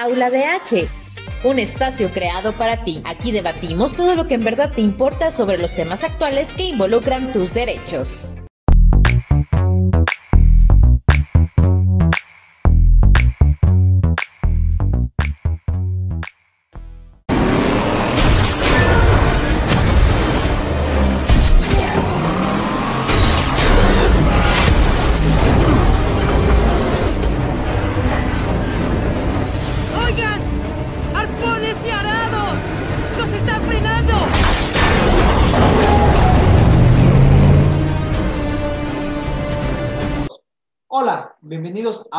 Aula 0.00 0.30
de 0.30 0.46
H, 0.46 0.88
un 1.44 1.58
espacio 1.58 2.08
creado 2.10 2.54
para 2.54 2.84
ti. 2.84 3.02
Aquí 3.04 3.32
debatimos 3.32 3.92
todo 3.92 4.14
lo 4.14 4.26
que 4.26 4.32
en 4.32 4.42
verdad 4.42 4.72
te 4.74 4.80
importa 4.80 5.30
sobre 5.30 5.58
los 5.58 5.76
temas 5.76 6.04
actuales 6.04 6.48
que 6.54 6.62
involucran 6.62 7.34
tus 7.34 7.52
derechos. 7.52 8.32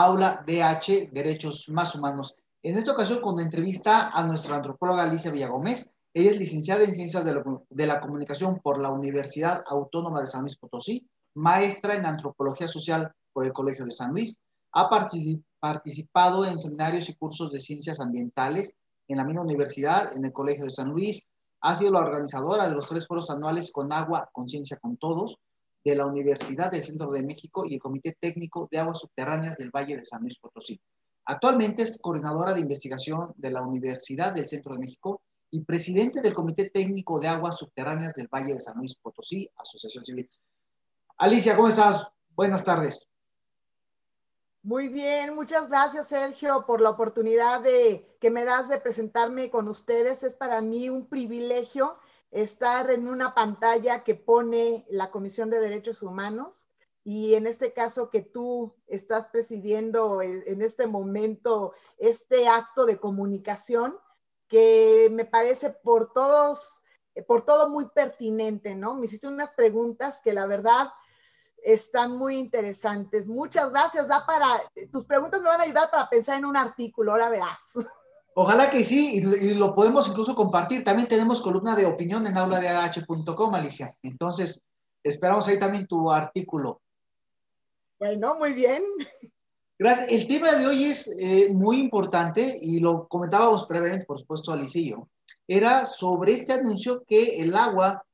Aula 0.02 0.44
DH, 0.48 1.12
Derechos 1.12 1.70
Más 1.70 1.94
Humanos. 1.94 2.36
En 2.64 2.76
esta 2.76 2.92
ocasión 2.94 3.22
con 3.22 3.40
entrevista 3.40 4.10
a 4.10 4.26
nuestra 4.26 4.56
antropóloga 4.56 5.04
Alicia 5.04 5.30
Villagómez. 5.30 5.92
Ella 6.12 6.32
es 6.32 6.40
licenciada 6.40 6.84
en 6.84 6.92
Ciencias 6.92 7.24
de 7.24 7.86
la, 7.86 8.02
Comunicación 8.02 8.60
por 8.64 8.80
la 8.80 8.90
Universidad 8.90 9.64
Autónoma 9.68 10.20
de 10.20 10.26
San 10.26 10.42
Luis 10.42 10.58
Potosí, 10.58 11.08
maestra 11.36 11.94
en 11.94 12.08
Antropología 12.08 12.68
Social 12.68 13.12
por 13.32 13.46
el 13.46 13.54
Colegio 13.54 13.86
de 13.86 13.92
San 13.92 14.12
Luis. 14.12 14.42
Ha 14.74 14.90
particip- 14.90 15.44
participado 15.60 16.46
en 16.46 16.58
seminarios 16.58 17.08
y 17.08 17.14
cursos 17.14 17.52
de 17.52 17.60
ciencias 17.60 18.00
ambientales 18.00 18.74
en 19.08 19.18
la 19.18 19.24
misma 19.24 19.44
universidad, 19.44 20.18
en 20.18 20.26
el 20.26 20.34
Colegio 20.34 20.66
de 20.66 20.72
San 20.72 20.90
Luis. 20.90 21.28
Ha 21.62 21.76
sido 21.76 21.92
la 21.92 22.00
organizadora 22.00 22.68
de 22.68 22.74
los 22.74 22.90
tres 22.90 23.06
foros 23.06 23.30
anuales 23.30 23.72
con 23.72 23.94
agua, 23.94 24.28
conciencia 24.34 24.78
con 24.78 24.98
todos, 24.98 25.38
de 25.84 25.96
la 25.96 26.06
Universidad 26.06 26.72
del 26.72 26.84
Centro 26.84 27.12
de 27.12 27.24
México 27.24 27.66
y 27.66 27.76
el 27.76 27.82
Comité 27.82 28.16
Técnico 28.20 28.68
de 28.72 28.80
Aguas 28.80 29.00
Subterráneas 29.00 29.58
del 29.58 29.72
Valle 29.72 29.98
de 29.98 30.04
San 30.04 30.22
Luis 30.22 30.38
Potosí. 30.38 30.80
Actualmente 31.26 31.84
es 31.84 32.00
coordinadora 32.00 32.54
de 32.54 32.62
investigación 32.62 33.34
de 33.38 33.52
la 33.52 33.62
Universidad 33.62 34.34
del 34.34 34.48
Centro 34.48 34.74
de 34.74 34.80
México 34.80 35.22
y 35.52 35.62
presidente 35.62 36.22
del 36.22 36.34
Comité 36.34 36.70
Técnico 36.70 37.20
de 37.20 37.28
Aguas 37.28 37.58
Subterráneas 37.58 38.14
del 38.14 38.28
Valle 38.28 38.54
de 38.54 38.60
San 38.60 38.78
Luis 38.78 38.96
Potosí, 38.96 39.50
Asociación 39.56 40.06
Civil. 40.06 40.30
Alicia, 41.18 41.56
¿cómo 41.56 41.68
estás? 41.68 42.12
Buenas 42.36 42.64
tardes. 42.64 43.08
Muy 44.64 44.90
bien, 44.90 45.34
muchas 45.34 45.68
gracias 45.70 46.08
Sergio 46.08 46.66
por 46.68 46.82
la 46.82 46.92
oportunidad 46.92 47.62
de, 47.62 48.16
que 48.20 48.30
me 48.30 48.44
das 48.44 48.70
de 48.70 48.80
presentarme 48.80 49.50
con 49.50 49.68
ustedes. 49.68 50.22
Es 50.22 50.36
para 50.36 50.62
mí 50.62 50.88
un 50.90 51.08
privilegio 51.08 51.98
estar 52.32 52.90
en 52.90 53.08
una 53.08 53.36
pantalla 53.36 54.04
que 54.04 54.16
pone 54.16 54.86
la 54.90 55.12
Comisión 55.12 55.50
de 55.50 55.60
Derechos 55.60 56.02
Humanos 56.02 56.68
y 57.04 57.36
en 57.36 57.48
este 57.48 57.74
caso 57.74 58.10
que 58.10 58.22
tú 58.22 58.76
estás 58.88 59.28
presidiendo 59.28 60.22
en 60.22 60.44
en 60.46 60.62
este 60.62 60.88
momento 60.88 61.74
este 61.98 62.48
acto 62.48 62.86
de 62.86 63.00
comunicación 63.00 63.98
que 64.52 65.10
me 65.14 65.24
parece 65.24 65.70
por 65.70 66.12
todos, 66.12 66.84
por 67.26 67.46
todo 67.46 67.70
muy 67.70 67.88
pertinente, 67.88 68.76
¿no? 68.76 68.96
Me 68.96 69.06
hiciste 69.06 69.30
unas 69.30 69.52
preguntas 69.52 70.20
que 70.22 70.34
la 70.34 70.46
verdad 70.46 70.90
están 71.64 72.18
muy 72.18 72.36
interesantes. 72.36 73.28
Muchas 73.28 73.72
gracias. 73.72 74.10
Da 74.10 74.26
para, 74.26 74.62
tus 74.92 75.06
preguntas 75.06 75.42
me 75.42 75.48
van 75.48 75.62
a 75.62 75.64
ayudar 75.64 75.90
para 75.90 76.10
pensar 76.10 76.38
en 76.38 76.44
un 76.44 76.58
artículo, 76.58 77.14
ahora 77.14 77.30
verás. 77.30 77.62
Ojalá 78.34 78.70
que 78.70 78.84
sí, 78.84 79.16
y, 79.16 79.22
lo- 79.22 79.36
y 79.36 79.54
lo 79.56 79.76
podemos 79.76 80.08
incluso 80.08 80.36
compartir. 80.36 80.84
También 80.84 81.08
tenemos 81.08 81.42
columna 81.42 81.76
de 81.76 81.86
opinión 81.86 82.26
en 82.28 82.38
auladah.com, 82.38 83.56
Alicia. 83.56 83.96
Entonces, 84.04 84.62
esperamos 85.04 85.48
ahí 85.48 85.60
también 85.60 85.86
tu 85.88 86.10
artículo. 86.10 86.82
Bueno, 88.00 88.36
muy 88.36 88.54
bien. 88.54 88.84
Gracias. 89.78 90.12
El 90.12 90.28
tema 90.28 90.54
de 90.54 90.66
hoy 90.68 90.86
es 90.86 91.08
eh, 91.20 91.50
muy 91.54 91.80
importante 91.80 92.58
y 92.62 92.80
lo 92.80 93.08
comentábamos 93.08 93.66
previamente, 93.66 94.06
por 94.06 94.20
supuesto, 94.20 94.52
Alicia 94.52 94.82
y 94.82 94.90
yo. 94.92 95.08
Era 95.48 95.86
sobre 95.86 96.34
este 96.34 96.54
anuncio 96.54 97.04
que 97.08 97.42
el 97.42 97.56
agua, 97.56 98.06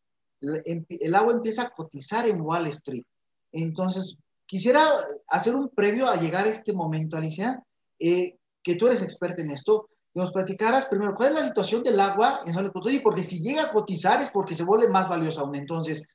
el, 0.42 1.16
agua 1.16 1.34
empieza 1.34 1.64
a 1.64 1.70
cotizar 1.70 2.28
en 2.28 2.42
Wall 2.42 2.68
Street. 2.68 3.04
Entonces, 3.52 4.18
quisiera 4.46 4.84
hacer 5.28 5.56
un 5.56 5.70
previo 5.70 6.08
a 6.08 6.16
llegar 6.16 6.46
a 6.46 6.50
este 6.50 6.74
momento, 6.74 7.18
Alicia, 7.18 7.64
eh, 8.00 8.38
que 8.64 8.76
tú 8.76 8.88
eres 8.88 9.02
experta 9.02 9.42
en 9.42 9.52
esto, 9.52 9.90
nos 10.18 10.32
platicaras 10.32 10.88
primero 10.88 11.14
cuál 11.14 11.30
es 11.30 11.36
la 11.36 11.48
situación 11.48 11.84
del 11.84 12.00
agua 12.00 12.42
en 12.44 12.52
San 12.52 12.72
Luis 12.74 13.02
porque 13.02 13.22
si 13.22 13.40
llega 13.40 13.66
a 13.66 13.70
cotizar 13.70 14.20
es 14.20 14.32
porque 14.32 14.56
se 14.56 14.64
vuelve 14.64 14.90
más 14.90 15.08
valiosa 15.08 15.42
aún. 15.42 15.56
Entonces, 15.56 16.08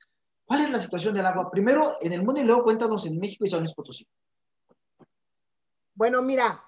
¿cuál 0.44 0.60
es 0.60 0.72
la 0.72 0.80
situación 0.80 1.14
del 1.14 1.24
agua? 1.24 1.48
Primero 1.48 1.92
en 2.00 2.12
el 2.12 2.24
mundo 2.24 2.40
y 2.40 2.44
luego 2.44 2.64
cuéntanos 2.64 3.06
en 3.06 3.20
México 3.20 3.44
y 3.44 3.48
San 3.48 3.60
Luis 3.60 3.72
Potosí. 3.72 4.04
Bueno, 5.94 6.20
mira, 6.20 6.64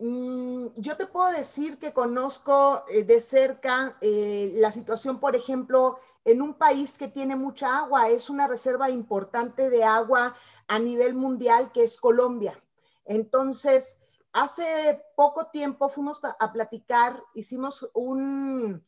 mm, 0.00 0.66
yo 0.76 0.98
te 0.98 1.06
puedo 1.06 1.32
decir 1.32 1.78
que 1.78 1.94
conozco 1.94 2.84
eh, 2.90 3.04
de 3.04 3.22
cerca 3.22 3.96
eh, 4.02 4.52
la 4.56 4.70
situación, 4.70 5.18
por 5.18 5.34
ejemplo, 5.34 5.98
en 6.26 6.42
un 6.42 6.52
país 6.52 6.98
que 6.98 7.08
tiene 7.08 7.36
mucha 7.36 7.78
agua, 7.78 8.10
es 8.10 8.28
una 8.28 8.46
reserva 8.46 8.90
importante 8.90 9.70
de 9.70 9.82
agua 9.82 10.36
a 10.68 10.78
nivel 10.78 11.14
mundial, 11.14 11.72
que 11.72 11.84
es 11.84 11.96
Colombia. 11.96 12.62
Entonces, 13.06 13.99
hace 14.32 15.02
poco 15.16 15.46
tiempo 15.46 15.88
fuimos 15.88 16.20
a 16.22 16.52
platicar, 16.52 17.22
hicimos 17.34 17.90
un, 17.94 18.84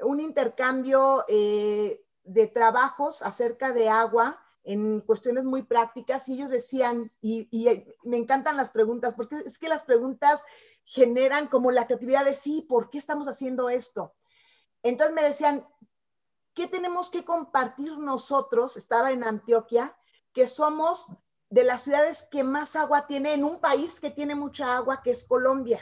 un 0.00 0.20
intercambio 0.20 1.24
eh, 1.28 2.04
de 2.24 2.46
trabajos 2.46 3.22
acerca 3.22 3.72
de 3.72 3.88
agua 3.88 4.40
en 4.62 5.00
cuestiones 5.00 5.44
muy 5.44 5.62
prácticas 5.62 6.28
y 6.28 6.34
ellos 6.34 6.50
decían, 6.50 7.12
y, 7.20 7.48
y, 7.50 7.68
eh, 7.68 7.96
me 8.04 8.18
encantan 8.18 8.56
las 8.56 8.70
preguntas, 8.70 9.14
porque 9.14 9.36
es 9.46 9.58
que 9.58 9.68
las 9.68 9.82
preguntas 9.82 10.44
generan 10.84 11.48
como 11.48 11.70
la 11.70 11.86
creatividad 11.86 12.24
de 12.24 12.34
sí, 12.34 12.66
¿por 12.68 12.90
qué 12.90 12.98
estamos 12.98 13.28
haciendo 13.28 13.70
esto? 13.70 14.14
Entonces 14.82 15.14
me 15.14 15.22
decían, 15.22 15.66
¿qué 16.54 16.66
tenemos 16.66 17.10
que 17.10 17.24
compartir 17.24 17.96
nosotros? 17.98 18.76
Estaba 18.76 19.12
en 19.12 19.24
Antioquia, 19.24 19.96
que 20.32 20.46
somos 20.46 21.12
de 21.50 21.64
las 21.64 21.82
ciudades 21.82 22.26
que 22.30 22.44
más 22.44 22.76
agua 22.76 23.06
tiene 23.06 23.34
en 23.34 23.44
un 23.44 23.60
país 23.60 24.00
que 24.00 24.10
tiene 24.10 24.36
mucha 24.36 24.76
agua, 24.76 25.02
que 25.02 25.10
es 25.10 25.24
Colombia. 25.24 25.80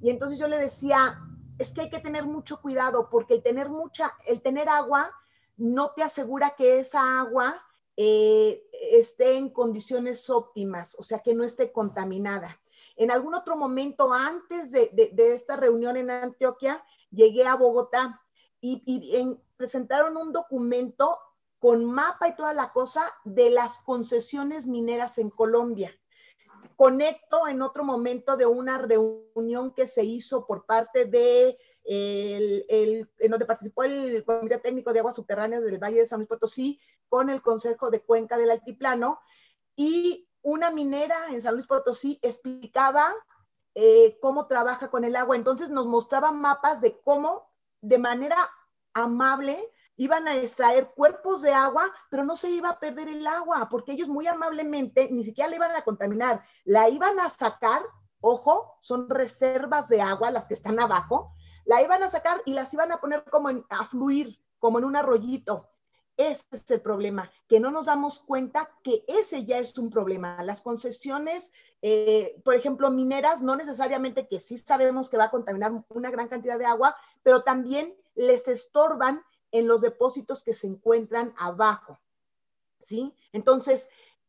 Y 0.00 0.10
entonces 0.10 0.38
yo 0.38 0.48
le 0.48 0.58
decía, 0.58 1.18
es 1.58 1.72
que 1.72 1.80
hay 1.80 1.90
que 1.90 1.98
tener 1.98 2.24
mucho 2.26 2.60
cuidado 2.60 3.08
porque 3.10 3.34
el 3.34 3.42
tener 3.42 3.70
mucha, 3.70 4.14
el 4.26 4.42
tener 4.42 4.68
agua 4.68 5.10
no 5.56 5.92
te 5.92 6.02
asegura 6.02 6.54
que 6.56 6.78
esa 6.78 7.20
agua 7.20 7.60
eh, 7.96 8.62
esté 8.92 9.36
en 9.36 9.48
condiciones 9.48 10.28
óptimas, 10.30 10.94
o 10.98 11.02
sea, 11.02 11.18
que 11.18 11.34
no 11.34 11.42
esté 11.42 11.72
contaminada. 11.72 12.60
En 12.94 13.10
algún 13.10 13.34
otro 13.34 13.56
momento 13.56 14.12
antes 14.12 14.70
de, 14.70 14.90
de, 14.92 15.34
esta 15.34 15.56
reunión 15.56 15.96
en 15.96 16.10
Antioquia, 16.10 16.84
llegué 17.10 17.46
a 17.46 17.56
Bogotá 17.56 18.20
y, 18.60 18.82
y 18.84 19.16
en, 19.16 19.42
presentaron 19.56 20.16
un 20.16 20.32
documento 20.32 21.18
con 21.58 21.84
mapa 21.84 22.28
y 22.28 22.36
toda 22.36 22.54
la 22.54 22.72
cosa 22.72 23.02
de 23.24 23.50
las 23.50 23.78
concesiones 23.80 24.66
mineras 24.66 25.18
en 25.18 25.30
Colombia. 25.30 25.92
Conecto 26.76 27.48
en 27.48 27.62
otro 27.62 27.84
momento 27.84 28.36
de 28.36 28.46
una 28.46 28.78
reunión 28.78 29.74
que 29.74 29.86
se 29.86 30.04
hizo 30.04 30.46
por 30.46 30.64
parte 30.66 31.06
de 31.06 31.58
el, 31.84 33.10
en 33.18 33.30
donde 33.30 33.46
participó 33.46 33.82
el 33.82 34.24
Comité 34.24 34.58
Técnico 34.58 34.92
de 34.92 35.00
Aguas 35.00 35.16
Subterráneas 35.16 35.64
del 35.64 35.82
Valle 35.82 36.00
de 36.00 36.06
San 36.06 36.18
Luis 36.20 36.28
Potosí 36.28 36.80
con 37.08 37.30
el 37.30 37.42
Consejo 37.42 37.90
de 37.90 38.02
Cuenca 38.02 38.36
del 38.36 38.50
Altiplano 38.50 39.20
y 39.74 40.28
una 40.42 40.70
minera 40.70 41.16
en 41.30 41.40
San 41.40 41.54
Luis 41.54 41.66
Potosí 41.66 42.18
explicaba 42.22 43.14
eh, 43.74 44.18
cómo 44.20 44.46
trabaja 44.46 44.90
con 44.90 45.04
el 45.04 45.16
agua. 45.16 45.36
Entonces 45.36 45.70
nos 45.70 45.86
mostraban 45.86 46.40
mapas 46.40 46.80
de 46.80 47.00
cómo 47.00 47.50
de 47.80 47.98
manera 47.98 48.36
amable 48.92 49.72
iban 49.98 50.26
a 50.28 50.36
extraer 50.36 50.92
cuerpos 50.94 51.42
de 51.42 51.52
agua, 51.52 51.92
pero 52.08 52.24
no 52.24 52.36
se 52.36 52.48
iba 52.50 52.70
a 52.70 52.80
perder 52.80 53.08
el 53.08 53.26
agua, 53.26 53.68
porque 53.68 53.92
ellos 53.92 54.08
muy 54.08 54.26
amablemente 54.26 55.08
ni 55.10 55.24
siquiera 55.24 55.50
la 55.50 55.56
iban 55.56 55.76
a 55.76 55.82
contaminar, 55.82 56.42
la 56.64 56.88
iban 56.88 57.18
a 57.18 57.28
sacar, 57.28 57.82
ojo, 58.20 58.78
son 58.80 59.10
reservas 59.10 59.88
de 59.88 60.00
agua 60.00 60.30
las 60.30 60.46
que 60.46 60.54
están 60.54 60.78
abajo, 60.78 61.34
la 61.66 61.82
iban 61.82 62.02
a 62.02 62.08
sacar 62.08 62.40
y 62.46 62.54
las 62.54 62.72
iban 62.72 62.92
a 62.92 62.98
poner 62.98 63.24
como 63.24 63.50
en, 63.50 63.66
a 63.68 63.84
fluir, 63.84 64.40
como 64.58 64.78
en 64.78 64.84
un 64.84 64.96
arroyito. 64.96 65.68
Ese 66.16 66.46
es 66.52 66.70
el 66.70 66.80
problema, 66.80 67.30
que 67.48 67.60
no 67.60 67.70
nos 67.70 67.86
damos 67.86 68.20
cuenta 68.20 68.70
que 68.82 69.04
ese 69.06 69.44
ya 69.44 69.58
es 69.58 69.76
un 69.78 69.90
problema. 69.90 70.42
Las 70.44 70.62
concesiones, 70.62 71.52
eh, 71.82 72.40
por 72.44 72.54
ejemplo, 72.54 72.90
mineras, 72.90 73.42
no 73.42 73.56
necesariamente 73.56 74.28
que 74.28 74.40
sí 74.40 74.58
sabemos 74.58 75.10
que 75.10 75.16
va 75.16 75.24
a 75.24 75.30
contaminar 75.30 75.72
una 75.90 76.10
gran 76.10 76.28
cantidad 76.28 76.58
de 76.58 76.66
agua, 76.66 76.96
pero 77.22 77.42
también 77.42 77.96
les 78.14 78.48
estorban 78.48 79.22
en 79.52 79.66
los 79.66 79.80
depósitos 79.80 80.42
que 80.42 80.54
se 80.54 80.66
encuentran 80.66 81.34
abajo. 81.38 81.98
¿Sí? 82.78 83.14
Entonces, 83.32 83.88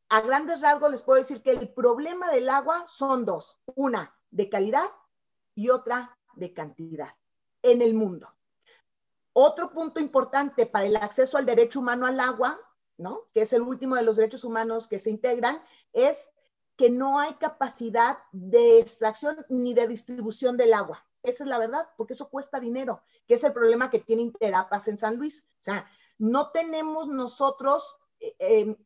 a 0.10 0.22
grandes 0.22 0.62
rasgos 0.62 0.92
les 0.92 1.04
puedo 1.04 1.20
decir 1.20 1.42
que 1.42 1.52
el 1.52 1.70
problema 1.70 2.32
del 2.32 2.50
agua 2.50 2.86
son 2.90 3.26
dos. 3.26 3.60
Una, 3.76 4.16
de 4.32 4.50
calidad 4.50 4.90
y 5.56 5.70
otra 5.70 6.18
de 6.36 6.54
cantidad 6.54 7.16
en 7.62 7.82
el 7.82 7.94
mundo. 7.94 8.34
Otro 9.34 9.72
punto 9.72 10.00
importante 10.00 10.66
para 10.66 10.86
el 10.86 10.96
acceso 10.96 11.38
al 11.38 11.46
derecho 11.46 11.80
humano 11.80 12.06
al 12.06 12.20
agua, 12.20 12.60
¿no? 12.98 13.28
que 13.34 13.44
es 13.44 13.54
el 13.54 13.62
último 13.62 13.96
de 13.96 14.04
los 14.04 14.16
derechos 14.16 14.44
humanos 14.44 14.88
que 14.88 15.00
se 15.00 15.10
integran, 15.10 15.62
es 15.94 16.32
que 16.76 16.90
no 16.90 17.20
hay 17.20 17.34
capacidad 17.36 18.20
de 18.32 18.80
extracción 18.80 19.46
ni 19.50 19.74
de 19.74 19.88
distribución 19.88 20.58
del 20.58 20.74
agua. 20.74 21.06
Esa 21.24 21.44
es 21.44 21.50
la 21.50 21.58
verdad, 21.58 21.90
porque 21.98 22.14
eso 22.14 22.30
cuesta 22.30 22.60
dinero, 22.60 23.02
que 23.28 23.36
es 23.36 23.44
el 23.44 23.54
problema 23.54 23.90
que 23.90 24.00
tiene 24.00 24.22
Interapas 24.22 24.88
en 24.88 24.98
San 24.98 25.18
Luis. 25.18 25.48
O 25.62 25.64
sea, 25.64 25.86
no 26.18 26.52
tenemos 26.52 27.08
nosotros 27.08 27.98
eh, 28.20 28.36
em, 28.40 28.78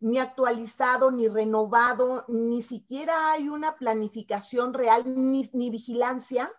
ni 0.00 0.18
actualizado, 0.18 1.10
ni 1.10 1.28
renovado, 1.28 2.24
ni 2.28 2.62
siquiera 2.62 3.32
hay 3.32 3.48
una 3.48 3.76
planificación 3.76 4.72
real, 4.72 5.04
ni, 5.06 5.48
ni 5.52 5.70
vigilancia 5.70 6.52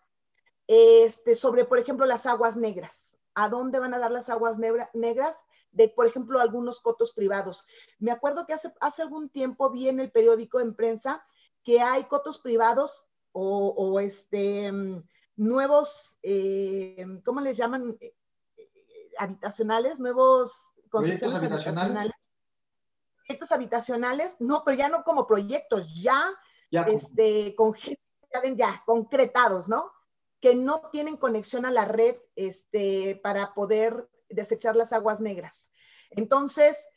este, 0.68 1.36
sobre, 1.36 1.66
por 1.66 1.80
ejemplo, 1.80 2.06
las 2.06 2.26
aguas 2.26 2.56
negras. 2.56 3.20
¿A 3.34 3.50
dónde 3.50 3.80
van 3.80 3.94
a 3.94 4.00
dar 4.00 4.12
las 4.12 4.30
aguas 4.30 4.58
negras? 4.58 5.46
De, 5.72 5.90
por 5.90 6.06
ejemplo, 6.06 6.40
algunos 6.40 6.82
cotos 6.82 7.14
privados. 7.14 7.66
Me 7.98 8.12
acuerdo 8.12 8.46
que 8.46 8.54
hace, 8.54 8.74
hace 8.80 9.02
algún 9.02 9.30
tiempo 9.30 9.70
vi 9.72 9.88
en 9.88 10.00
el 10.00 10.12
periódico 10.12 10.60
en 10.60 10.76
prensa 10.76 11.26
que 11.64 11.82
hay 11.82 12.06
cotos 12.06 12.40
privados 12.40 13.11
o, 13.34 14.00
este, 14.00 14.72
mm, 14.72 15.04
nuevos, 15.38 16.18
eh, 16.24 17.06
¿cómo 17.24 17.42
les 17.42 17.58
llaman? 17.58 17.98
Eh, 18.00 18.14
habitacionales, 19.18 20.00
nuevos 20.00 20.72
construcciones 20.90 21.36
habitacionales. 21.36 22.12
Proyectos 23.28 23.52
habitacionales, 23.52 24.36
no, 24.40 24.64
pero 24.66 24.78
ya 24.78 24.90
no 24.90 25.04
como 25.04 25.28
proyectos, 25.28 26.02
ya, 26.02 26.22
este, 26.88 27.56
con 27.56 27.74
ya 28.58 28.84
concretados, 28.86 29.68
¿no? 29.68 29.92
Que 30.40 30.56
no 30.56 30.82
tienen 30.92 31.18
conexión 31.18 31.66
a 31.66 31.72
la 31.72 31.86
red 31.86 32.16
este, 32.36 33.20
para 33.24 33.54
poder 33.54 34.10
desechar 34.30 34.76
las 34.76 34.92
aguas 34.92 35.22
negras. 35.22 35.72
Entonces, 36.10 36.90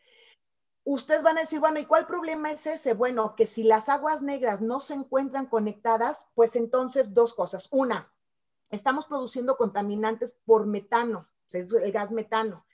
ustedes 0.85 1.23
van 1.23 1.39
a 1.39 1.43
decir, 1.43 1.61
bueno, 1.61 1.79
¿y 1.79 1.87
cuál 1.87 2.07
problema 2.07 2.53
es 2.53 2.67
ese? 2.67 2.95
Bueno, 2.95 3.35
que 3.37 3.47
si 3.47 3.65
las 3.65 3.89
aguas 3.89 4.23
negras 4.23 4.61
no 4.61 4.81
se 4.81 4.95
encuentran 4.95 5.47
conectadas, 5.47 6.27
pues 6.35 6.57
entonces 6.57 7.15
dos 7.15 7.35
cosas. 7.35 7.69
Una, 7.71 8.13
estamos 8.71 9.07
produciendo 9.07 9.57
contaminantes 9.57 10.37
por 10.45 10.67
metano, 10.67 11.27
es 11.53 11.73
el 11.73 11.93
gas 11.93 12.13
metano. 12.13 12.67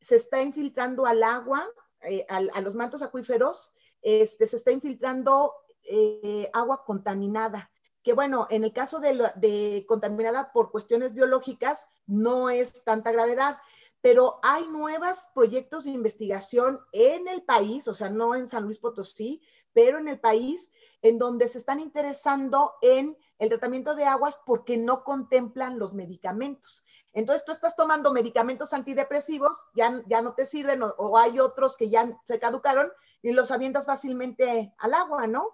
Se 0.00 0.16
está 0.16 0.40
infiltrando 0.42 1.06
al 1.06 1.22
agua, 1.22 1.66
eh, 2.02 2.26
a, 2.28 2.60
los 2.60 2.74
mantos 2.74 3.02
acuíferos, 3.02 3.74
este, 4.02 4.46
se 4.46 4.56
está 4.56 4.70
infiltrando 4.70 5.52
eh, 5.82 6.50
agua 6.52 6.84
contaminada 6.84 7.70
que 8.06 8.12
bueno, 8.12 8.46
en 8.50 8.62
el 8.62 8.72
caso 8.72 9.00
de, 9.00 9.20
de, 9.34 9.84
contaminada 9.88 10.52
por 10.52 10.70
cuestiones 10.70 11.12
biológicas 11.12 11.88
no 12.06 12.50
es 12.50 12.84
tanta 12.84 13.10
gravedad, 13.10 13.58
pero 14.06 14.38
hay 14.44 14.64
nuevos 14.68 15.26
proyectos 15.34 15.82
de 15.82 15.90
investigación 15.90 16.78
en 16.92 17.26
el 17.26 17.42
país, 17.42 17.88
o 17.88 17.92
sea, 17.92 18.08
no 18.08 18.36
en 18.36 18.46
San 18.46 18.62
Luis 18.62 18.78
Potosí, 18.78 19.42
pero 19.72 19.98
en 19.98 20.06
el 20.06 20.20
país, 20.20 20.70
en 21.02 21.18
donde 21.18 21.48
se 21.48 21.58
están 21.58 21.80
interesando 21.80 22.74
en 22.82 23.18
el 23.40 23.48
tratamiento 23.48 23.96
de 23.96 24.04
aguas 24.04 24.38
porque 24.46 24.76
no 24.76 25.02
contemplan 25.02 25.80
los 25.80 25.92
medicamentos. 25.92 26.84
Entonces 27.14 27.44
tú 27.44 27.50
estás 27.50 27.74
tomando 27.74 28.12
medicamentos 28.12 28.72
antidepresivos, 28.72 29.58
ya, 29.74 30.00
ya 30.06 30.22
no 30.22 30.34
te 30.34 30.46
sirven, 30.46 30.84
o, 30.84 30.94
o 30.98 31.18
hay 31.18 31.40
otros 31.40 31.76
que 31.76 31.90
ya 31.90 32.08
se 32.28 32.38
caducaron 32.38 32.92
y 33.22 33.32
los 33.32 33.50
avientas 33.50 33.86
fácilmente 33.86 34.72
al 34.78 34.94
agua, 34.94 35.26
¿no? 35.26 35.48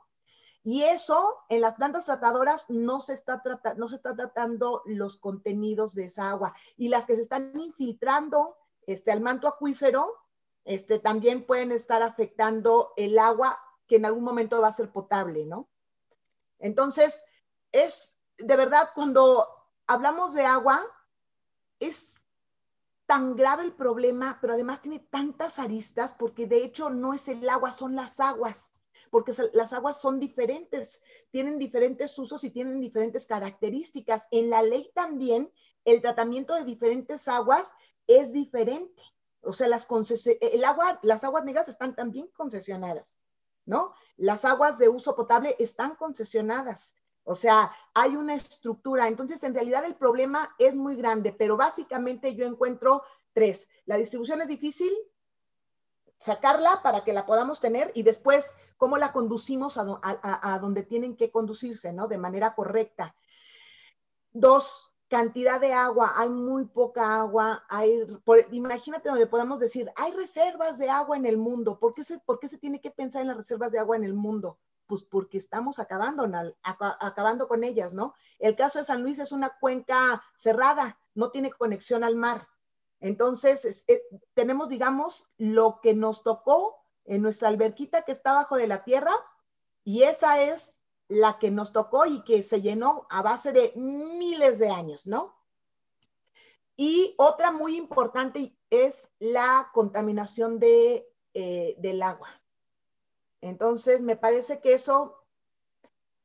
Y 0.65 0.85
eso 0.85 1.39
en 1.49 1.61
las 1.61 1.75
plantas 1.75 2.05
tratadoras 2.05 2.67
no 2.69 3.01
se, 3.01 3.15
está 3.15 3.43
no 3.77 3.89
se 3.89 3.97
está 3.97 4.15
tratando 4.15 4.83
los 4.87 5.17
contenidos 5.17 5.95
de 5.95 6.05
esa 6.05 6.31
agua. 6.31 6.55
Y 6.77 6.89
las 6.89 7.07
que 7.07 7.17
se 7.17 7.23
están 7.23 7.53
infiltrando 7.59 8.57
este, 8.87 9.11
al 9.11 9.21
manto 9.21 9.49
acuífero, 9.49 10.17
este, 10.65 11.01
también 11.01 11.45
pueden 11.45 11.73
estar 11.73 12.03
afectando 12.03 12.93
el 12.97 13.19
agua 13.19 13.59
que 13.89 13.97
en 13.97 14.05
algún 14.05 14.23
momento 14.23 14.61
va 14.61 14.69
a 14.69 14.73
ser 14.73 14.93
potable, 14.93 15.45
¿no? 15.45 15.69
Entonces, 16.61 17.25
es 17.73 18.17
de 18.39 18.57
verdad 18.57 18.91
cuando 18.95 19.49
hablamos 19.89 20.35
de 20.35 20.45
agua, 20.47 20.81
es 21.81 22.15
tan 23.07 23.35
grave 23.35 23.65
el 23.65 23.73
problema, 23.73 24.39
pero 24.41 24.53
además 24.53 24.81
tiene 24.81 25.01
tantas 25.01 25.59
aristas 25.59 26.13
porque 26.13 26.47
de 26.47 26.63
hecho 26.65 26.89
no 26.89 27.15
es 27.15 27.27
el 27.27 27.49
agua, 27.49 27.73
son 27.73 27.97
las 27.97 28.21
aguas 28.21 28.83
porque 29.13 29.33
las 29.53 29.75
aguas 29.75 30.01
son 30.01 30.19
diferentes, 30.19 31.03
tienen 31.31 31.59
diferentes 31.59 32.19
usos 32.19 32.43
y 32.45 32.51
tienen 32.51 32.81
diferentes 32.81 33.27
características. 33.27 34.27
En 34.31 34.49
la 34.49 34.63
ley 34.63 34.91
también 34.95 35.53
el 35.85 36.01
tratamiento 36.01 36.55
de 36.55 36.65
diferentes 36.65 37.29
aguas 37.29 37.75
es 38.07 38.33
diferente. 38.33 39.03
O 39.43 39.53
sea, 39.53 39.69
las, 39.69 39.87
el 40.41 40.65
agua, 40.65 40.99
las 41.03 41.25
aguas 41.25 41.45
negras 41.45 41.69
están 41.69 41.95
también 41.95 42.29
concesionadas, 42.29 43.19
¿no? 43.67 43.93
Las 44.17 44.47
aguas 44.47 44.79
de 44.79 44.89
uso 44.89 45.15
potable 45.15 45.57
están 45.59 45.95
concesionadas. 45.97 46.95
O 47.25 47.37
sea, 47.37 47.71
hay 47.93 48.17
una 48.17 48.35
estructura. 48.35 49.09
Entonces, 49.09 49.43
en 49.43 49.55
realidad 49.55 49.85
el 49.85 49.95
problema 49.95 50.57
es 50.59 50.75
muy 50.75 50.97
grande, 50.97 51.37
pero 51.39 51.59
básicamente 51.59 52.35
yo 52.35 52.47
encuentro 52.47 53.03
tres. 53.35 53.69
La 53.85 53.99
distribución 53.99 54.41
es 54.41 54.49
difícil, 54.49 54.91
sacarla 56.23 56.83
para 56.85 57.03
que 57.03 57.13
la 57.13 57.27
podamos 57.27 57.59
tener 57.59 57.91
y 57.97 58.05
después 58.05 58.55
cómo 58.77 58.97
la 58.97 59.13
conducimos 59.13 59.77
a, 59.77 60.59
donde 60.61 60.85
tienen 60.85 61.17
que 61.17 61.33
conducirse, 61.33 61.93
¿no? 61.93 62.07
De 62.07 62.17
manera 62.17 62.55
correcta. 62.55 63.17
Dos, 64.33 64.95
cantidad 65.09 65.61
de 65.61 65.73
agua, 65.73 66.13
hay 66.17 66.29
muy 66.29 66.67
poca 66.67 67.19
agua, 67.19 67.65
hay, 67.69 68.07
imagínate 68.53 69.09
donde 69.09 69.27
podemos 69.27 69.59
decir, 69.59 69.91
hay 69.97 70.13
reservas 70.13 70.79
de 70.79 70.89
agua 70.89 71.17
en 71.17 71.27
el 71.27 71.39
mundo, 71.39 71.81
¿Por 71.81 71.93
qué, 71.93 72.05
se, 72.05 72.21
¿por 72.21 72.39
qué 72.39 72.49
se 72.49 72.59
tiene 72.59 72.81
que 72.81 72.93
pensar 72.93 73.23
en 73.23 73.29
las 73.29 73.37
reservas 73.37 73.73
de 73.73 73.81
agua 73.81 73.97
en 73.97 74.05
el 74.05 74.15
mundo? 74.15 74.61
Pues 74.87 75.03
porque 75.03 75.39
estamos 75.39 75.81
acabando, 75.81 76.31
acabando 76.63 77.49
con 77.49 77.65
ellas, 77.65 77.93
¿no? 77.93 78.15
El 78.39 78.55
caso 78.55 78.79
de 78.79 78.85
San 78.85 79.03
Luis 79.03 79.19
es 79.19 79.33
una 79.33 79.59
cuenca 79.59 80.23
cerrada, 80.37 81.01
no 81.15 81.31
tiene 81.33 81.51
conexión 81.51 82.05
al 82.05 82.15
mar. 82.15 82.47
Entonces, 83.03 83.85
eh, 83.89 84.03
tenemos, 84.33 84.69
digamos, 84.69 85.27
lo 85.37 85.81
que 85.83 85.93
nos 85.93 86.23
tocó 86.23 86.79
en 87.05 87.21
nuestra 87.21 87.49
alberquita 87.49 88.03
que 88.03 88.13
está 88.13 88.31
abajo 88.31 88.57
de 88.57 88.69
la 88.69 88.85
tierra 88.85 89.13
y 89.83 90.05
esa 90.05 90.41
es 90.41 90.85
la 91.09 91.41
que 91.41 91.51
nos 91.51 91.73
tocó 91.73 92.07
y 92.07 92.23
que 92.23 92.45
se 92.45 92.63
llenó 92.63 93.09
a 93.11 93.21
base 93.21 93.53
de 93.53 93.73
miles 93.75 94.61
de 94.61 94.71
años, 94.71 95.09
¿no? 95.09 95.35
Y 96.77 97.17
otra 97.19 97.51
muy 97.51 97.77
importante 97.77 98.57
es 98.71 99.11
la 99.19 99.71
contaminación 99.75 100.61
de, 100.61 101.13
eh, 101.35 101.75
del 101.79 102.03
agua. 102.05 102.29
Entonces, 103.41 104.01
me 104.01 104.15
parece 104.15 104.61
que 104.61 104.75
eso, 104.75 105.25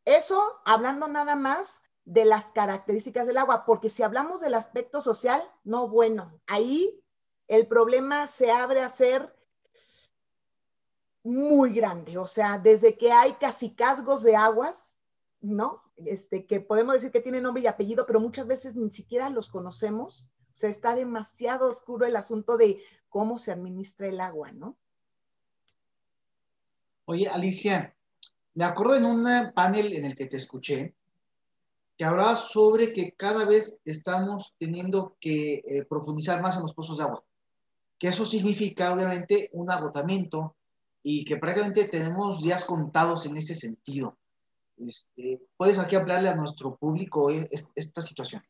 eso, 0.06 0.62
hablando 0.64 1.08
nada 1.08 1.36
más 1.36 1.82
de 2.08 2.24
las 2.24 2.54
características 2.54 3.28
del 3.28 3.38
agua, 3.38 3.66
porque 3.66 3.90
si 3.90 4.02
hablamos 4.02 4.40
del 4.40 4.54
aspecto 4.54 5.02
social, 5.02 5.44
no, 5.66 5.90
bueno, 5.90 6.40
ahí 6.48 7.04
el 7.50 7.68
problema 7.68 8.28
se 8.28 8.50
abre 8.50 8.80
a 8.80 8.88
ser 8.88 9.36
muy 11.22 11.74
grande, 11.74 12.18
o 12.18 12.26
sea, 12.26 12.60
desde 12.60 12.98
que 12.98 13.12
hay 13.12 13.34
casi 13.34 13.72
casgos 13.72 14.24
de 14.24 14.38
aguas, 14.38 15.00
¿no? 15.42 15.84
Este, 15.98 16.46
que 16.46 16.62
podemos 16.62 16.96
decir 16.96 17.12
que 17.12 17.20
tienen 17.20 17.44
nombre 17.44 17.64
y 17.64 17.68
apellido, 17.68 18.06
pero 18.06 18.22
muchas 18.22 18.48
veces 18.48 18.76
ni 18.76 18.90
siquiera 18.90 19.30
los 19.30 19.50
conocemos, 19.50 20.30
o 20.54 20.56
sea, 20.56 20.70
está 20.70 20.96
demasiado 20.96 21.68
oscuro 21.68 22.06
el 22.06 22.16
asunto 22.16 22.56
de 22.56 22.82
cómo 23.10 23.38
se 23.38 23.52
administra 23.52 24.08
el 24.08 24.22
agua, 24.22 24.54
¿no? 24.54 24.78
Oye, 27.04 27.28
Alicia, 27.28 27.94
me 28.54 28.64
acuerdo 28.64 28.96
en 28.96 29.06
un 29.06 29.52
panel 29.54 29.92
en 29.92 30.06
el 30.06 30.16
que 30.16 30.28
te 30.28 30.38
escuché, 30.38 30.96
que 31.98 32.06
hablaba 32.06 32.36
sobre 32.36 32.94
que 32.94 33.14
cada 33.14 33.44
vez 33.46 33.80
estamos 33.84 34.54
teniendo 34.60 35.18
que 35.20 35.64
eh, 35.66 35.86
profundizar 35.90 36.42
más 36.42 36.56
en 36.56 36.62
los 36.62 36.74
pozos 36.74 36.98
de 36.98 37.04
agua, 37.04 37.24
que 37.98 38.10
eso 38.10 38.26
significa 38.26 38.94
obviamente 38.94 39.50
un 39.54 39.72
agotamiento 39.72 40.56
y 41.02 41.26
que 41.26 41.38
prácticamente 41.38 41.86
tenemos 41.86 42.42
días 42.42 42.66
contados 42.66 43.26
en 43.26 43.36
ese 43.36 43.56
sentido. 43.56 44.18
Este, 44.78 45.42
¿Puedes 45.58 45.80
aquí 45.80 45.96
hablarle 45.96 46.30
a 46.30 46.36
nuestro 46.36 46.76
público 46.76 47.32
e, 47.32 47.50
esta 47.76 48.02
situación? 48.04 48.44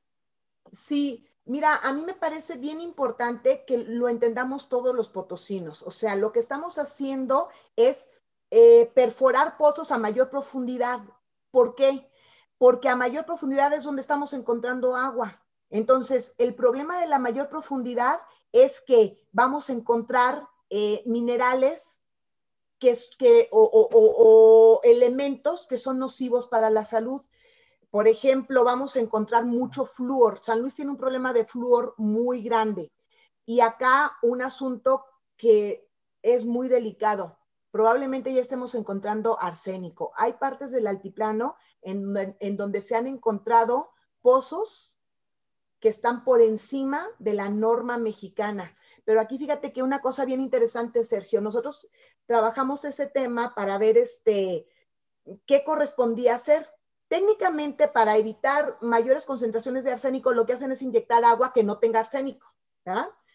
Sí, 0.71 1.25
mira, 1.45 1.77
a 1.77 1.93
mí 1.93 2.01
me 2.01 2.15
parece 2.15 2.57
bien 2.57 2.81
importante 2.81 3.63
que 3.65 3.77
lo 3.77 4.09
entendamos 4.09 4.67
todos 4.67 4.93
los 4.93 5.07
potosinos. 5.07 5.83
O 5.83 5.91
sea, 5.91 6.15
lo 6.15 6.33
que 6.33 6.39
estamos 6.39 6.77
haciendo 6.77 7.47
es 7.77 8.09
eh, 8.51 8.91
perforar 8.93 9.57
pozos 9.57 9.91
a 9.91 9.97
mayor 9.97 10.29
profundidad. 10.29 10.99
¿Por 11.51 11.75
qué? 11.75 12.06
Porque 12.57 12.89
a 12.89 12.95
mayor 12.95 13.25
profundidad 13.25 13.73
es 13.73 13.83
donde 13.83 14.01
estamos 14.01 14.33
encontrando 14.33 14.95
agua. 14.95 15.43
Entonces, 15.69 16.33
el 16.37 16.55
problema 16.55 16.99
de 16.99 17.07
la 17.07 17.19
mayor 17.19 17.49
profundidad 17.49 18.19
es 18.51 18.81
que 18.81 19.27
vamos 19.31 19.69
a 19.69 19.73
encontrar 19.73 20.47
eh, 20.69 21.03
minerales 21.05 22.01
que, 22.79 22.97
que, 23.17 23.49
o, 23.51 24.79
elementos 24.83 25.67
que 25.67 25.77
son 25.77 25.99
nocivos 25.99 26.47
para 26.47 26.69
la 26.69 26.85
salud. 26.85 27.21
por 27.89 28.07
ejemplo, 28.07 28.63
vamos 28.63 28.95
a 28.95 28.99
encontrar 28.99 29.45
mucho 29.45 29.85
flúor. 29.85 30.41
San 30.43 30.61
Luis 30.61 30.75
tiene 30.75 30.91
un 30.91 30.97
problema 30.97 31.33
de 31.33 31.45
flúor 31.45 31.95
muy 31.97 32.43
grande. 32.43 32.91
Y 33.45 33.61
acá 33.61 34.17
un 34.21 34.41
asunto 34.41 35.05
que 35.37 35.89
es 36.21 36.45
muy 36.45 36.67
delicado. 36.67 37.37
Probablemente 37.77 38.33
ya 38.33 38.41
estemos 38.41 38.73
encontrando 38.73 39.39
arsénico. 39.39 40.11
Hay 40.15 40.33
partes 40.33 40.71
del 40.71 40.87
altiplano 40.87 41.57
en, 41.83 42.57
donde 42.57 42.81
se 42.81 42.95
han 42.95 43.05
encontrado 43.05 43.91
pozos 44.23 44.97
que 45.79 45.89
están 45.89 46.23
por 46.23 46.41
encima 46.41 47.05
de 47.19 47.35
la 47.35 47.51
norma 47.51 47.99
mexicana. 47.99 48.75
Pero 49.05 49.21
aquí 49.21 49.37
fíjate 49.37 49.73
que 49.73 49.83
una 49.83 49.99
cosa 49.99 50.25
bien 50.25 50.41
interesante, 50.41 51.03
Sergio, 51.03 51.39
nosotros 51.39 51.87
trabajamos 52.25 52.83
ese 52.83 53.05
tema 53.05 53.53
para 53.53 53.77
ver 53.77 53.99
este, 53.99 54.67
qué 55.45 55.63
correspondía 55.63 56.33
hacer. 56.33 56.67
Técnicamente, 57.07 57.87
para 57.89 58.17
evitar 58.17 58.79
mayores 58.81 59.23
concentraciones 59.23 59.83
de 59.83 59.91
arsénico, 59.91 60.33
lo 60.33 60.47
que 60.47 60.53
hacen 60.53 60.71
es 60.71 60.81
inyectar 60.81 61.23
agua 61.23 61.53
que 61.53 61.63
no 61.63 61.77
tenga 61.77 61.99
arsénico. 61.99 62.51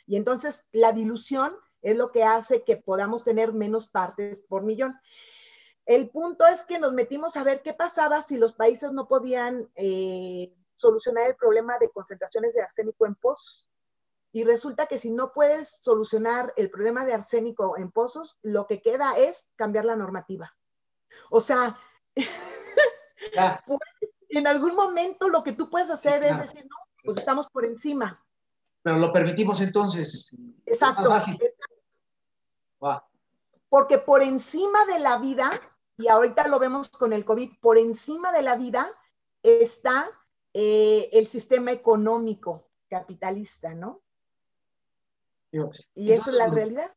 Y 0.04 0.16
entonces 0.16 0.66
la 0.72 0.90
dilución 0.90 1.54
es 1.82 1.96
lo 1.96 2.12
que 2.12 2.24
hace 2.24 2.62
que 2.62 2.76
podamos 2.76 3.24
tener 3.24 3.52
menos 3.52 3.88
partes 3.88 4.40
por 4.48 4.62
millón. 4.62 4.98
El 5.84 6.10
punto 6.10 6.46
es 6.46 6.64
que 6.64 6.78
nos 6.78 6.92
metimos 6.92 7.36
a 7.36 7.44
ver 7.44 7.62
qué 7.62 7.74
pasaba 7.74 8.22
si 8.22 8.36
los 8.36 8.52
países 8.52 8.92
no 8.92 9.08
podían 9.08 9.68
eh, 9.74 10.54
solucionar 10.76 11.28
el 11.28 11.36
problema 11.36 11.76
de 11.78 11.90
concentraciones 11.90 12.54
de 12.54 12.62
arsénico 12.62 13.06
en 13.06 13.16
pozos. 13.16 13.68
Y 14.30 14.44
resulta 14.44 14.86
que 14.86 14.98
si 14.98 15.10
no 15.10 15.32
puedes 15.32 15.80
solucionar 15.82 16.54
el 16.56 16.70
problema 16.70 17.04
de 17.04 17.12
arsénico 17.12 17.76
en 17.76 17.90
pozos, 17.90 18.38
lo 18.42 18.66
que 18.66 18.80
queda 18.80 19.16
es 19.18 19.50
cambiar 19.56 19.84
la 19.84 19.96
normativa. 19.96 20.56
O 21.30 21.40
sea, 21.40 21.78
pues, 23.66 23.80
en 24.30 24.46
algún 24.46 24.74
momento 24.74 25.28
lo 25.28 25.42
que 25.42 25.52
tú 25.52 25.68
puedes 25.68 25.90
hacer 25.90 26.22
es 26.22 26.38
decir, 26.38 26.64
no, 26.64 26.76
pues 27.04 27.18
estamos 27.18 27.48
por 27.48 27.64
encima. 27.64 28.24
Pero 28.82 28.98
lo 28.98 29.12
permitimos 29.12 29.60
entonces. 29.60 30.30
Exacto. 30.64 31.12
Porque 33.68 33.98
por 33.98 34.22
encima 34.22 34.84
de 34.86 34.98
la 34.98 35.18
vida, 35.18 35.50
y 35.96 36.08
ahorita 36.08 36.48
lo 36.48 36.58
vemos 36.58 36.88
con 36.88 37.12
el 37.12 37.24
COVID, 37.24 37.58
por 37.60 37.78
encima 37.78 38.32
de 38.32 38.42
la 38.42 38.56
vida 38.56 38.90
está 39.42 40.10
eh, 40.52 41.08
el 41.12 41.26
sistema 41.26 41.72
económico 41.72 42.68
capitalista, 42.88 43.74
¿no? 43.74 44.00
y 45.94 46.12
esa 46.12 46.30
es 46.30 46.36
la 46.36 46.48
realidad. 46.48 46.90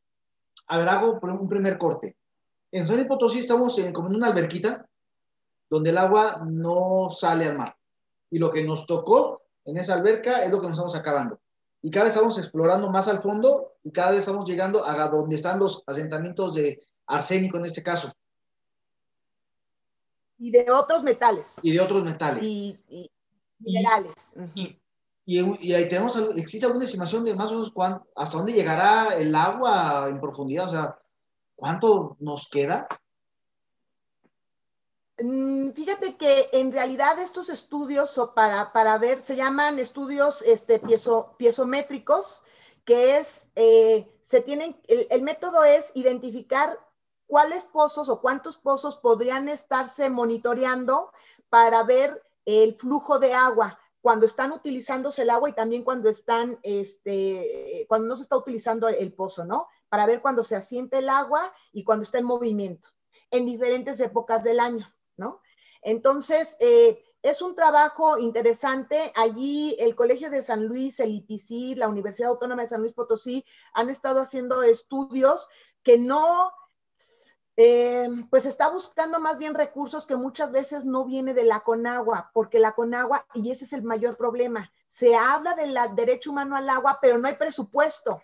A 0.66 0.78
ver, 0.78 0.88
hago 0.88 1.20
un 1.22 1.48
primer 1.48 1.76
corte. 1.76 2.16
En 2.72 2.86
San 2.86 3.06
Potosí 3.06 3.38
estamos 3.38 3.78
en, 3.78 3.92
como 3.92 4.08
en 4.08 4.16
una 4.16 4.28
alberquita 4.28 4.88
donde 5.68 5.90
el 5.90 5.98
agua 5.98 6.42
no 6.46 7.08
sale 7.10 7.46
al 7.46 7.56
mar. 7.56 7.76
Y 8.30 8.38
lo 8.38 8.50
que 8.50 8.64
nos 8.64 8.86
tocó 8.86 9.42
en 9.64 9.76
esa 9.76 9.94
alberca 9.94 10.44
es 10.44 10.50
lo 10.50 10.60
que 10.60 10.68
nos 10.68 10.76
estamos 10.76 10.96
acabando. 10.96 11.38
Y 11.86 11.90
cada 11.92 12.06
vez 12.06 12.14
estamos 12.14 12.36
explorando 12.36 12.90
más 12.90 13.06
al 13.06 13.22
fondo 13.22 13.64
y 13.84 13.92
cada 13.92 14.10
vez 14.10 14.18
estamos 14.18 14.44
llegando 14.44 14.84
a 14.84 15.08
donde 15.08 15.36
están 15.36 15.60
los 15.60 15.84
asentamientos 15.86 16.54
de 16.54 16.84
arsénico 17.06 17.58
en 17.58 17.64
este 17.64 17.80
caso. 17.80 18.12
Y 20.36 20.50
de 20.50 20.68
otros 20.68 21.04
metales. 21.04 21.54
Y 21.62 21.70
de 21.70 21.80
otros 21.80 22.02
metales. 22.02 22.42
Y, 22.42 22.76
minerales. 23.60 24.34
Y, 25.24 25.72
ahí 25.74 25.88
tenemos, 25.88 26.16
¿existe 26.34 26.66
alguna 26.66 26.86
estimación 26.86 27.24
de 27.24 27.36
más 27.36 27.52
o 27.52 27.54
menos 27.54 27.72
hasta 28.16 28.36
dónde 28.36 28.52
llegará 28.52 29.16
el 29.16 29.32
agua 29.32 30.08
en 30.08 30.20
profundidad? 30.20 30.66
O 30.66 30.70
sea, 30.72 30.98
¿cuánto 31.54 32.16
nos 32.18 32.50
queda? 32.50 32.88
Mm, 35.18 35.70
fíjate 35.72 36.16
que 36.16 36.50
en 36.52 36.72
realidad 36.72 37.18
estos 37.18 37.48
estudios 37.48 38.20
para, 38.34 38.72
para 38.72 38.98
ver, 38.98 39.20
se 39.20 39.36
llaman 39.36 39.78
estudios 39.78 40.42
este, 40.42 40.78
piezo, 40.78 41.34
piezométricos, 41.38 42.42
que 42.84 43.16
es, 43.16 43.46
eh, 43.56 44.12
se 44.22 44.40
tienen, 44.42 44.80
el, 44.88 45.06
el 45.10 45.22
método 45.22 45.64
es 45.64 45.90
identificar 45.94 46.78
cuáles 47.26 47.64
pozos 47.64 48.08
o 48.08 48.20
cuántos 48.20 48.56
pozos 48.56 48.96
podrían 48.96 49.48
estarse 49.48 50.10
monitoreando 50.10 51.12
para 51.48 51.82
ver 51.82 52.22
el 52.44 52.74
flujo 52.74 53.18
de 53.18 53.34
agua 53.34 53.78
cuando 54.06 54.24
están 54.24 54.52
utilizándose 54.52 55.22
el 55.22 55.30
agua 55.30 55.48
y 55.48 55.52
también 55.52 55.82
cuando 55.82 56.08
están, 56.08 56.60
este, 56.62 57.84
cuando 57.88 58.06
no 58.06 58.14
se 58.14 58.22
está 58.22 58.36
utilizando 58.36 58.86
el, 58.86 59.12
pozo, 59.12 59.44
¿no? 59.44 59.66
Para 59.88 60.06
ver 60.06 60.22
cuando 60.22 60.44
se 60.44 60.54
asiente 60.54 60.98
el 60.98 61.08
agua 61.08 61.52
y 61.72 61.82
cuando 61.82 62.04
está 62.04 62.18
en 62.18 62.24
movimiento, 62.24 62.90
en 63.32 63.46
diferentes 63.46 63.98
épocas 63.98 64.44
del 64.44 64.60
año, 64.60 64.94
¿no? 65.16 65.40
Entonces, 65.82 66.56
eh, 66.60 67.02
es 67.22 67.42
un 67.42 67.54
trabajo 67.54 68.18
interesante. 68.18 69.12
Allí 69.16 69.76
el 69.80 69.94
Colegio 69.96 70.30
de 70.30 70.42
San 70.42 70.66
Luis, 70.66 71.00
el 71.00 71.12
IPC, 71.12 71.76
la 71.76 71.88
Universidad 71.88 72.30
Autónoma 72.30 72.62
de 72.62 72.68
San 72.68 72.82
Luis 72.82 72.94
Potosí 72.94 73.44
han 73.72 73.90
estado 73.90 74.20
haciendo 74.20 74.62
estudios 74.62 75.48
que 75.82 75.98
no 75.98 76.52
eh, 77.56 78.08
pues 78.28 78.44
está 78.44 78.68
buscando 78.68 79.18
más 79.18 79.38
bien 79.38 79.54
recursos 79.54 80.06
que 80.06 80.14
muchas 80.14 80.52
veces 80.52 80.84
no 80.84 81.06
viene 81.06 81.32
de 81.32 81.44
la 81.44 81.60
Conagua, 81.60 82.30
porque 82.34 82.58
la 82.58 82.72
Conagua, 82.72 83.26
y 83.32 83.50
ese 83.50 83.64
es 83.64 83.72
el 83.72 83.82
mayor 83.82 84.16
problema, 84.16 84.70
se 84.86 85.16
habla 85.16 85.54
del 85.54 85.74
derecho 85.94 86.30
humano 86.30 86.54
al 86.54 86.68
agua, 86.68 86.98
pero 87.00 87.18
no 87.18 87.28
hay 87.28 87.36
presupuesto. 87.36 88.22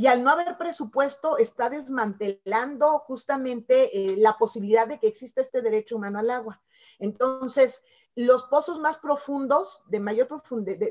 Y 0.00 0.06
al 0.06 0.24
no 0.24 0.30
haber 0.30 0.56
presupuesto, 0.56 1.36
está 1.36 1.68
desmantelando 1.68 3.00
justamente 3.00 3.90
eh, 3.92 4.16
la 4.16 4.38
posibilidad 4.38 4.88
de 4.88 4.98
que 4.98 5.08
exista 5.08 5.42
este 5.42 5.60
derecho 5.60 5.96
humano 5.96 6.18
al 6.18 6.30
agua. 6.30 6.62
Entonces, 6.98 7.82
los 8.14 8.44
pozos 8.44 8.78
más 8.78 8.96
profundos, 8.96 9.82
de 9.88 10.00
mayor 10.00 10.26
profundidad, 10.26 10.88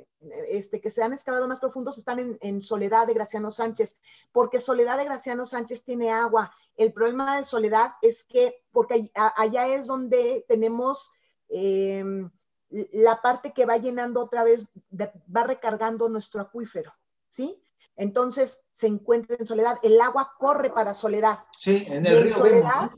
este, 0.49 0.79
que 0.79 0.91
se 0.91 1.01
han 1.01 1.13
excavado 1.13 1.47
más 1.47 1.57
profundos, 1.57 1.97
están 1.97 2.37
en, 2.39 2.61
Soledad 2.61 3.07
de 3.07 3.15
Graciano 3.15 3.51
Sánchez, 3.51 3.97
porque 4.31 4.59
Soledad 4.59 4.99
de 4.99 5.05
Graciano 5.05 5.47
Sánchez 5.47 5.83
tiene 5.83 6.11
agua. 6.11 6.53
El 6.77 6.93
problema 6.93 7.37
de 7.37 7.45
Soledad 7.45 7.93
es 8.03 8.23
que, 8.23 8.63
porque 8.71 9.11
allá 9.15 9.69
es 9.69 9.87
donde 9.87 10.45
tenemos 10.47 11.11
em, 11.47 12.29
la 12.69 13.23
parte 13.23 13.53
que 13.53 13.65
va 13.65 13.77
llenando 13.77 14.23
otra 14.23 14.43
vez, 14.43 14.67
va 14.95 15.45
recargando 15.45 16.09
nuestro 16.09 16.41
acuífero, 16.41 16.93
¿sí? 17.27 17.59
Entonces 17.99 18.61
se 18.71 18.87
encuentra 18.87 19.35
en 19.37 19.45
Soledad. 19.45 19.77
El 19.83 19.99
agua 19.99 20.33
corre 20.39 20.69
para 20.69 20.93
Soledad. 20.93 21.39
Sí, 21.57 21.83
en 21.85 22.05
el 22.05 22.23
río. 22.23 22.35
Soledad, 22.35 22.91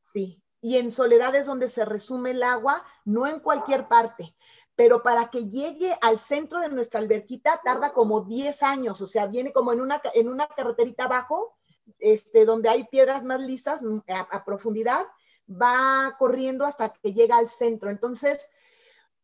sí, 0.00 0.42
y 0.60 0.78
en 0.78 0.90
soledad 0.90 1.34
es 1.36 1.46
donde 1.46 1.68
se 1.68 1.84
resume 1.84 2.32
el 2.32 2.42
agua, 2.42 2.84
no 3.04 3.26
en 3.26 3.38
cualquier 3.38 3.86
parte. 3.86 4.34
Pero 4.74 5.02
para 5.02 5.30
que 5.30 5.46
llegue 5.46 5.96
al 6.02 6.18
centro 6.18 6.60
de 6.60 6.68
nuestra 6.68 6.98
alberquita 6.98 7.60
tarda 7.64 7.92
como 7.92 8.22
10 8.22 8.62
años, 8.64 9.00
o 9.00 9.06
sea, 9.06 9.26
viene 9.26 9.52
como 9.52 9.72
en 9.72 9.80
una, 9.80 10.00
en 10.14 10.28
una 10.28 10.48
carreterita 10.48 11.04
abajo, 11.04 11.56
este, 12.00 12.44
donde 12.44 12.68
hay 12.68 12.84
piedras 12.84 13.22
más 13.22 13.40
lisas 13.40 13.82
mm, 13.82 13.98
a, 14.08 14.44
profundidad, 14.44 15.06
va 15.48 16.16
corriendo 16.18 16.64
hasta 16.64 16.92
que 16.92 17.12
llega 17.12 17.38
al 17.38 17.48
centro. 17.48 17.90
Entonces, 17.90 18.48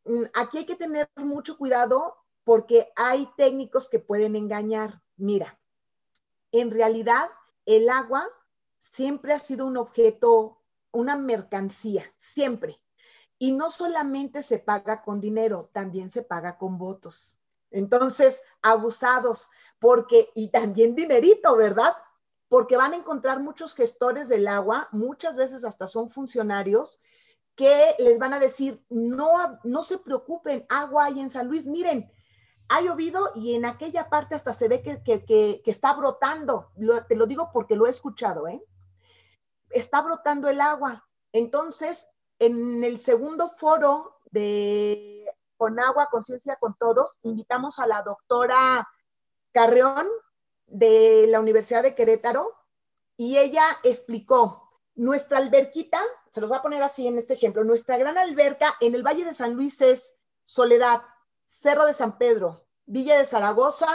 mm, 0.04 0.22
aquí 0.34 0.58
hay 0.58 0.66
que 0.66 0.76
tener 0.76 1.10
mucho 1.16 1.58
cuidado 1.58 2.23
porque 2.44 2.92
hay 2.96 3.28
técnicos 3.36 3.88
que 3.88 3.98
pueden 3.98 4.36
engañar. 4.36 5.02
Mira, 5.16 5.58
en 6.52 6.70
realidad 6.70 7.28
el 7.66 7.88
agua 7.88 8.28
siempre 8.78 9.32
ha 9.32 9.38
sido 9.38 9.66
un 9.66 9.76
objeto 9.76 10.60
una 10.94 11.16
mercancía, 11.16 12.04
siempre. 12.16 12.80
Y 13.38 13.52
no 13.52 13.70
solamente 13.70 14.42
se 14.42 14.60
paga 14.60 15.02
con 15.02 15.20
dinero, 15.20 15.68
también 15.72 16.08
se 16.08 16.22
paga 16.22 16.56
con 16.56 16.78
votos. 16.78 17.40
Entonces, 17.70 18.40
abusados, 18.62 19.50
porque, 19.80 20.30
y 20.34 20.48
también 20.48 20.94
dinerito, 20.94 21.56
¿verdad? 21.56 21.92
Porque 22.48 22.76
van 22.76 22.92
a 22.92 22.96
encontrar 22.96 23.40
muchos 23.40 23.74
gestores 23.74 24.28
del 24.28 24.46
agua, 24.46 24.88
muchas 24.92 25.34
veces 25.34 25.64
hasta 25.64 25.88
son 25.88 26.08
funcionarios, 26.08 27.02
que 27.56 27.96
les 27.98 28.18
van 28.18 28.32
a 28.32 28.38
decir, 28.38 28.84
no, 28.88 29.58
no 29.64 29.82
se 29.82 29.98
preocupen, 29.98 30.64
agua 30.68 31.06
hay 31.06 31.20
en 31.20 31.30
San 31.30 31.48
Luis, 31.48 31.66
miren, 31.66 32.10
ha 32.68 32.80
llovido 32.80 33.32
y 33.34 33.54
en 33.54 33.64
aquella 33.64 34.08
parte 34.08 34.34
hasta 34.34 34.54
se 34.54 34.68
ve 34.68 34.82
que, 34.82 35.02
que, 35.02 35.62
está 35.66 35.92
brotando. 35.94 36.70
te 37.08 37.16
lo 37.16 37.26
digo 37.26 37.50
porque 37.52 37.76
lo 37.76 37.86
he 37.86 37.90
escuchado, 37.90 38.48
¿eh? 38.48 38.64
está 39.70 40.02
brotando 40.02 40.48
el 40.48 40.60
agua. 40.60 41.06
Entonces, 41.32 42.08
en 42.38 42.82
el 42.84 42.98
segundo 42.98 43.48
foro 43.48 44.20
de 44.30 45.26
Con 45.56 45.78
Agua, 45.78 46.08
Conciencia 46.10 46.56
con 46.56 46.76
Todos, 46.78 47.18
invitamos 47.22 47.78
a 47.78 47.86
la 47.86 48.02
doctora 48.02 48.88
Carreón 49.52 50.06
de 50.66 51.26
la 51.28 51.40
Universidad 51.40 51.82
de 51.82 51.94
Querétaro 51.94 52.52
y 53.16 53.38
ella 53.38 53.64
explicó, 53.82 54.62
nuestra 54.96 55.38
alberquita, 55.38 56.00
se 56.30 56.40
los 56.40 56.48
voy 56.48 56.58
a 56.58 56.62
poner 56.62 56.82
así 56.82 57.06
en 57.06 57.18
este 57.18 57.34
ejemplo, 57.34 57.64
nuestra 57.64 57.96
gran 57.98 58.16
alberca 58.16 58.74
en 58.80 58.94
el 58.94 59.02
Valle 59.02 59.24
de 59.24 59.34
San 59.34 59.54
Luis 59.54 59.80
es 59.80 60.16
Soledad, 60.44 61.02
Cerro 61.46 61.86
de 61.86 61.94
San 61.94 62.18
Pedro, 62.18 62.66
Villa 62.86 63.18
de 63.18 63.26
Zaragoza, 63.26 63.88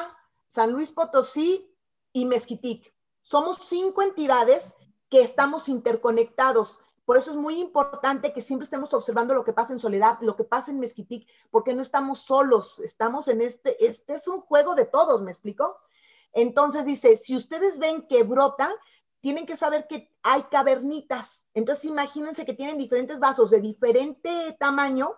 San 0.47 0.71
Luis 0.71 0.91
Potosí 0.91 1.75
y 2.13 2.25
Mezquitic. 2.25 2.93
Somos 3.21 3.59
cinco 3.59 4.01
entidades 4.01 4.75
que 5.09 5.21
estamos 5.21 5.69
interconectados, 5.69 6.81
Por 7.05 7.17
eso 7.17 7.31
es 7.31 7.37
muy 7.37 7.59
importante 7.59 8.33
que 8.33 8.43
siempre 8.43 8.65
estemos 8.65 8.93
observando 8.93 9.33
lo 9.33 9.43
que 9.43 9.51
pasa 9.51 9.73
en 9.73 9.79
Soledad, 9.79 10.19
lo 10.21 10.35
que 10.35 10.43
pasa 10.43 10.69
en 10.69 10.79
Mezquitic, 10.79 11.27
porque 11.49 11.73
no 11.73 11.81
estamos 11.81 12.19
solos, 12.19 12.77
estamos 12.81 13.27
en 13.29 13.41
este, 13.41 13.83
este 13.83 14.13
es 14.13 14.27
un 14.27 14.41
juego 14.41 14.75
de 14.75 14.85
todos, 14.85 15.23
¿me 15.23 15.31
explico? 15.31 15.75
Entonces 16.33 16.85
dice, 16.85 17.17
si 17.17 17.35
ustedes 17.35 17.79
ven 17.79 18.07
que 18.07 18.21
brota, 18.21 18.71
tienen 19.21 19.47
que 19.47 19.57
saber 19.57 19.87
que 19.87 20.15
hay 20.21 20.43
cavernitas. 20.51 21.47
Entonces 21.55 21.85
imagínense 21.85 22.45
que 22.45 22.53
tienen 22.53 22.77
diferentes 22.77 23.19
vasos 23.19 23.49
de 23.49 23.59
diferente 23.59 24.55
tamaño 24.59 25.17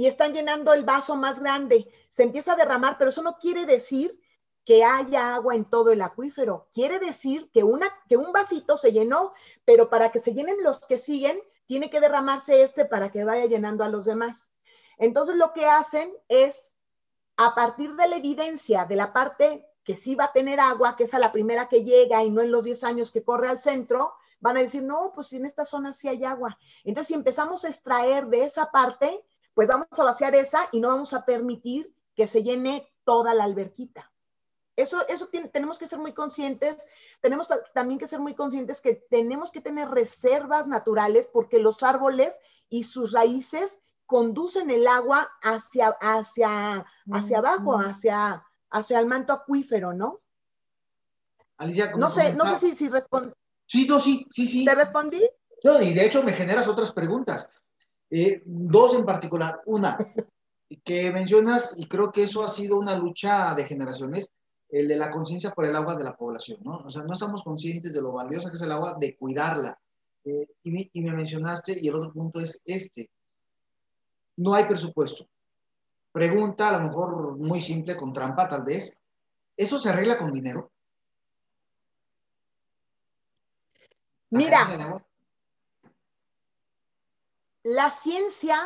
y 0.00 0.06
están 0.06 0.32
llenando 0.32 0.72
el 0.72 0.82
vaso 0.82 1.14
más 1.14 1.40
grande. 1.40 1.86
Se 2.08 2.22
empieza 2.22 2.54
a 2.54 2.56
derramar, 2.56 2.96
pero 2.96 3.10
eso 3.10 3.20
no 3.20 3.36
quiere 3.36 3.66
decir 3.66 4.18
que 4.64 4.82
haya 4.82 5.34
agua 5.34 5.54
en 5.54 5.66
todo 5.66 5.92
el 5.92 6.00
acuífero. 6.00 6.68
Quiere 6.72 6.98
decir 6.98 7.50
que, 7.52 7.64
una, 7.64 7.86
que 8.08 8.16
un 8.16 8.32
vasito 8.32 8.78
se 8.78 8.92
llenó, 8.92 9.34
pero 9.66 9.90
para 9.90 10.08
que 10.08 10.18
se 10.18 10.32
llenen 10.32 10.56
los 10.62 10.80
que 10.80 10.96
siguen, 10.96 11.38
tiene 11.66 11.90
que 11.90 12.00
derramarse 12.00 12.62
este 12.62 12.86
para 12.86 13.12
que 13.12 13.24
vaya 13.24 13.44
llenando 13.44 13.84
a 13.84 13.90
los 13.90 14.06
demás. 14.06 14.52
Entonces 14.96 15.36
lo 15.36 15.52
que 15.52 15.66
hacen 15.66 16.10
es, 16.28 16.78
a 17.36 17.54
partir 17.54 17.92
de 17.92 18.08
la 18.08 18.16
evidencia 18.16 18.86
de 18.86 18.96
la 18.96 19.12
parte 19.12 19.68
que 19.84 19.96
sí 19.96 20.14
va 20.14 20.24
a 20.24 20.32
tener 20.32 20.60
agua, 20.60 20.96
que 20.96 21.04
es 21.04 21.12
a 21.12 21.18
la 21.18 21.30
primera 21.30 21.68
que 21.68 21.84
llega 21.84 22.24
y 22.24 22.30
no 22.30 22.40
en 22.40 22.52
los 22.52 22.64
10 22.64 22.84
años 22.84 23.12
que 23.12 23.22
corre 23.22 23.48
al 23.48 23.58
centro, 23.58 24.14
van 24.40 24.56
a 24.56 24.62
decir, 24.62 24.82
no, 24.82 25.12
pues 25.14 25.30
en 25.34 25.44
esta 25.44 25.66
zona 25.66 25.92
sí 25.92 26.08
hay 26.08 26.24
agua. 26.24 26.58
Entonces, 26.84 27.08
si 27.08 27.14
empezamos 27.14 27.66
a 27.66 27.68
extraer 27.68 28.28
de 28.28 28.44
esa 28.44 28.70
parte, 28.70 29.22
pues 29.60 29.68
vamos 29.68 29.88
a 29.90 30.04
vaciar 30.04 30.34
esa 30.34 30.70
y 30.72 30.80
no 30.80 30.88
vamos 30.88 31.12
a 31.12 31.26
permitir 31.26 31.94
que 32.14 32.26
se 32.26 32.42
llene 32.42 32.90
toda 33.04 33.34
la 33.34 33.44
alberquita. 33.44 34.10
Eso, 34.74 35.06
eso 35.08 35.28
tenemos 35.52 35.78
que 35.78 35.86
ser 35.86 35.98
muy 35.98 36.14
conscientes, 36.14 36.88
tenemos 37.20 37.46
también 37.74 37.98
que 37.98 38.06
ser 38.06 38.20
muy 38.20 38.32
conscientes 38.32 38.80
que 38.80 38.94
tenemos 38.94 39.52
que 39.52 39.60
tener 39.60 39.90
reservas 39.90 40.66
naturales 40.66 41.28
porque 41.30 41.58
los 41.58 41.82
árboles 41.82 42.38
y 42.70 42.84
sus 42.84 43.12
raíces 43.12 43.80
conducen 44.06 44.70
el 44.70 44.86
agua 44.86 45.30
hacia, 45.42 45.88
hacia, 46.00 46.86
hacia 47.12 47.38
abajo, 47.38 47.76
hacia, 47.76 48.42
hacia 48.70 48.98
el 48.98 49.04
manto 49.04 49.34
acuífero, 49.34 49.92
¿no? 49.92 50.22
Alicia, 51.58 51.92
no 51.98 52.08
sé, 52.08 52.32
no 52.32 52.46
sé 52.46 52.58
si, 52.58 52.76
si 52.76 52.88
respondí. 52.88 53.34
Sí, 53.66 53.86
no, 53.86 54.00
sí, 54.00 54.26
sí, 54.30 54.46
sí. 54.46 54.64
¿Te 54.64 54.74
respondí? 54.74 55.22
No, 55.62 55.82
y 55.82 55.92
de 55.92 56.06
hecho 56.06 56.22
me 56.22 56.32
generas 56.32 56.66
otras 56.66 56.92
preguntas. 56.92 57.50
Eh, 58.10 58.42
dos 58.44 58.94
en 58.94 59.04
particular. 59.04 59.60
Una, 59.66 59.96
que 60.84 61.10
mencionas, 61.12 61.74
y 61.78 61.86
creo 61.86 62.10
que 62.10 62.24
eso 62.24 62.42
ha 62.42 62.48
sido 62.48 62.78
una 62.78 62.96
lucha 62.96 63.54
de 63.54 63.64
generaciones, 63.64 64.30
el 64.68 64.88
de 64.88 64.96
la 64.96 65.10
conciencia 65.10 65.50
por 65.50 65.64
el 65.64 65.74
agua 65.74 65.96
de 65.96 66.04
la 66.04 66.16
población, 66.16 66.60
¿no? 66.62 66.78
O 66.78 66.90
sea, 66.90 67.02
no 67.02 67.12
estamos 67.12 67.42
conscientes 67.42 67.92
de 67.92 68.02
lo 68.02 68.12
valiosa 68.12 68.50
que 68.50 68.56
es 68.56 68.62
el 68.62 68.72
agua, 68.72 68.96
de 68.98 69.16
cuidarla. 69.16 69.78
Eh, 70.24 70.48
y, 70.64 70.90
y 70.92 71.02
me 71.02 71.12
mencionaste, 71.12 71.78
y 71.80 71.88
el 71.88 71.94
otro 71.94 72.12
punto 72.12 72.40
es 72.40 72.62
este, 72.64 73.10
no 74.36 74.54
hay 74.54 74.64
presupuesto. 74.64 75.26
Pregunta, 76.12 76.68
a 76.68 76.78
lo 76.78 76.80
mejor 76.80 77.36
muy 77.36 77.60
simple, 77.60 77.96
con 77.96 78.12
trampa 78.12 78.48
tal 78.48 78.64
vez. 78.64 79.00
¿Eso 79.56 79.78
se 79.78 79.90
arregla 79.90 80.16
con 80.16 80.32
dinero? 80.32 80.70
Mira, 84.30 85.04
la 87.62 87.90
ciencia, 87.90 88.56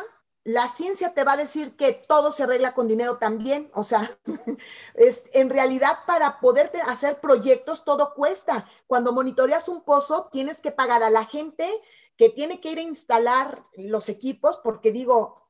la 0.43 0.69
ciencia 0.69 1.13
te 1.13 1.23
va 1.23 1.33
a 1.33 1.37
decir 1.37 1.75
que 1.75 1.93
todo 1.93 2.31
se 2.31 2.43
arregla 2.43 2.73
con 2.73 2.87
dinero 2.87 3.17
también. 3.17 3.69
O 3.73 3.83
sea, 3.83 4.17
es, 4.95 5.23
en 5.33 5.49
realidad 5.49 5.99
para 6.05 6.39
poder 6.39 6.71
hacer 6.87 7.19
proyectos 7.19 7.83
todo 7.83 8.13
cuesta. 8.13 8.69
Cuando 8.87 9.11
monitoreas 9.11 9.67
un 9.67 9.81
pozo, 9.81 10.29
tienes 10.31 10.61
que 10.61 10.71
pagar 10.71 11.03
a 11.03 11.09
la 11.09 11.25
gente 11.25 11.69
que 12.17 12.29
tiene 12.29 12.61
que 12.61 12.71
ir 12.71 12.77
a 12.77 12.83
instalar 12.83 13.65
los 13.75 14.07
equipos, 14.07 14.59
porque 14.63 14.91
digo, 14.91 15.45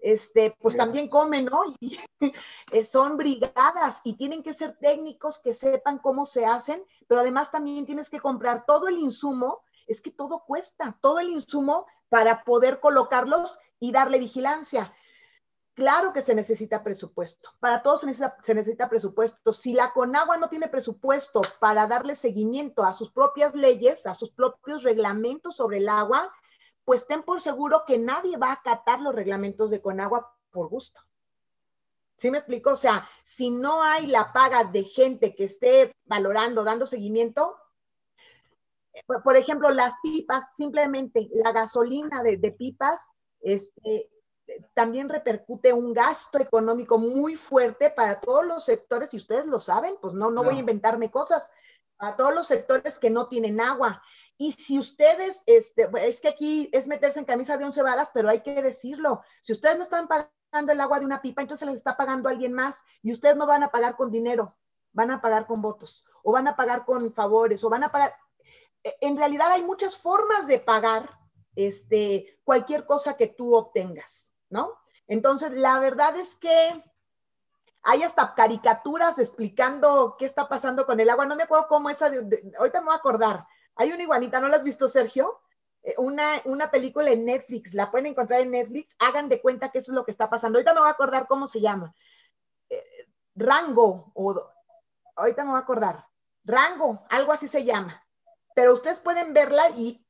este, 0.00 0.56
pues 0.60 0.76
también 0.76 1.08
comen, 1.08 1.46
¿no? 1.46 1.62
Y 1.80 1.98
eh, 2.72 2.84
son 2.84 3.16
brigadas 3.16 4.00
y 4.04 4.14
tienen 4.14 4.42
que 4.42 4.54
ser 4.54 4.78
técnicos 4.78 5.38
que 5.38 5.52
sepan 5.52 5.98
cómo 5.98 6.26
se 6.26 6.46
hacen, 6.46 6.82
pero 7.06 7.20
además 7.20 7.50
también 7.50 7.86
tienes 7.86 8.08
que 8.08 8.20
comprar 8.20 8.64
todo 8.66 8.88
el 8.88 8.98
insumo, 8.98 9.62
es 9.86 10.00
que 10.00 10.10
todo 10.10 10.44
cuesta, 10.46 10.98
todo 11.00 11.18
el 11.18 11.28
insumo 11.28 11.86
para 12.08 12.44
poder 12.44 12.80
colocarlos 12.80 13.58
y 13.78 13.92
darle 13.92 14.18
vigilancia. 14.18 14.94
Claro 15.74 16.14
que 16.14 16.22
se 16.22 16.34
necesita 16.34 16.82
presupuesto, 16.82 17.50
para 17.60 17.82
todos 17.82 18.00
se 18.00 18.06
necesita, 18.06 18.36
se 18.42 18.54
necesita 18.54 18.88
presupuesto. 18.88 19.52
Si 19.52 19.74
la 19.74 19.92
Conagua 19.92 20.38
no 20.38 20.48
tiene 20.48 20.68
presupuesto 20.68 21.42
para 21.60 21.86
darle 21.86 22.14
seguimiento 22.14 22.82
a 22.82 22.94
sus 22.94 23.10
propias 23.10 23.54
leyes, 23.54 24.06
a 24.06 24.14
sus 24.14 24.30
propios 24.30 24.84
reglamentos 24.84 25.56
sobre 25.56 25.78
el 25.78 25.90
agua, 25.90 26.32
pues 26.86 27.06
ten 27.06 27.22
por 27.22 27.42
seguro 27.42 27.84
que 27.86 27.98
nadie 27.98 28.38
va 28.38 28.48
a 28.48 28.54
acatar 28.54 29.00
los 29.00 29.14
reglamentos 29.14 29.70
de 29.70 29.82
Conagua 29.82 30.34
por 30.50 30.68
gusto. 30.68 31.02
¿Sí 32.16 32.30
me 32.30 32.38
explico? 32.38 32.70
O 32.70 32.76
sea, 32.76 33.06
si 33.22 33.50
no 33.50 33.82
hay 33.82 34.06
la 34.06 34.32
paga 34.32 34.64
de 34.64 34.84
gente 34.84 35.34
que 35.34 35.44
esté 35.44 35.92
valorando, 36.06 36.64
dando 36.64 36.86
seguimiento, 36.86 37.58
por 39.24 39.36
ejemplo, 39.36 39.70
las 39.70 39.94
pipas, 40.02 40.44
simplemente 40.56 41.28
la 41.44 41.52
gasolina 41.52 42.22
de, 42.22 42.52
pipas, 42.52 43.00
este, 43.40 44.10
también 44.74 45.08
repercute 45.08 45.72
un 45.72 45.92
gasto 45.92 46.38
económico 46.38 46.98
muy 46.98 47.36
fuerte 47.36 47.90
para 47.90 48.20
todos 48.20 48.46
los 48.46 48.64
sectores, 48.64 49.12
y 49.12 49.18
ustedes 49.18 49.46
lo 49.46 49.60
saben, 49.60 49.94
pues 50.00 50.14
no, 50.14 50.30
no 50.30 50.44
voy 50.44 50.56
a 50.56 50.60
inventarme 50.60 51.10
cosas, 51.10 51.50
a 51.98 52.16
todos 52.16 52.34
los 52.34 52.46
sectores 52.46 52.98
que 52.98 53.10
no 53.10 53.28
tienen 53.28 53.60
agua. 53.60 54.02
Y 54.38 54.52
si 54.52 54.78
ustedes, 54.78 55.42
este, 55.46 55.88
es 56.02 56.20
que 56.20 56.28
aquí 56.28 56.68
es 56.72 56.86
meterse 56.86 57.18
en 57.18 57.24
camisa 57.24 57.56
de 57.56 57.64
once 57.64 57.82
varas, 57.82 58.10
pero 58.12 58.28
hay 58.28 58.40
que 58.40 58.62
decirlo, 58.62 59.22
si 59.40 59.52
ustedes 59.52 59.76
no 59.76 59.82
están 59.82 60.06
pagando 60.06 60.72
el 60.72 60.80
agua 60.80 60.98
de 60.98 61.06
una 61.06 61.22
pipa, 61.22 61.42
entonces 61.42 61.66
les 61.66 61.76
está 61.76 61.96
pagando 61.96 62.28
alguien 62.28 62.52
más 62.52 62.82
y 63.02 63.12
ustedes 63.12 63.36
no 63.36 63.46
van 63.46 63.62
a 63.62 63.68
pagar 63.68 63.96
con 63.96 64.10
dinero, 64.10 64.56
van 64.92 65.10
a 65.10 65.20
pagar 65.20 65.46
con 65.46 65.62
votos 65.62 66.04
o 66.22 66.32
van 66.32 66.48
a 66.48 66.56
pagar 66.56 66.84
con 66.84 67.12
favores 67.12 67.64
o 67.64 67.70
van 67.70 67.84
a 67.84 67.92
pagar. 67.92 68.14
E, 68.86 68.96
en 69.00 69.16
realidad 69.16 69.50
hay 69.50 69.64
muchas 69.64 69.96
formas 69.98 70.46
de 70.46 70.60
pagar 70.60 71.10
este, 71.56 72.38
cualquier 72.44 72.86
cosa 72.86 73.16
que 73.16 73.26
tú 73.26 73.56
obtengas, 73.56 74.34
¿no? 74.48 74.78
Entonces, 75.08 75.50
la 75.52 75.80
verdad 75.80 76.16
es 76.16 76.36
que 76.36 76.84
hay 77.82 78.02
hasta 78.04 78.34
caricaturas 78.34 79.18
explicando 79.18 80.14
qué 80.16 80.24
está 80.24 80.48
pasando 80.48 80.86
con 80.86 81.00
el 81.00 81.10
agua. 81.10 81.26
No 81.26 81.34
me 81.34 81.44
acuerdo 81.44 81.66
cómo 81.68 81.90
esa, 81.90 82.06
ahorita 82.06 82.80
me 82.80 82.86
voy 82.86 82.94
a 82.94 82.98
acordar, 82.98 83.46
hay 83.74 83.90
una 83.90 84.02
iguanita, 84.02 84.38
¿no 84.38 84.48
la 84.48 84.58
has 84.58 84.62
visto, 84.62 84.88
Sergio? 84.88 85.40
Eh, 85.82 85.94
una, 85.98 86.24
una 86.44 86.70
película 86.70 87.10
en 87.10 87.24
Netflix, 87.24 87.74
la 87.74 87.90
pueden 87.90 88.06
encontrar 88.06 88.40
en 88.40 88.52
Netflix, 88.52 88.94
hagan 89.00 89.28
de 89.28 89.40
cuenta 89.40 89.70
que 89.70 89.80
eso 89.80 89.90
es 89.90 89.96
lo 89.96 90.04
que 90.04 90.12
está 90.12 90.30
pasando. 90.30 90.58
Ahorita 90.58 90.74
me 90.74 90.80
voy 90.80 90.88
a 90.88 90.92
acordar 90.92 91.26
cómo 91.26 91.48
se 91.48 91.60
llama. 91.60 91.92
Eh, 92.70 92.84
Rango, 93.34 94.12
o 94.14 94.52
ahorita 95.16 95.42
me 95.42 95.50
voy 95.50 95.58
a 95.58 95.62
acordar. 95.62 96.06
Rango, 96.44 97.04
algo 97.10 97.32
así 97.32 97.48
se 97.48 97.64
llama. 97.64 98.05
Pero 98.56 98.72
ustedes 98.72 98.98
pueden 98.98 99.34
verla 99.34 99.68
y 99.76 100.02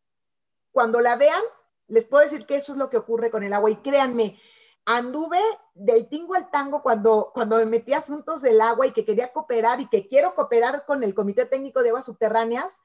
cuando 0.70 1.00
la 1.00 1.16
vean, 1.16 1.42
les 1.88 2.04
puedo 2.04 2.22
decir 2.22 2.46
que 2.46 2.54
eso 2.54 2.74
es 2.74 2.78
lo 2.78 2.88
que 2.88 2.96
ocurre 2.96 3.28
con 3.28 3.42
el 3.42 3.52
agua. 3.52 3.72
Y 3.72 3.76
créanme, 3.78 4.40
anduve 4.84 5.40
del 5.74 6.08
tingo 6.08 6.34
al 6.36 6.48
tango 6.52 6.80
cuando, 6.80 7.32
cuando 7.34 7.56
me 7.56 7.66
metí 7.66 7.92
a 7.92 7.98
asuntos 7.98 8.42
del 8.42 8.60
agua 8.60 8.86
y 8.86 8.92
que 8.92 9.04
quería 9.04 9.32
cooperar 9.32 9.80
y 9.80 9.88
que 9.88 10.06
quiero 10.06 10.32
cooperar 10.36 10.86
con 10.86 11.02
el 11.02 11.12
Comité 11.12 11.46
Técnico 11.46 11.82
de 11.82 11.88
Aguas 11.88 12.04
Subterráneas 12.04 12.82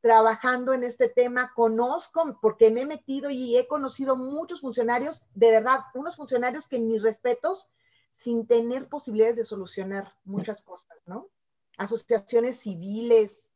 trabajando 0.00 0.74
en 0.74 0.84
este 0.84 1.08
tema, 1.08 1.52
conozco, 1.54 2.38
porque 2.40 2.70
me 2.70 2.82
he 2.82 2.86
metido 2.86 3.30
y 3.30 3.58
he 3.58 3.66
conocido 3.66 4.16
muchos 4.16 4.60
funcionarios, 4.60 5.22
de 5.34 5.50
verdad, 5.50 5.80
unos 5.94 6.14
funcionarios 6.14 6.68
que 6.68 6.78
mis 6.78 7.02
respetos, 7.02 7.68
sin 8.10 8.46
tener 8.46 8.88
posibilidades 8.88 9.36
de 9.36 9.44
solucionar 9.44 10.14
muchas 10.24 10.62
cosas, 10.62 10.96
¿no? 11.04 11.28
Asociaciones 11.76 12.60
civiles, 12.60 13.50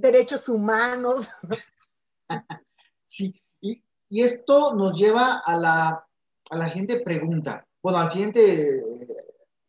derechos 0.00 0.48
humanos. 0.48 1.28
Sí, 3.12 3.34
y, 3.60 3.82
esto 4.22 4.72
nos 4.76 4.96
lleva 4.96 5.42
a 5.44 5.56
la, 5.56 6.06
a 6.50 6.56
la 6.56 6.68
siguiente 6.68 7.00
pregunta, 7.00 7.66
bueno, 7.82 7.98
al 7.98 8.08
siguiente 8.08 8.76
eh, 8.78 9.06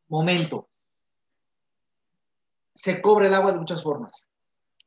momento. 0.09 0.69
Se 2.71 3.01
cobra 3.01 3.25
el 3.25 3.33
agua 3.33 3.53
de 3.53 3.57
muchas 3.57 3.81
formas 3.81 4.27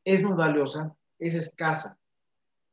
es 0.05 0.23
muy 0.23 0.35
valiosa, 0.35 0.95
es 1.19 1.35
escasa. 1.35 1.99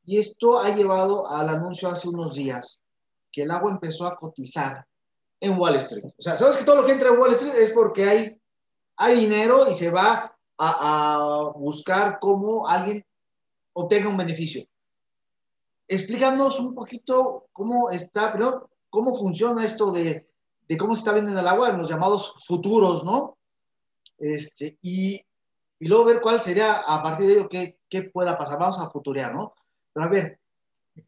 Y 0.06 0.20
esto 0.20 0.60
ha 0.60 0.76
llevado 0.76 1.30
al 1.30 1.50
anuncio 1.50 1.90
hace 1.90 2.10
unos 2.10 2.36
días 2.36 2.82
que 3.32 3.44
el 3.44 3.52
agua 3.52 3.72
empezó 3.72 4.06
a 4.06 4.18
cotizar 4.18 4.86
en 5.40 5.58
Wall 5.58 5.76
Street. 5.76 6.06
O 6.18 6.22
sea, 6.22 6.36
sabes 6.36 6.58
que 6.58 6.66
todo 6.66 6.82
lo 6.82 6.86
que 6.86 6.92
entra 6.92 7.10
en 7.10 7.20
Wall 7.20 7.34
Street 7.34 7.56
es 7.56 7.72
porque 7.72 8.04
hay, 8.04 8.42
hay 8.98 9.20
dinero 9.22 9.70
y 9.70 9.74
se 9.74 9.90
va 9.90 10.31
a, 10.64 11.52
buscar 11.56 12.20
cómo 12.20 12.68
alguien 12.68 13.06
obtenga 13.74 14.10
un 14.10 14.18
beneficio. 14.18 14.64
Explícanos 15.88 16.60
un 16.60 16.76
poquito 16.76 17.48
cómo 17.52 17.90
está, 17.90 18.32
pero 18.32 18.70
cómo 18.90 19.14
funciona 19.16 19.66
esto 19.66 19.92
de, 19.92 20.28
de 20.68 20.78
cómo 20.78 20.96
se 20.96 21.00
está 21.00 21.14
viendo 21.14 21.32
en 21.32 21.38
el 21.38 21.48
agua 21.48 21.70
en 21.70 21.78
los 21.78 21.90
llamados 21.90 22.36
futuros, 22.46 23.04
¿no? 23.04 23.38
Este, 24.18 24.78
y 24.82 25.22
y 25.80 25.88
luego 25.88 26.06
ver 26.06 26.22
cuál 26.22 26.40
sería 26.40 26.74
a 26.76 27.02
partir 27.02 27.26
de 27.26 27.34
ello 27.34 27.50
qué, 27.50 27.80
qué 27.90 28.04
pueda 28.04 28.38
pasar. 28.38 28.60
Vamos 28.60 28.78
a 28.78 28.92
futurear, 28.92 29.34
¿no? 29.34 29.56
Pero 29.92 30.06
a 30.06 30.10
ver, 30.10 30.40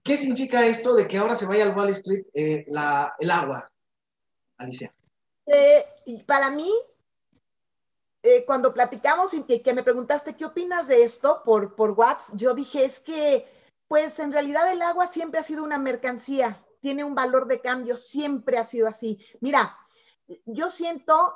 ¿Qué 0.02 0.18
significa 0.18 0.66
esto 0.66 0.96
de 0.96 1.08
que 1.08 1.18
ahora 1.18 1.36
se 1.36 1.46
vaya 1.46 1.64
al 1.64 1.76
Wall 1.76 1.90
Street 1.90 2.26
eh, 2.34 2.66
la, 2.68 3.16
el 3.20 3.30
agua, 3.32 3.70
Alicia? 4.58 4.94
Eh, 5.46 6.24
para 6.26 6.50
mí, 6.52 6.72
eh, 8.24 8.46
cuando 8.46 8.74
platicamos 8.74 9.34
y 9.34 9.44
que, 9.44 9.74
me 9.74 9.84
preguntaste 9.84 10.38
qué 10.38 10.46
opinas 10.46 10.88
de 10.88 11.04
esto 11.04 11.42
por, 11.44 11.76
por 11.76 11.92
WhatsApp, 11.92 12.36
yo 12.36 12.54
dije, 12.54 12.86
es 12.86 13.02
que, 13.02 13.46
pues 13.90 14.18
en 14.20 14.32
realidad 14.32 14.72
el 14.72 14.82
agua 14.82 15.08
siempre 15.08 15.42
ha 15.42 15.44
sido 15.44 15.62
una 15.62 15.78
mercancía, 15.78 16.66
tiene 16.80 17.04
un 17.04 17.16
valor 17.16 17.48
de 17.48 17.60
cambio, 17.60 17.98
siempre 17.98 18.58
ha 18.58 18.64
sido 18.64 18.88
así. 18.88 19.20
Mira, 19.42 19.78
yo 20.46 20.70
siento, 20.70 21.36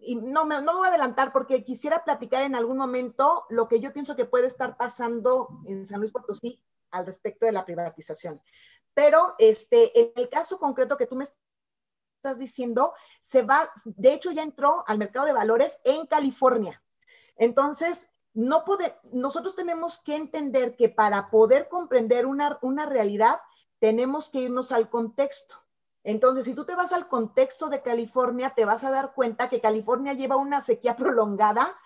y 0.00 0.16
no 0.16 0.44
me, 0.46 0.60
no 0.62 0.72
me 0.72 0.78
voy 0.78 0.86
a 0.86 0.90
adelantar 0.90 1.32
porque 1.32 1.64
quisiera 1.64 2.04
platicar 2.04 2.42
en 2.42 2.56
algún 2.56 2.76
momento 2.76 3.46
lo 3.48 3.68
que 3.68 3.78
yo 3.78 3.92
pienso 3.92 4.16
que 4.16 4.24
puede 4.24 4.48
estar 4.48 4.76
pasando 4.76 5.60
en 5.64 5.86
San 5.86 6.00
Luis 6.00 6.12
Potosí 6.12 6.60
al 6.90 7.06
respecto 7.06 7.46
de 7.46 7.52
la 7.52 7.64
privatización. 7.64 8.42
Pero 8.94 9.36
este, 9.38 9.96
en 9.98 10.12
el 10.16 10.28
caso 10.28 10.58
concreto 10.58 10.96
que 10.96 11.06
tú 11.06 11.14
me 11.14 11.24
estás 12.24 12.38
diciendo, 12.38 12.94
se 13.20 13.42
va, 13.42 13.70
de 13.84 14.14
hecho 14.14 14.32
ya 14.32 14.42
entró 14.42 14.82
al 14.86 14.96
mercado 14.96 15.26
de 15.26 15.34
valores 15.34 15.78
en 15.84 16.06
California. 16.06 16.82
Entonces, 17.36 18.06
no 18.32 18.64
puede, 18.64 18.98
nosotros 19.12 19.54
tenemos 19.54 19.98
que 19.98 20.16
entender 20.16 20.74
que 20.74 20.88
para 20.88 21.30
poder 21.30 21.68
comprender 21.68 22.24
una, 22.24 22.58
una 22.62 22.86
realidad, 22.86 23.40
tenemos 23.78 24.30
que 24.30 24.40
irnos 24.40 24.72
al 24.72 24.88
contexto. 24.88 25.56
Entonces, 26.02 26.46
si 26.46 26.54
tú 26.54 26.64
te 26.64 26.74
vas 26.74 26.92
al 26.92 27.08
contexto 27.08 27.68
de 27.68 27.82
California, 27.82 28.54
te 28.56 28.64
vas 28.64 28.84
a 28.84 28.90
dar 28.90 29.12
cuenta 29.12 29.50
que 29.50 29.60
California 29.60 30.14
lleva 30.14 30.36
una 30.36 30.62
sequía 30.62 30.96
prolongada, 30.96 31.76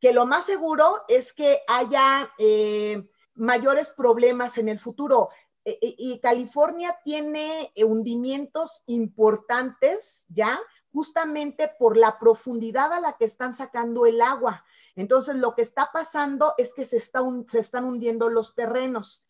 que 0.00 0.14
lo 0.14 0.24
más 0.24 0.46
seguro 0.46 1.04
es 1.08 1.34
que 1.34 1.60
haya 1.68 2.32
eh, 2.38 3.10
mayores 3.34 3.90
problemas 3.90 4.56
en 4.56 4.68
el 4.68 4.78
futuro. 4.78 5.28
E, 5.64 5.78
e, 5.80 5.94
y 5.98 6.20
California 6.20 6.98
tiene 7.04 7.72
hundimientos 7.76 8.82
importantes 8.86 10.26
ya, 10.28 10.60
justamente 10.92 11.70
por 11.78 11.96
la 11.96 12.18
profundidad 12.18 12.92
a 12.92 13.00
la 13.00 13.16
que 13.16 13.24
están 13.24 13.54
sacando 13.54 14.06
el 14.06 14.20
agua. 14.20 14.64
Entonces, 14.94 15.36
lo 15.36 15.54
que 15.54 15.62
está 15.62 15.90
pasando 15.92 16.54
es 16.58 16.74
que 16.74 16.84
se 16.84 16.96
están 16.96 17.84
hundiendo 17.84 18.28
los 18.28 18.54
terrenos. 18.54 19.24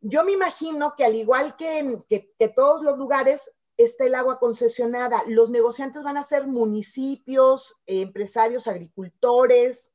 Yo 0.00 0.24
me 0.24 0.32
imagino 0.32 0.94
que 0.96 1.04
al 1.04 1.14
igual 1.14 1.56
que 1.56 1.78
en 1.78 2.02
que, 2.02 2.34
todos 2.54 2.82
los 2.82 2.98
lugares, 2.98 3.52
está 3.76 4.04
el 4.04 4.14
agua 4.14 4.38
concesionada. 4.38 5.22
Los 5.26 5.50
negociantes 5.50 6.02
van 6.02 6.16
a 6.16 6.24
ser 6.24 6.46
municipios, 6.46 7.76
empresarios, 7.86 8.66
agricultores, 8.66 9.92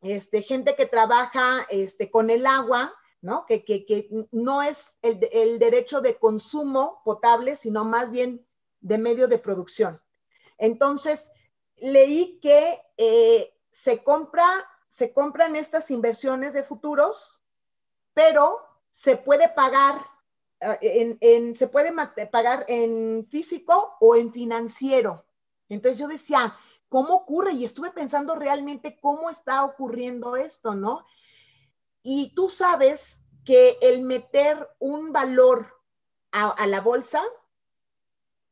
este, 0.00 0.42
gente 0.42 0.76
que 0.76 0.86
trabaja 0.86 1.66
este, 1.70 2.10
con 2.10 2.30
el 2.30 2.46
agua, 2.46 2.94
¿no? 3.20 3.46
Que, 3.46 3.64
que, 3.64 4.08
no 4.30 4.62
es 4.62 4.98
el, 5.02 5.18
el, 5.32 5.58
derecho 5.58 6.00
de 6.00 6.18
consumo 6.18 7.02
potable, 7.04 7.56
sino 7.56 7.84
más 7.84 8.10
bien 8.10 8.46
de 8.80 8.98
medio 8.98 9.28
de 9.28 9.38
producción. 9.38 10.00
Entonces, 10.56 11.30
leí 11.76 12.38
que 12.40 12.80
eh, 12.96 13.54
se, 13.70 14.02
compra, 14.02 14.46
se 14.88 15.12
compran 15.12 15.56
estas 15.56 15.90
inversiones 15.90 16.52
de 16.52 16.62
futuros, 16.62 17.42
pero 18.14 18.60
se 18.90 19.16
puede 19.16 19.48
pagar 19.48 20.00
eh, 20.60 20.78
en, 20.80 21.18
en, 21.20 21.54
se 21.54 21.68
puede 21.68 21.92
pagar 22.30 22.64
en 22.68 23.24
físico 23.24 23.96
o 24.00 24.16
en 24.16 24.32
financiero. 24.32 25.24
Entonces 25.68 25.98
yo 25.98 26.08
decía, 26.08 26.56
¿cómo 26.88 27.14
ocurre? 27.14 27.52
Y 27.52 27.64
estuve 27.64 27.90
pensando 27.90 28.34
realmente 28.34 28.98
cómo 29.00 29.30
está 29.30 29.64
ocurriendo 29.64 30.36
esto, 30.36 30.74
¿no? 30.74 31.04
Y 32.02 32.34
tú 32.34 32.48
sabes 32.48 33.20
que 33.44 33.78
el 33.82 34.02
meter 34.02 34.68
un 34.78 35.12
valor 35.12 35.74
a, 36.32 36.66
la 36.66 36.80
bolsa 36.80 37.22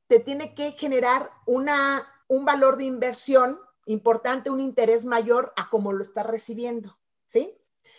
te 0.06 0.20
tiene 0.20 0.54
que 0.54 0.72
generar 0.72 1.30
una, 1.46 2.08
un 2.28 2.44
valor 2.44 2.76
de 2.76 2.84
inversión 2.84 3.60
importante, 3.86 4.50
un 4.50 4.60
interés 4.60 5.04
mayor 5.04 5.52
a 5.56 5.68
como 5.68 5.92
lo 5.92 6.02
estás 6.02 6.26
recibiendo, 6.26 6.98
¿sí? 7.26 7.56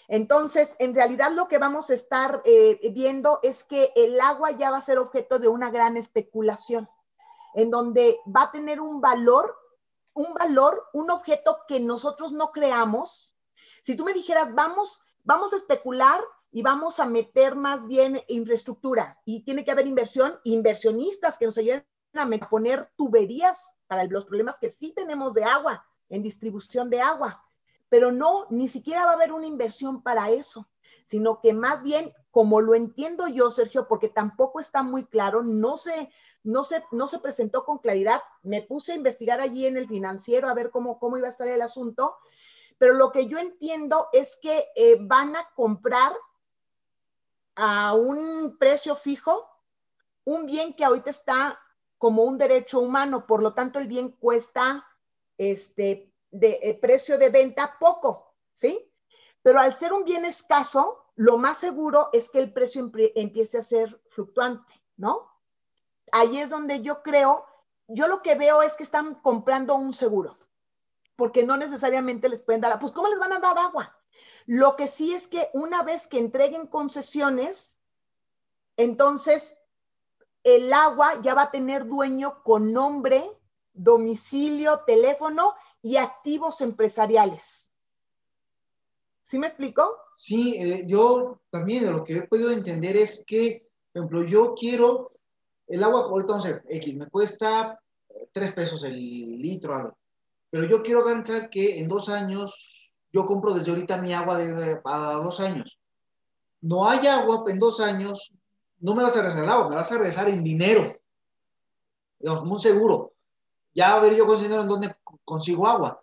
Entonces, 0.09 0.75
en 0.79 0.95
realidad 0.95 1.31
lo 1.31 1.47
que 1.47 1.57
vamos 1.57 1.89
a 1.89 1.93
estar 1.93 2.41
eh, 2.45 2.79
viendo 2.93 3.39
es 3.43 3.63
que 3.63 3.91
el 3.95 4.19
agua 4.19 4.51
ya 4.51 4.71
va 4.71 4.77
a 4.77 4.81
ser 4.81 4.97
objeto 4.97 5.37
de 5.37 5.49
una 5.49 5.69
gran 5.69 5.97
especulación, 5.97 6.89
en 7.53 7.69
donde 7.71 8.17
va 8.25 8.43
a 8.43 8.51
tener 8.51 8.79
un 8.79 9.01
valor 9.01 9.55
un 10.17 10.33
valor, 10.33 10.89
un 10.93 11.11
objeto 11.11 11.59
que 11.67 11.79
nosotros 11.79 12.31
no 12.31 12.51
creamos. 12.51 13.35
Si 13.83 13.95
tú 13.95 14.03
me 14.03 14.13
dijeras, 14.13 14.53
vamos, 14.53 14.99
vamos 15.27 15.51
a 15.51 15.57
especular 15.57 16.21
y 16.51 16.61
vamos 16.61 17.01
a 17.01 17.05
meter 17.05 17.55
más 17.55 17.85
bien 17.85 18.21
infraestructura 18.29 19.21
y 19.25 19.41
tiene 19.41 19.65
que 19.65 19.71
haber 19.71 19.85
inversión, 19.85 20.39
inversionistas 20.45 21.37
que 21.37 21.45
nos 21.45 21.57
ayuden 21.57 21.85
a 22.13 22.49
poner 22.49 22.85
tuberías 22.95 23.75
para 23.87 24.05
los 24.05 24.23
problemas 24.23 24.57
que 24.57 24.69
sí 24.69 24.93
tenemos 24.93 25.33
de 25.33 25.43
agua, 25.43 25.85
en 26.07 26.23
distribución 26.23 26.89
de 26.89 27.01
agua. 27.01 27.43
Pero 27.89 28.13
no, 28.13 28.47
ni 28.49 28.69
siquiera 28.69 29.05
va 29.05 29.11
a 29.11 29.15
haber 29.15 29.33
una 29.33 29.45
inversión 29.45 30.01
para 30.01 30.29
eso, 30.29 30.69
sino 31.03 31.41
que 31.41 31.53
más 31.53 31.83
bien, 31.83 32.13
como 32.31 32.61
lo 32.61 32.73
entiendo 32.73 33.27
yo, 33.27 33.51
Sergio, 33.51 33.89
porque 33.89 34.07
tampoco 34.07 34.61
está 34.61 34.81
muy 34.81 35.05
claro, 35.05 35.43
no 35.43 35.75
sé, 35.75 36.09
no 36.41 36.63
se, 36.63 36.85
no 36.93 37.09
se 37.09 37.19
presentó 37.19 37.65
con 37.65 37.79
claridad. 37.79 38.21
Me 38.43 38.61
puse 38.61 38.93
a 38.93 38.95
investigar 38.95 39.41
allí 39.41 39.65
en 39.65 39.75
el 39.75 39.89
financiero 39.89 40.47
a 40.47 40.53
ver 40.53 40.71
cómo, 40.71 40.99
cómo 40.99 41.17
iba 41.17 41.27
a 41.27 41.31
estar 41.31 41.49
el 41.49 41.61
asunto, 41.61 42.15
pero 42.77 42.93
lo 42.93 43.11
que 43.11 43.27
yo 43.27 43.37
entiendo 43.37 44.09
es 44.13 44.37
que 44.41 44.67
eh, 44.75 44.97
van 44.99 45.35
a 45.35 45.49
comprar 45.55 46.13
a 47.55 47.93
un 47.93 48.57
precio 48.59 48.95
fijo 48.95 49.49
un 50.25 50.45
bien 50.45 50.73
que 50.73 50.83
ahorita 50.83 51.09
está 51.09 51.59
como 51.97 52.23
un 52.23 52.37
derecho 52.37 52.79
humano, 52.79 53.25
por 53.25 53.41
lo 53.41 53.53
tanto 53.53 53.79
el 53.79 53.87
bien 53.87 54.09
cuesta 54.11 54.85
este 55.37 56.11
de 56.31 56.59
eh, 56.61 56.77
precio 56.79 57.17
de 57.17 57.29
venta 57.29 57.77
poco, 57.79 58.33
¿sí? 58.53 58.91
Pero 59.41 59.59
al 59.59 59.73
ser 59.73 59.93
un 59.93 60.03
bien 60.03 60.25
escaso, 60.25 61.05
lo 61.15 61.37
más 61.37 61.57
seguro 61.57 62.09
es 62.11 62.29
que 62.29 62.39
el 62.39 62.51
precio 62.51 62.91
empiece 63.15 63.57
a 63.57 63.63
ser 63.63 63.99
fluctuante, 64.09 64.73
¿no? 64.97 65.37
ahí 66.11 66.37
es 66.37 66.49
donde 66.49 66.81
yo 66.81 67.01
creo, 67.03 67.45
yo 67.87 68.07
lo 68.07 68.21
que 68.21 68.35
veo 68.35 68.61
es 68.61 68.73
que 68.73 68.83
están 68.83 69.15
comprando 69.15 69.75
un 69.75 69.93
seguro, 69.93 70.37
porque 71.17 71.43
no 71.43 71.57
necesariamente 71.57 72.29
les 72.29 72.41
pueden 72.41 72.61
dar, 72.61 72.79
pues 72.79 72.93
¿cómo 72.93 73.09
les 73.09 73.19
van 73.19 73.33
a 73.33 73.39
dar 73.39 73.57
agua? 73.57 73.97
Lo 74.45 74.77
que 74.77 74.87
sí 74.87 75.13
es 75.13 75.27
que 75.27 75.49
una 75.53 75.83
vez 75.83 76.07
que 76.07 76.19
entreguen 76.19 76.67
concesiones, 76.67 77.81
entonces 78.77 79.57
el 80.43 80.71
agua 80.71 81.19
ya 81.21 81.33
va 81.33 81.43
a 81.43 81.51
tener 81.51 81.85
dueño 81.85 82.41
con 82.43 82.71
nombre, 82.71 83.21
domicilio, 83.73 84.83
teléfono 84.87 85.55
y 85.81 85.97
activos 85.97 86.61
empresariales. 86.61 87.71
¿Sí 89.21 89.39
me 89.39 89.47
explico? 89.47 89.97
Sí, 90.15 90.55
eh, 90.55 90.85
yo 90.87 91.41
también 91.49 91.91
lo 91.91 92.03
que 92.03 92.13
he 92.13 92.27
podido 92.27 92.51
entender 92.51 92.95
es 92.95 93.25
que, 93.25 93.67
por 93.91 94.01
ejemplo, 94.01 94.23
yo 94.23 94.55
quiero 94.55 95.09
el 95.67 95.83
agua, 95.83 96.07
a 96.09 96.61
X, 96.69 96.95
me 96.95 97.09
cuesta 97.09 97.77
3 98.31 98.51
pesos 98.53 98.83
el 98.85 98.95
litro, 98.95 99.75
algo. 99.75 99.97
Pero 100.57 100.69
yo 100.69 100.81
quiero 100.81 101.03
garantizar 101.03 101.51
que 101.51 101.79
en 101.79 101.87
dos 101.87 102.09
años, 102.09 102.91
yo 103.13 103.27
compro 103.27 103.53
desde 103.53 103.69
ahorita 103.69 104.01
mi 104.01 104.11
agua 104.11 104.39
de, 104.39 104.81
a 104.85 105.11
dos 105.23 105.39
años. 105.39 105.77
No 106.61 106.89
hay 106.89 107.05
agua 107.05 107.43
en 107.47 107.59
dos 107.59 107.79
años, 107.79 108.33
no 108.79 108.95
me 108.95 109.03
vas 109.03 109.15
a 109.15 109.21
regresar 109.21 109.43
el 109.43 109.51
agua, 109.51 109.69
me 109.69 109.75
vas 109.75 109.91
a 109.91 109.97
regresar 109.97 110.27
en 110.29 110.43
dinero. 110.43 110.99
Digamos, 112.17 112.49
un 112.49 112.59
seguro. 112.59 113.13
Ya 113.75 113.93
a 113.93 113.99
ver 113.99 114.15
yo 114.15 114.25
con 114.25 114.41
dinero 114.41 114.63
en 114.63 114.67
dónde 114.67 114.95
consigo 115.23 115.67
agua. 115.67 116.01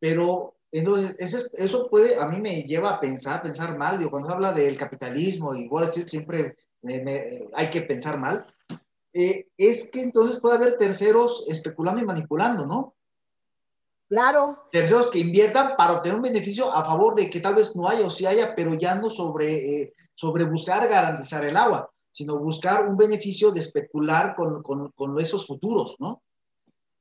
Pero 0.00 0.56
entonces, 0.72 1.52
eso 1.52 1.88
puede, 1.88 2.18
a 2.18 2.26
mí 2.26 2.40
me 2.40 2.64
lleva 2.64 2.94
a 2.94 3.00
pensar, 3.00 3.42
pensar 3.42 3.78
mal. 3.78 3.96
Digo, 3.96 4.10
cuando 4.10 4.28
se 4.28 4.34
habla 4.34 4.52
del 4.52 4.76
capitalismo 4.76 5.54
y 5.54 5.68
Wall 5.68 5.84
Street 5.84 6.08
siempre 6.08 6.56
hay 7.52 7.70
que 7.70 7.82
pensar 7.82 8.18
mal. 8.18 8.44
Eh, 9.12 9.46
es 9.56 9.88
que 9.88 10.02
entonces 10.02 10.40
puede 10.40 10.56
haber 10.56 10.76
terceros 10.76 11.44
especulando 11.46 12.02
y 12.02 12.04
manipulando, 12.04 12.66
¿no? 12.66 12.94
Claro. 14.14 14.68
Terceros 14.70 15.10
que 15.10 15.18
inviertan 15.18 15.74
para 15.76 15.94
obtener 15.94 16.14
un 16.14 16.22
beneficio 16.22 16.72
a 16.72 16.84
favor 16.84 17.16
de 17.16 17.28
que 17.28 17.40
tal 17.40 17.56
vez 17.56 17.74
no 17.74 17.88
haya 17.88 18.06
o 18.06 18.10
sí 18.10 18.24
haya, 18.24 18.54
pero 18.54 18.74
ya 18.74 18.94
no 18.94 19.10
sobre, 19.10 19.82
eh, 19.82 19.94
sobre 20.14 20.44
buscar 20.44 20.86
garantizar 20.86 21.44
el 21.44 21.56
agua, 21.56 21.90
sino 22.12 22.38
buscar 22.38 22.86
un 22.86 22.96
beneficio 22.96 23.50
de 23.50 23.58
especular 23.58 24.36
con, 24.36 24.62
con, 24.62 24.92
con 24.92 25.18
esos 25.18 25.48
futuros, 25.48 25.96
¿no? 25.98 26.22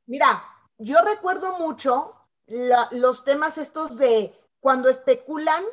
Mira, 0.08 0.44
yo 0.80 0.98
recuerdo 1.06 1.60
mucho 1.60 2.16
los 2.48 3.24
temas 3.24 3.60
estos 3.60 4.00
de 4.00 4.34
cuando 4.60 4.90
especulan 4.90 5.64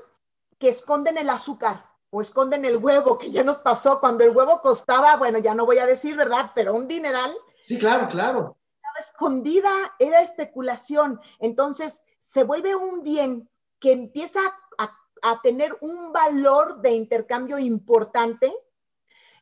que 0.59 0.69
esconden 0.69 1.17
el 1.17 1.31
azúcar 1.31 1.87
o 2.11 2.21
esconden 2.21 2.67
el 2.67 2.77
huevo, 2.77 3.17
que 3.17 3.31
ya 3.31 3.45
nos 3.45 3.57
pasó 3.57 3.99
cuando 3.99 4.25
el 4.25 4.37
huevo 4.37 4.61
costaba, 4.61 5.17
bueno, 5.17 5.39
ya 5.39 5.55
no 5.55 5.65
voy 5.65 5.79
a 5.79 5.87
decir, 5.87 6.19
¿verdad? 6.19 6.53
Pero 6.55 6.75
un 6.75 6.87
dineral. 6.87 7.35
Sí, 7.63 7.79
claro, 7.79 8.09
claro. 8.09 8.59
Escondida, 9.01 9.73
era 9.99 10.23
especulación. 10.23 11.21
Entonces, 11.41 12.05
se 12.19 12.45
vuelve 12.45 12.77
un 12.77 13.03
bien 13.03 13.51
que 13.81 13.93
empieza 13.93 14.41
a, 14.79 14.97
a 15.23 15.43
tener 15.43 15.77
un 15.81 16.13
valor 16.13 16.81
de 16.81 16.93
intercambio 16.93 17.59
importante. 17.59 18.53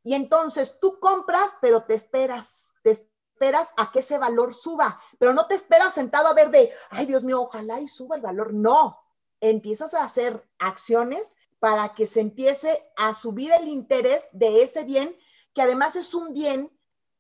Y 0.03 0.15
entonces 0.15 0.79
tú 0.81 0.99
compras, 1.01 1.55
pero 1.61 1.83
te 1.83 1.95
esperas, 1.95 2.75
te 2.83 2.93
esperas 3.39 3.75
a 3.77 3.93
que 3.93 4.01
ese 4.01 4.19
valor 4.19 4.55
suba, 4.55 5.01
pero 5.19 5.33
no 5.33 5.47
te 5.47 5.55
esperas 5.55 5.95
sentado 5.95 6.29
a 6.29 6.35
ver 6.35 6.51
de, 6.51 6.73
ay 6.91 7.07
Dios 7.07 7.25
mío, 7.25 7.43
ojalá 7.43 7.81
y 7.81 7.87
suba 7.87 8.17
el 8.17 8.23
valor. 8.23 8.53
No, 8.53 8.99
empiezas 9.41 9.95
a 9.95 10.05
hacer 10.05 10.49
acciones 10.59 11.37
para 11.59 11.95
que 11.95 12.07
se 12.07 12.21
empiece 12.21 12.91
a 12.97 13.15
subir 13.15 13.53
el 13.53 13.69
interés 13.69 14.29
de 14.33 14.63
ese 14.63 14.85
bien, 14.85 15.17
que 15.55 15.63
además 15.63 15.97
es 15.97 16.15
un 16.15 16.33
bien 16.33 16.77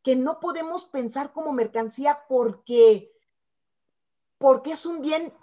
que 0.08 0.16
no 0.16 0.40
podemos 0.40 0.86
pensar 0.86 1.34
como 1.34 1.52
mercancía 1.52 2.24
porque, 2.30 3.12
porque 4.38 4.72
es 4.72 4.86
un 4.86 5.02
bien 5.02 5.34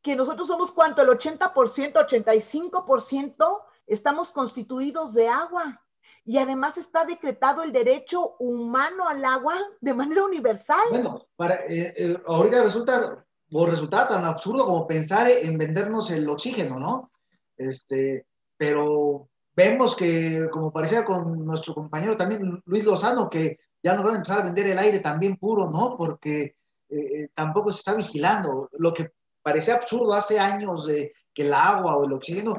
que 0.00 0.16
nosotros 0.16 0.48
somos 0.48 0.72
cuánto, 0.72 1.02
el 1.02 1.10
80%, 1.10 1.52
85% 1.52 3.62
estamos 3.86 4.30
constituidos 4.30 5.12
de 5.12 5.28
agua. 5.28 5.84
Y 6.24 6.38
además 6.38 6.78
está 6.78 7.04
decretado 7.04 7.62
el 7.62 7.70
derecho 7.70 8.34
humano 8.38 9.06
al 9.06 9.22
agua 9.26 9.56
de 9.82 9.92
manera 9.92 10.24
universal. 10.24 10.80
Bueno, 10.88 11.26
para, 11.36 11.56
eh, 11.66 11.92
eh, 11.98 12.22
ahorita 12.26 12.62
resulta, 12.62 13.26
o 13.52 13.66
resulta 13.66 14.08
tan 14.08 14.24
absurdo 14.24 14.64
como 14.64 14.86
pensar 14.86 15.28
en 15.28 15.58
vendernos 15.58 16.10
el 16.12 16.26
oxígeno, 16.30 16.78
¿no? 16.78 17.12
Este, 17.58 18.26
pero 18.56 19.28
vemos 19.54 19.96
que, 19.96 20.48
como 20.50 20.72
parecía 20.72 21.04
con 21.04 21.44
nuestro 21.44 21.74
compañero 21.74 22.16
también, 22.16 22.62
Luis 22.64 22.84
Lozano, 22.84 23.28
que 23.28 23.58
ya 23.82 23.94
nos 23.94 24.04
van 24.04 24.14
a 24.14 24.16
empezar 24.16 24.40
a 24.40 24.44
vender 24.44 24.66
el 24.68 24.78
aire 24.78 25.00
también 25.00 25.36
puro, 25.36 25.70
¿no? 25.70 25.96
Porque 25.96 26.56
eh, 26.88 27.28
tampoco 27.34 27.70
se 27.70 27.78
está 27.78 27.94
vigilando. 27.94 28.68
Lo 28.72 28.92
que 28.92 29.12
parecía 29.42 29.74
absurdo 29.74 30.12
hace 30.14 30.38
años 30.38 30.86
de 30.86 31.12
que 31.32 31.42
el 31.42 31.54
agua 31.54 31.96
o 31.96 32.04
el 32.04 32.12
oxígeno, 32.12 32.56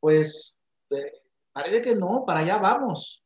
pues 0.00 0.56
eh, 0.90 1.22
parece 1.52 1.82
que 1.82 1.96
no, 1.96 2.24
para 2.26 2.40
allá 2.40 2.58
vamos. 2.58 3.22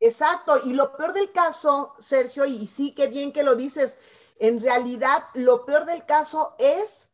Exacto, 0.00 0.60
y 0.64 0.72
lo 0.72 0.96
peor 0.96 1.12
del 1.12 1.30
caso, 1.30 1.94
Sergio, 2.00 2.44
y 2.44 2.66
sí 2.66 2.92
que 2.92 3.06
bien 3.06 3.32
que 3.32 3.44
lo 3.44 3.54
dices, 3.54 4.00
en 4.40 4.60
realidad 4.60 5.22
lo 5.34 5.64
peor 5.64 5.84
del 5.84 6.04
caso 6.04 6.56
es 6.58 7.08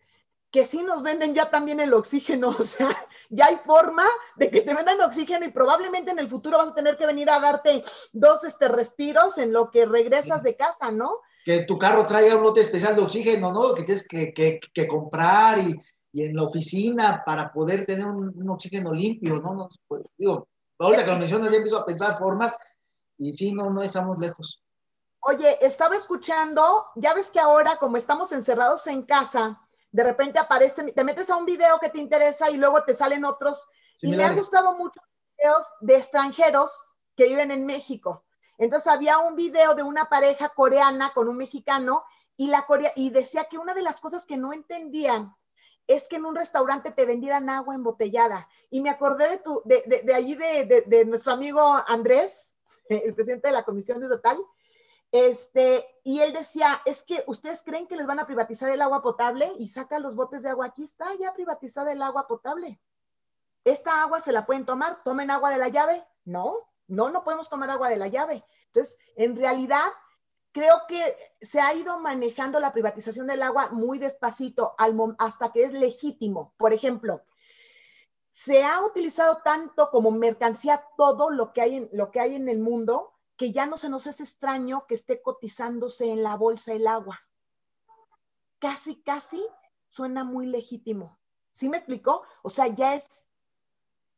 que 0.51 0.65
sí 0.65 0.83
nos 0.83 1.03
venden 1.03 1.35
ya 1.35 1.51
también 1.51 1.81
el 1.81 1.93
oxígeno, 1.93 2.49
o 2.59 2.63
sea, 2.63 2.95
ya 3.29 3.47
hay 3.47 3.57
forma 3.65 4.05
de 4.37 4.51
que 4.51 4.63
te 4.63 4.75
vendan 4.75 5.01
oxígeno 5.01 5.45
y 5.45 5.51
probablemente 5.51 6.11
en 6.11 6.19
el 6.19 6.29
futuro 6.29 6.59
vas 6.59 6.69
a 6.69 6.75
tener 6.75 6.97
que 6.97 7.07
venir 7.07 7.31
a 7.31 7.41
darte 7.41 7.83
dos 8.13 8.45
este, 8.45 8.69
respiros 8.69 9.39
en 9.39 9.53
lo 9.53 9.71
que 9.71 9.87
regresas 9.87 10.43
de 10.43 10.57
casa, 10.57 10.91
¿no? 10.91 11.21
Que 11.45 11.61
tu 11.61 11.79
carro 11.79 12.07
traiga 12.07 12.37
un 12.37 12.43
lote 12.43 12.61
especial 12.61 12.97
de 12.97 13.03
oxígeno, 13.03 13.53
¿no? 13.53 13.75
Que 13.75 13.83
tienes 13.83 14.07
que, 14.07 14.33
que, 14.33 14.61
que 14.73 14.87
comprar 14.87 15.59
y, 15.59 15.81
y, 16.13 16.25
en 16.25 16.37
la 16.37 16.45
oficina 16.45 17.23
para 17.25 17.53
poder 17.53 17.85
tener 17.85 18.07
un, 18.07 18.33
un 18.35 18.51
oxígeno 18.51 18.93
limpio, 18.93 19.41
¿no? 19.41 19.55
no 19.55 19.69
pues, 19.87 20.03
digo, 20.17 20.49
ahorita 20.79 21.05
que 21.05 21.11
lo 21.13 21.19
mencionas 21.19 21.51
ya 21.51 21.57
empiezo 21.57 21.79
a 21.79 21.87
pensar 21.87 22.19
formas 22.19 22.57
y 23.19 23.33
sí, 23.33 23.53
no, 23.53 23.71
no 23.71 23.83
estamos 23.83 24.19
lejos. 24.19 24.63
Oye, 25.21 25.59
estaba 25.61 25.97
escuchando, 25.97 26.87
ya 26.95 27.13
ves 27.13 27.31
que 27.31 27.41
ahora 27.41 27.77
como 27.77 27.97
estamos 27.97 28.33
encerrados 28.33 28.87
en 28.87 29.03
casa, 29.03 29.61
de 29.91 30.05
repente 30.05 30.39
aparece, 30.39 30.93
te 30.93 31.05
metes 31.05 31.31
a 31.31 31.37
un 31.37 31.47
video 31.47 31.79
que 31.79 31.89
te 31.89 31.99
interesa 31.99 32.51
y 32.51 32.57
luego 32.57 32.83
te 32.85 32.95
salen 32.95 33.25
otros. 33.25 33.69
Y 34.01 34.15
me 34.17 34.25
han 34.25 34.37
gustado 34.37 34.75
mucho 34.75 35.01
videos 35.37 35.67
de 35.81 35.97
extranjeros 35.97 36.97
que 37.17 37.27
viven 37.27 37.51
en 37.51 37.67
México. 37.67 38.25
Entonces 38.59 38.93
había 38.93 39.19
un 39.19 39.35
video 39.35 39.75
de 39.75 39.83
una 39.83 40.07
pareja 40.07 40.51
coreana 40.51 41.13
con 41.15 41.29
un 41.29 41.37
mexicano 41.37 42.05
y, 42.37 42.49
la 42.49 42.67
Corea, 42.67 42.93
y 42.95 43.11
decía 43.11 43.45
que 43.45 43.59
una 43.59 43.75
de 43.75 43.83
las 43.83 44.01
cosas 44.01 44.27
que 44.27 44.37
no 44.37 44.53
entendían 44.53 45.35
es 45.87 46.07
que 46.07 46.17
en 46.17 46.27
un 46.27 46.37
restaurante 46.37 46.93
te 46.93 47.07
vendieran 47.07 47.49
agua 47.49 47.75
embotellada. 47.75 48.49
Y 48.71 48.81
me 48.81 48.91
acordé 48.91 49.29
de, 49.29 49.39
tu, 49.39 49.63
de, 49.65 49.83
de, 49.87 50.03
de 50.03 50.15
allí 50.15 50.35
de, 50.35 50.85
de, 50.87 51.05
nuestro 51.07 51.33
amigo 51.33 51.61
Andrés, 51.87 52.55
el 52.89 53.15
presidente 53.15 53.49
de 53.49 53.55
la 53.55 53.65
Comisión 53.65 54.01
de 54.01 54.09
Total, 54.09 54.39
este, 55.11 55.85
y 56.05 56.21
él 56.21 56.33
decía, 56.33 56.81
es 56.85 57.03
que 57.03 57.25
ustedes 57.27 57.63
creen 57.63 57.87
que 57.87 57.97
les 57.97 58.07
van 58.07 58.19
a 58.19 58.27
privatizar 58.27 58.71
el 58.71 58.83
agua 58.83 59.03
potable 59.03 59.51
y 59.59 59.69
sacan 59.69 60.03
los 60.03 60.15
botes 60.15 60.43
de 60.43 60.51
agua. 60.51 60.67
Aquí 60.67 60.85
está 60.85 61.07
ya 61.19 61.33
privatizada 61.33 61.93
el 61.93 62.03
agua 62.03 62.27
potable. 62.27 62.81
Esta 63.65 64.03
agua 64.03 64.21
se 64.21 64.33
la 64.33 64.47
pueden 64.47 64.67
tomar, 64.67 65.03
tomen 65.03 65.31
agua 65.31 65.51
de 65.51 65.59
la 65.59 65.69
llave. 65.69 66.07
No, 66.25 66.57
no, 66.87 67.11
no 67.11 67.25
podemos 67.25 67.49
tomar 67.49 67.71
agua 67.71 67.89
de 67.89 67.97
la 67.97 68.09
llave. 68.09 68.45
Entonces, 68.67 68.99
en 69.17 69.37
realidad, 69.37 69.85
creo 70.53 70.83
que 70.89 71.17
se 71.41 71.61
ha 71.61 71.73
ido 71.75 71.99
manejando 72.01 72.61
la 72.61 72.73
privatización 72.73 73.27
del 73.27 73.43
agua 73.43 73.71
muy 73.71 73.99
despacito 73.99 74.75
hasta 75.19 75.53
que 75.53 75.65
es 75.65 75.73
legítimo. 75.73 76.55
Por 76.59 76.73
ejemplo, 76.73 77.23
se 78.31 78.63
ha 78.63 78.85
utilizado 78.85 79.39
tanto 79.43 79.91
como 79.91 80.11
mercancía 80.11 80.85
todo 80.97 81.31
lo 81.31 81.53
que 81.53 81.63
hay 81.63 81.77
en, 81.77 81.91
lo 81.93 82.11
que 82.11 82.21
hay 82.21 82.35
en 82.35 82.49
el 82.49 82.59
mundo 82.59 83.18
que 83.39 83.53
ya 83.53 83.67
no 83.67 83.79
se 83.79 83.89
nos 83.89 84.07
es 84.09 84.21
extraño 84.21 84.85
que 84.89 84.97
esté 84.97 85.23
cotizándose 85.23 86.11
en 86.11 86.25
la 86.25 86.37
bolsa 86.37 86.73
el 86.73 86.89
agua. 86.89 87.23
Casi, 88.59 88.97
casi 88.97 89.43
suena 89.87 90.25
muy 90.25 90.47
legítimo. 90.47 91.19
¿Sí 91.53 91.69
me 91.69 91.77
explicó? 91.77 92.25
O 92.43 92.51
sea, 92.51 92.67
ya 92.67 92.97
es 92.97 93.31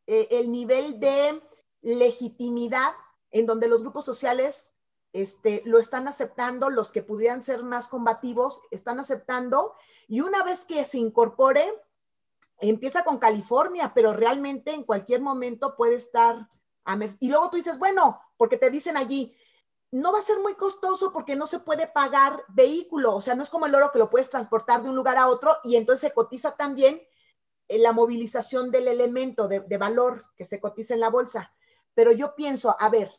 eh, 0.06 0.26
el 0.30 0.50
nivel 0.50 0.98
de 0.98 1.40
legitimidad 1.82 2.92
en 3.30 3.44
donde 3.44 3.68
los 3.68 3.82
grupos 3.82 4.06
sociales 4.06 4.72
este, 5.12 5.62
lo 5.66 5.78
están 5.78 6.08
aceptando, 6.08 6.70
los 6.70 6.90
que 6.90 7.02
pudieran 7.02 7.42
ser 7.42 7.62
más 7.62 7.88
combativos 7.88 8.62
están 8.70 9.00
aceptando, 9.00 9.74
y 10.08 10.22
una 10.22 10.42
vez 10.42 10.64
que 10.64 10.84
se 10.86 10.98
incorpore, 10.98 11.64
empieza 12.58 13.04
con 13.04 13.18
California, 13.18 13.92
pero 13.94 14.14
realmente 14.14 14.72
en 14.72 14.84
cualquier 14.84 15.20
momento 15.20 15.76
puede 15.76 15.96
estar 15.96 16.48
y 17.20 17.28
luego 17.28 17.50
tú 17.50 17.56
dices, 17.56 17.78
bueno, 17.78 18.20
porque 18.36 18.56
te 18.56 18.70
dicen 18.70 18.96
allí, 18.96 19.36
no 19.92 20.12
va 20.12 20.18
a 20.18 20.22
ser 20.22 20.38
muy 20.40 20.54
costoso 20.54 21.12
porque 21.12 21.36
no 21.36 21.46
se 21.46 21.58
puede 21.58 21.86
pagar 21.86 22.44
vehículo, 22.48 23.14
o 23.14 23.20
sea, 23.20 23.34
no 23.34 23.42
es 23.42 23.50
como 23.50 23.66
el 23.66 23.74
oro 23.74 23.90
que 23.92 23.98
lo 23.98 24.10
puedes 24.10 24.30
transportar 24.30 24.82
de 24.82 24.88
un 24.88 24.96
lugar 24.96 25.16
a 25.16 25.26
otro 25.26 25.56
y 25.64 25.76
entonces 25.76 26.08
se 26.08 26.14
cotiza 26.14 26.56
también 26.56 27.02
la 27.68 27.92
movilización 27.92 28.70
del 28.70 28.88
elemento 28.88 29.46
de, 29.48 29.60
de 29.60 29.78
valor 29.78 30.26
que 30.36 30.44
se 30.44 30.60
cotiza 30.60 30.94
en 30.94 31.00
la 31.00 31.10
bolsa. 31.10 31.52
Pero 31.94 32.12
yo 32.12 32.34
pienso, 32.34 32.76
a 32.78 32.88
ver, 32.88 33.12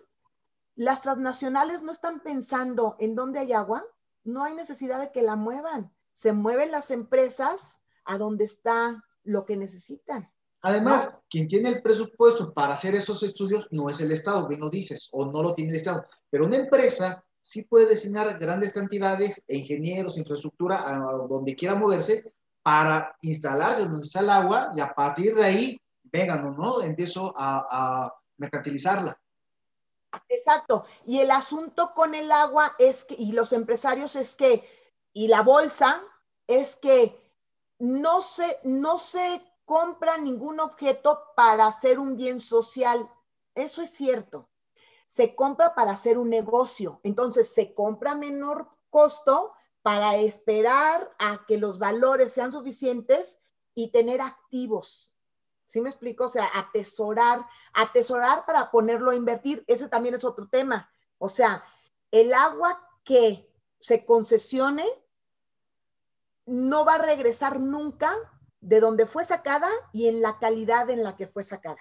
las 0.76 1.02
transnacionales 1.02 1.82
no 1.84 1.92
están 1.92 2.22
pensando 2.22 2.96
en 3.00 3.16
dónde 3.16 3.40
hay 3.40 3.54
agua, 3.54 3.86
no 4.24 4.44
hay 4.44 4.54
necesidad 4.54 5.00
de 5.00 5.12
que 5.12 5.22
la 5.22 5.36
muevan, 5.36 5.94
se 6.14 6.34
mueven 6.34 6.72
las 6.72 6.92
empresas 6.92 7.82
a 8.04 8.18
donde 8.18 8.46
está 8.46 9.04
lo 9.24 9.46
que 9.46 9.58
necesitan. 9.58 10.32
Además, 10.64 11.18
quien 11.30 11.48
tiene 11.48 11.70
el 11.70 11.82
presupuesto 11.82 12.54
para 12.54 12.74
hacer 12.74 12.94
esos 12.94 13.24
estudios 13.24 13.68
no 13.72 13.90
es 13.90 14.00
el 14.00 14.12
Estado, 14.12 14.48
bien 14.48 14.62
lo 14.62 14.70
dices, 14.70 15.10
o 15.12 15.26
no 15.26 15.42
lo 15.42 15.56
tiene 15.56 15.72
el 15.72 15.78
Estado, 15.78 16.06
pero 16.30 16.46
una 16.46 16.58
empresa 16.58 17.24
sí 17.42 17.64
puede 17.64 17.88
designar 17.88 18.38
grandes 18.38 18.72
cantidades 18.72 19.44
de 19.48 19.58
ingenieros, 19.58 20.18
infraestructura, 20.18 20.84
a 20.88 21.00
donde 21.28 21.56
quiera 21.56 21.74
moverse 21.74 22.32
para 22.62 23.16
instalarse 23.22 23.86
donde 23.86 24.02
está 24.02 24.20
el 24.20 24.30
agua 24.30 24.72
y 24.76 24.80
a 24.80 24.94
partir 24.94 25.34
de 25.36 25.44
ahí, 25.44 25.82
vengan, 26.04 26.56
¿no? 26.56 26.82
Empiezo 26.82 27.34
a, 27.36 27.66
a 27.70 28.14
mercantilizarla. 28.38 29.18
Exacto. 30.30 30.86
Y 31.08 31.20
el 31.20 31.32
asunto 31.32 31.94
con 31.96 32.14
el 32.14 32.32
agua 32.32 32.76
es 32.78 33.06
que, 33.06 33.16
y 33.18 33.32
los 33.32 33.54
empresarios 33.54 34.16
es 34.16 34.36
que, 34.36 34.68
y 35.14 35.28
la 35.28 35.42
bolsa, 35.42 36.04
es 36.46 36.76
que 36.76 37.18
no 37.80 38.22
se, 38.22 38.60
no 38.64 38.98
se 38.98 39.42
compra 39.72 40.18
ningún 40.18 40.60
objeto 40.60 41.28
para 41.34 41.66
hacer 41.66 41.98
un 41.98 42.18
bien 42.18 42.42
social. 42.42 43.10
Eso 43.56 43.82
es 43.82 43.90
cierto. 43.92 44.50
Se 45.08 45.34
compra 45.34 45.76
para 45.76 45.92
hacer 45.92 46.18
un 46.18 46.30
negocio. 46.30 47.00
Entonces, 47.04 47.54
se 47.54 47.74
compra 47.74 48.12
a 48.12 48.16
menor 48.16 48.68
costo 48.90 49.54
para 49.82 50.18
esperar 50.18 51.16
a 51.20 51.46
que 51.48 51.58
los 51.58 51.80
valores 51.80 52.34
sean 52.34 52.52
suficientes 52.52 53.40
y 53.74 53.94
tener 53.94 54.20
activos. 54.20 55.16
¿Sí 55.68 55.80
me 55.80 55.88
explico? 55.88 56.26
O 56.26 56.30
sea, 56.30 56.50
atesorar, 56.54 57.46
atesorar 57.72 58.46
para 58.46 58.72
ponerlo 58.72 59.12
a 59.12 59.16
invertir. 59.16 59.64
Ese 59.68 59.88
también 59.88 60.16
es 60.16 60.26
otro 60.26 60.50
tema. 60.50 60.92
O 61.18 61.30
sea, 61.30 61.64
el 62.12 62.34
agua 62.34 62.90
que 63.06 63.50
se 63.80 64.04
concesione 64.04 64.86
no 66.46 66.84
va 66.84 66.96
a 66.96 67.06
regresar 67.06 67.62
nunca 67.62 68.14
de 68.62 68.80
dónde 68.80 69.06
fue 69.06 69.26
sacada 69.26 69.70
y 69.92 70.08
en 70.08 70.22
la 70.22 70.38
calidad 70.40 70.90
en 70.90 71.04
la 71.04 71.16
que 71.16 71.28
fue 71.28 71.44
sacada. 71.44 71.80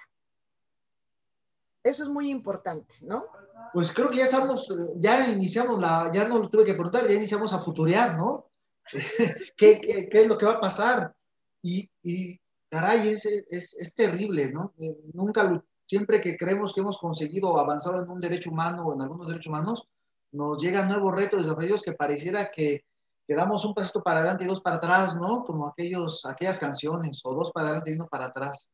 Eso 1.83 2.03
es 2.03 2.09
muy 2.09 2.29
importante, 2.29 2.95
¿no? 3.01 3.25
Pues 3.73 3.91
creo 3.91 4.09
que 4.09 4.17
ya 4.17 4.25
estamos, 4.25 4.67
ya 4.97 5.29
iniciamos 5.29 5.79
la, 5.79 6.11
ya 6.13 6.27
no 6.27 6.37
lo 6.37 6.49
tuve 6.49 6.65
que 6.65 6.73
preguntar, 6.73 7.07
ya 7.07 7.15
iniciamos 7.15 7.53
a 7.53 7.59
futurear, 7.59 8.17
¿no? 8.17 8.49
¿Qué, 9.57 9.79
qué, 9.79 10.09
qué 10.09 10.21
es 10.21 10.27
lo 10.27 10.37
que 10.37 10.45
va 10.45 10.53
a 10.53 10.59
pasar? 10.59 11.15
Y, 11.63 11.89
y 12.03 12.39
caray, 12.69 13.07
es, 13.07 13.25
es, 13.25 13.73
es, 13.79 13.95
terrible, 13.95 14.51
¿no? 14.51 14.73
Eh, 14.79 14.97
nunca, 15.13 15.63
siempre 15.87 16.21
que 16.21 16.37
creemos 16.37 16.73
que 16.73 16.81
hemos 16.81 16.97
conseguido 16.97 17.57
avanzar 17.57 17.99
en 17.99 18.09
un 18.09 18.19
derecho 18.19 18.51
humano 18.51 18.83
o 18.85 18.93
en 18.93 19.01
algunos 19.01 19.27
derechos 19.27 19.47
humanos, 19.47 19.87
nos 20.31 20.61
llegan 20.61 20.87
nuevos 20.87 21.15
retos, 21.15 21.43
desafíos 21.43 21.83
que 21.83 21.93
pareciera 21.93 22.49
que 22.51 22.85
que 23.31 23.35
damos 23.37 23.63
un 23.63 23.73
pasito 23.73 24.03
para 24.03 24.19
adelante 24.19 24.43
y 24.43 24.47
dos 24.47 24.59
para 24.59 24.75
atrás, 24.75 25.15
¿no? 25.15 25.45
Como 25.45 25.65
aquellos, 25.65 26.25
aquellas 26.25 26.59
canciones, 26.59 27.21
o 27.23 27.33
dos 27.33 27.49
para 27.53 27.67
adelante 27.67 27.91
y 27.91 27.93
uno 27.93 28.09
para 28.09 28.25
atrás. 28.25 28.73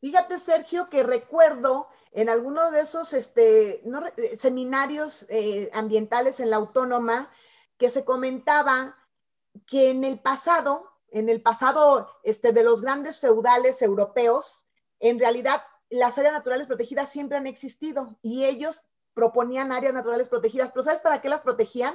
Fíjate, 0.00 0.38
Sergio, 0.38 0.88
que 0.88 1.02
recuerdo 1.02 1.88
en 2.12 2.30
algunos 2.30 2.72
de 2.72 2.80
esos 2.80 3.12
este, 3.12 3.84
eh, 3.84 4.36
seminarios 4.38 5.26
eh, 5.28 5.70
ambientales 5.74 6.40
en 6.40 6.48
la 6.48 6.56
autónoma 6.56 7.30
que 7.76 7.90
se 7.90 8.06
comentaba 8.06 8.96
que 9.66 9.90
en 9.90 10.02
el 10.02 10.18
pasado, 10.18 10.90
en 11.10 11.28
el 11.28 11.42
pasado 11.42 12.08
este, 12.22 12.52
de 12.52 12.64
los 12.64 12.80
grandes 12.80 13.20
feudales 13.20 13.82
europeos, 13.82 14.64
en 14.98 15.18
realidad 15.18 15.62
las 15.90 16.16
áreas 16.16 16.32
naturales 16.32 16.66
protegidas 16.66 17.10
siempre 17.10 17.36
han 17.36 17.46
existido 17.46 18.16
y 18.22 18.46
ellos 18.46 18.80
proponían 19.12 19.72
áreas 19.72 19.92
naturales 19.92 20.28
protegidas. 20.28 20.72
Pero 20.72 20.84
¿sabes 20.84 21.00
para 21.00 21.20
qué 21.20 21.28
las 21.28 21.42
protegían? 21.42 21.94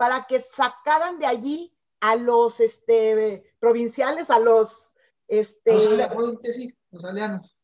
Para 0.00 0.26
que 0.26 0.40
sacaran 0.40 1.18
de 1.18 1.26
allí 1.26 1.76
a 2.00 2.16
los 2.16 2.58
este, 2.60 3.54
provinciales, 3.58 4.30
a 4.30 4.38
los... 4.38 4.94
Este, 5.28 5.74
los 6.90 7.04
aldeanos. 7.04 7.54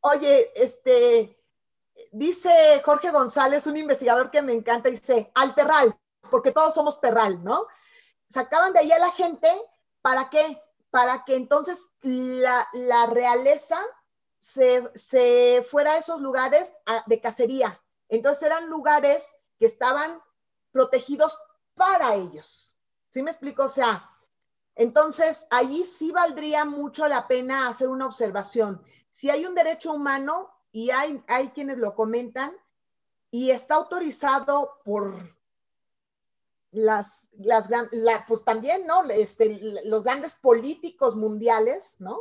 Oye, 0.00 0.52
este, 0.54 1.38
dice 2.12 2.80
Jorge 2.82 3.10
González, 3.10 3.66
un 3.66 3.76
investigador 3.76 4.30
que 4.30 4.40
me 4.40 4.54
encanta, 4.54 4.88
dice, 4.88 5.30
al 5.34 5.54
perral, 5.54 5.94
porque 6.30 6.50
todos 6.50 6.72
somos 6.72 6.96
perral, 6.96 7.44
¿no? 7.44 7.66
Sacaban 8.26 8.72
de 8.72 8.78
ahí 8.78 8.92
a 8.92 8.98
la 8.98 9.10
gente, 9.10 9.46
¿para 10.00 10.30
qué? 10.30 10.58
Para 10.88 11.26
que 11.26 11.36
entonces 11.36 11.90
la, 12.00 12.66
realeza 13.10 13.78
se, 14.38 14.90
se, 14.94 15.62
fuera 15.68 15.92
a 15.92 15.98
esos 15.98 16.22
lugares 16.22 16.72
de 17.04 17.20
cacería. 17.20 17.82
Entonces 18.08 18.44
eran 18.44 18.70
lugares 18.70 19.34
que 19.58 19.66
estaban 19.66 20.22
protegidos 20.72 21.38
para 21.76 22.14
ellos. 22.14 22.76
¿Sí 23.08 23.22
me 23.22 23.30
explico? 23.30 23.64
O 23.64 23.68
sea, 23.68 24.10
entonces 24.74 25.46
allí 25.50 25.84
sí 25.84 26.10
valdría 26.10 26.64
mucho 26.64 27.06
la 27.06 27.28
pena 27.28 27.68
hacer 27.68 27.88
una 27.88 28.06
observación. 28.06 28.82
Si 29.08 29.30
hay 29.30 29.46
un 29.46 29.54
derecho 29.54 29.92
humano 29.92 30.50
y 30.72 30.90
hay, 30.90 31.22
hay 31.28 31.48
quienes 31.48 31.78
lo 31.78 31.94
comentan 31.94 32.54
y 33.30 33.50
está 33.50 33.76
autorizado 33.76 34.80
por 34.84 35.36
las, 36.72 37.28
las 37.38 37.68
pues 38.26 38.44
también, 38.44 38.86
¿no? 38.86 39.04
Este, 39.08 39.58
los 39.84 40.02
grandes 40.02 40.34
políticos 40.34 41.16
mundiales, 41.16 41.96
¿no? 41.98 42.18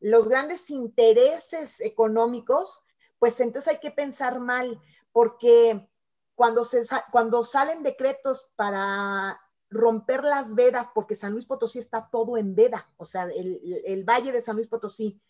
Los 0.00 0.28
grandes 0.28 0.68
intereses 0.70 1.80
económicos, 1.80 2.82
pues 3.18 3.40
entonces 3.40 3.72
hay 3.72 3.80
que 3.80 3.90
pensar 3.90 4.40
mal, 4.40 4.78
porque 5.12 5.88
cuando, 6.34 6.64
se, 6.64 6.82
cuando 7.10 7.44
salen 7.44 7.82
decretos 7.82 8.50
para 8.56 9.40
romper 9.70 10.22
las 10.24 10.54
vedas, 10.54 10.88
porque 10.94 11.16
San 11.16 11.32
Luis 11.32 11.46
Potosí 11.46 11.78
está 11.78 12.08
todo 12.10 12.36
en 12.36 12.54
veda, 12.54 12.90
o 12.96 13.04
sea, 13.04 13.24
el, 13.24 13.82
el 13.84 14.04
valle 14.04 14.32
de 14.32 14.40
San 14.40 14.56
Luis 14.56 14.68
Potosí, 14.68 15.20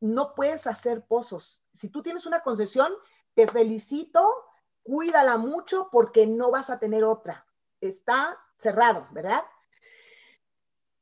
no 0.00 0.34
puedes 0.34 0.66
hacer 0.66 1.06
pozos. 1.06 1.62
Si 1.72 1.88
tú 1.88 2.02
tienes 2.02 2.26
una 2.26 2.40
concesión, 2.40 2.92
te 3.34 3.46
felicito, 3.46 4.20
cuídala 4.82 5.36
mucho 5.36 5.88
porque 5.92 6.26
no 6.26 6.50
vas 6.50 6.70
a 6.70 6.78
tener 6.78 7.04
otra. 7.04 7.46
Está 7.80 8.38
cerrado, 8.56 9.06
¿verdad? 9.12 9.44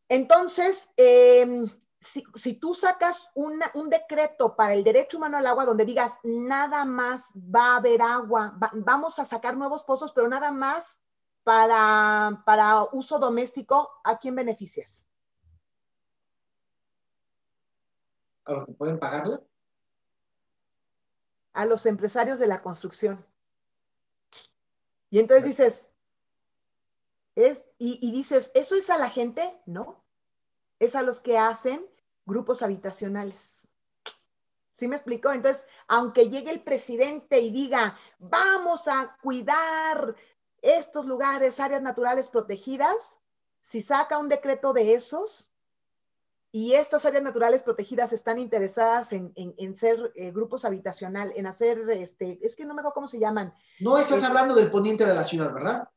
Entonces, 0.08 0.90
em, 0.96 1.70
si, 2.00 2.54
tú 2.54 2.74
sacas 2.74 3.30
un 3.34 3.90
decreto 3.90 4.56
para 4.56 4.74
el 4.74 4.82
derecho 4.82 5.18
humano 5.18 5.36
al 5.36 5.46
agua 5.46 5.64
donde 5.64 5.84
digas 5.84 6.18
nada 6.24 6.84
más 6.84 7.30
va 7.36 7.74
a 7.74 7.76
haber 7.76 8.02
agua, 8.02 8.58
vamos 8.72 9.18
a 9.18 9.24
sacar 9.24 9.56
nuevos 9.56 9.84
pozos, 9.84 10.12
pero 10.12 10.26
nada 10.28 10.50
más 10.50 11.02
para, 11.44 12.42
para 12.44 12.84
uso 12.92 13.18
doméstico, 13.18 13.90
¿a 14.04 14.18
quién 14.18 14.34
beneficias? 14.34 15.06
a 18.50 18.52
los 18.52 18.66
que 18.66 18.72
pueden 18.72 18.98
pagarla? 18.98 19.42
A 21.52 21.64
los 21.66 21.86
empresarios 21.86 22.38
de 22.38 22.46
la 22.46 22.62
construcción. 22.62 23.24
Y 25.10 25.18
entonces 25.18 25.44
dices, 25.44 25.88
es, 27.34 27.64
y, 27.78 28.12
dices, 28.12 28.50
¿eso 28.54 28.76
es 28.76 28.90
a 28.90 28.98
la 28.98 29.10
gente? 29.10 29.60
No, 29.66 30.04
es 30.80 30.96
a 30.96 31.02
los 31.02 31.20
que 31.20 31.38
hacen 31.38 31.86
grupos 32.26 32.62
habitacionales. 32.62 33.68
¿Sí 34.72 34.88
me 34.88 34.96
explico? 34.96 35.30
Entonces, 35.30 35.66
aunque 35.86 36.30
llegue 36.30 36.50
el 36.50 36.62
presidente 36.62 37.38
y 37.38 37.50
diga, 37.50 37.98
vamos 38.18 38.88
a 38.88 39.16
cuidar 39.22 40.16
estos 40.62 41.06
lugares, 41.06 41.60
áreas 41.60 41.82
naturales 41.82 42.28
protegidas, 42.28 43.20
si 43.60 43.82
saca 43.82 44.18
un 44.18 44.28
decreto 44.28 44.72
de 44.72 44.94
esos, 44.94 45.52
y 46.52 46.72
estas 46.74 47.04
áreas 47.04 47.22
naturales 47.22 47.62
protegidas 47.62 48.12
están 48.12 48.38
interesadas 48.38 49.12
en, 49.12 49.76
ser 49.76 50.12
eh, 50.16 50.32
grupos 50.32 50.64
habitacional, 50.64 51.32
en 51.36 51.46
hacer, 51.46 51.88
este, 51.90 52.40
es 52.42 52.56
que 52.56 52.64
no 52.64 52.74
me 52.74 52.80
acuerdo 52.80 52.94
cómo 52.94 53.06
se 53.06 53.20
llaman. 53.20 53.54
No 53.78 53.98
estás 53.98 54.16
este 54.18 54.26
hablando 54.26 54.54
del 54.56 54.70
poniente 54.70 55.06
de 55.06 55.14
la 55.14 55.22
ciudad, 55.22 55.52
¿verdad? 55.54 55.88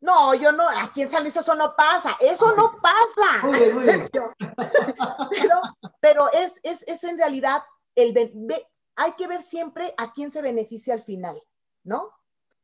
No, 0.00 0.34
yo 0.34 0.52
no, 0.52 0.64
aquí 0.80 1.02
en 1.02 1.10
San 1.10 1.22
Luis 1.22 1.36
eso 1.36 1.54
no 1.54 1.74
pasa, 1.76 2.16
eso 2.20 2.54
no 2.54 2.78
pasa. 2.80 3.46
Muy 3.46 3.58
bien, 3.58 3.74
muy 3.74 3.84
bien. 3.84 4.08
pero, 5.30 5.60
pero 6.00 6.32
es, 6.32 6.60
es, 6.62 6.84
es, 6.86 7.02
en 7.04 7.18
realidad, 7.18 7.62
el, 7.96 8.16
hay 8.94 9.12
que 9.12 9.26
ver 9.26 9.42
siempre 9.42 9.92
a 9.96 10.12
quién 10.12 10.30
se 10.30 10.42
beneficia 10.42 10.94
al 10.94 11.02
final, 11.02 11.42
¿no? 11.82 12.12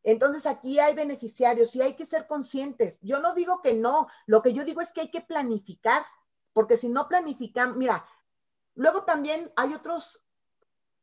Entonces 0.04 0.46
aquí 0.46 0.78
hay 0.78 0.94
beneficiarios 0.94 1.74
y 1.74 1.82
hay 1.82 1.94
que 1.94 2.06
ser 2.06 2.26
conscientes. 2.26 2.98
Yo 3.00 3.18
no 3.20 3.34
digo 3.34 3.62
que 3.62 3.72
no, 3.72 4.06
lo 4.26 4.42
que 4.42 4.52
yo 4.52 4.64
digo 4.64 4.80
es 4.80 4.92
que 4.92 5.00
hay 5.00 5.10
que 5.10 5.22
planificar 5.22 6.04
porque 6.52 6.76
si 6.76 6.88
no 6.88 7.08
planifican, 7.08 7.76
mira, 7.76 8.06
luego 8.74 9.02
también 9.04 9.52
hay 9.56 9.74
otros, 9.74 10.24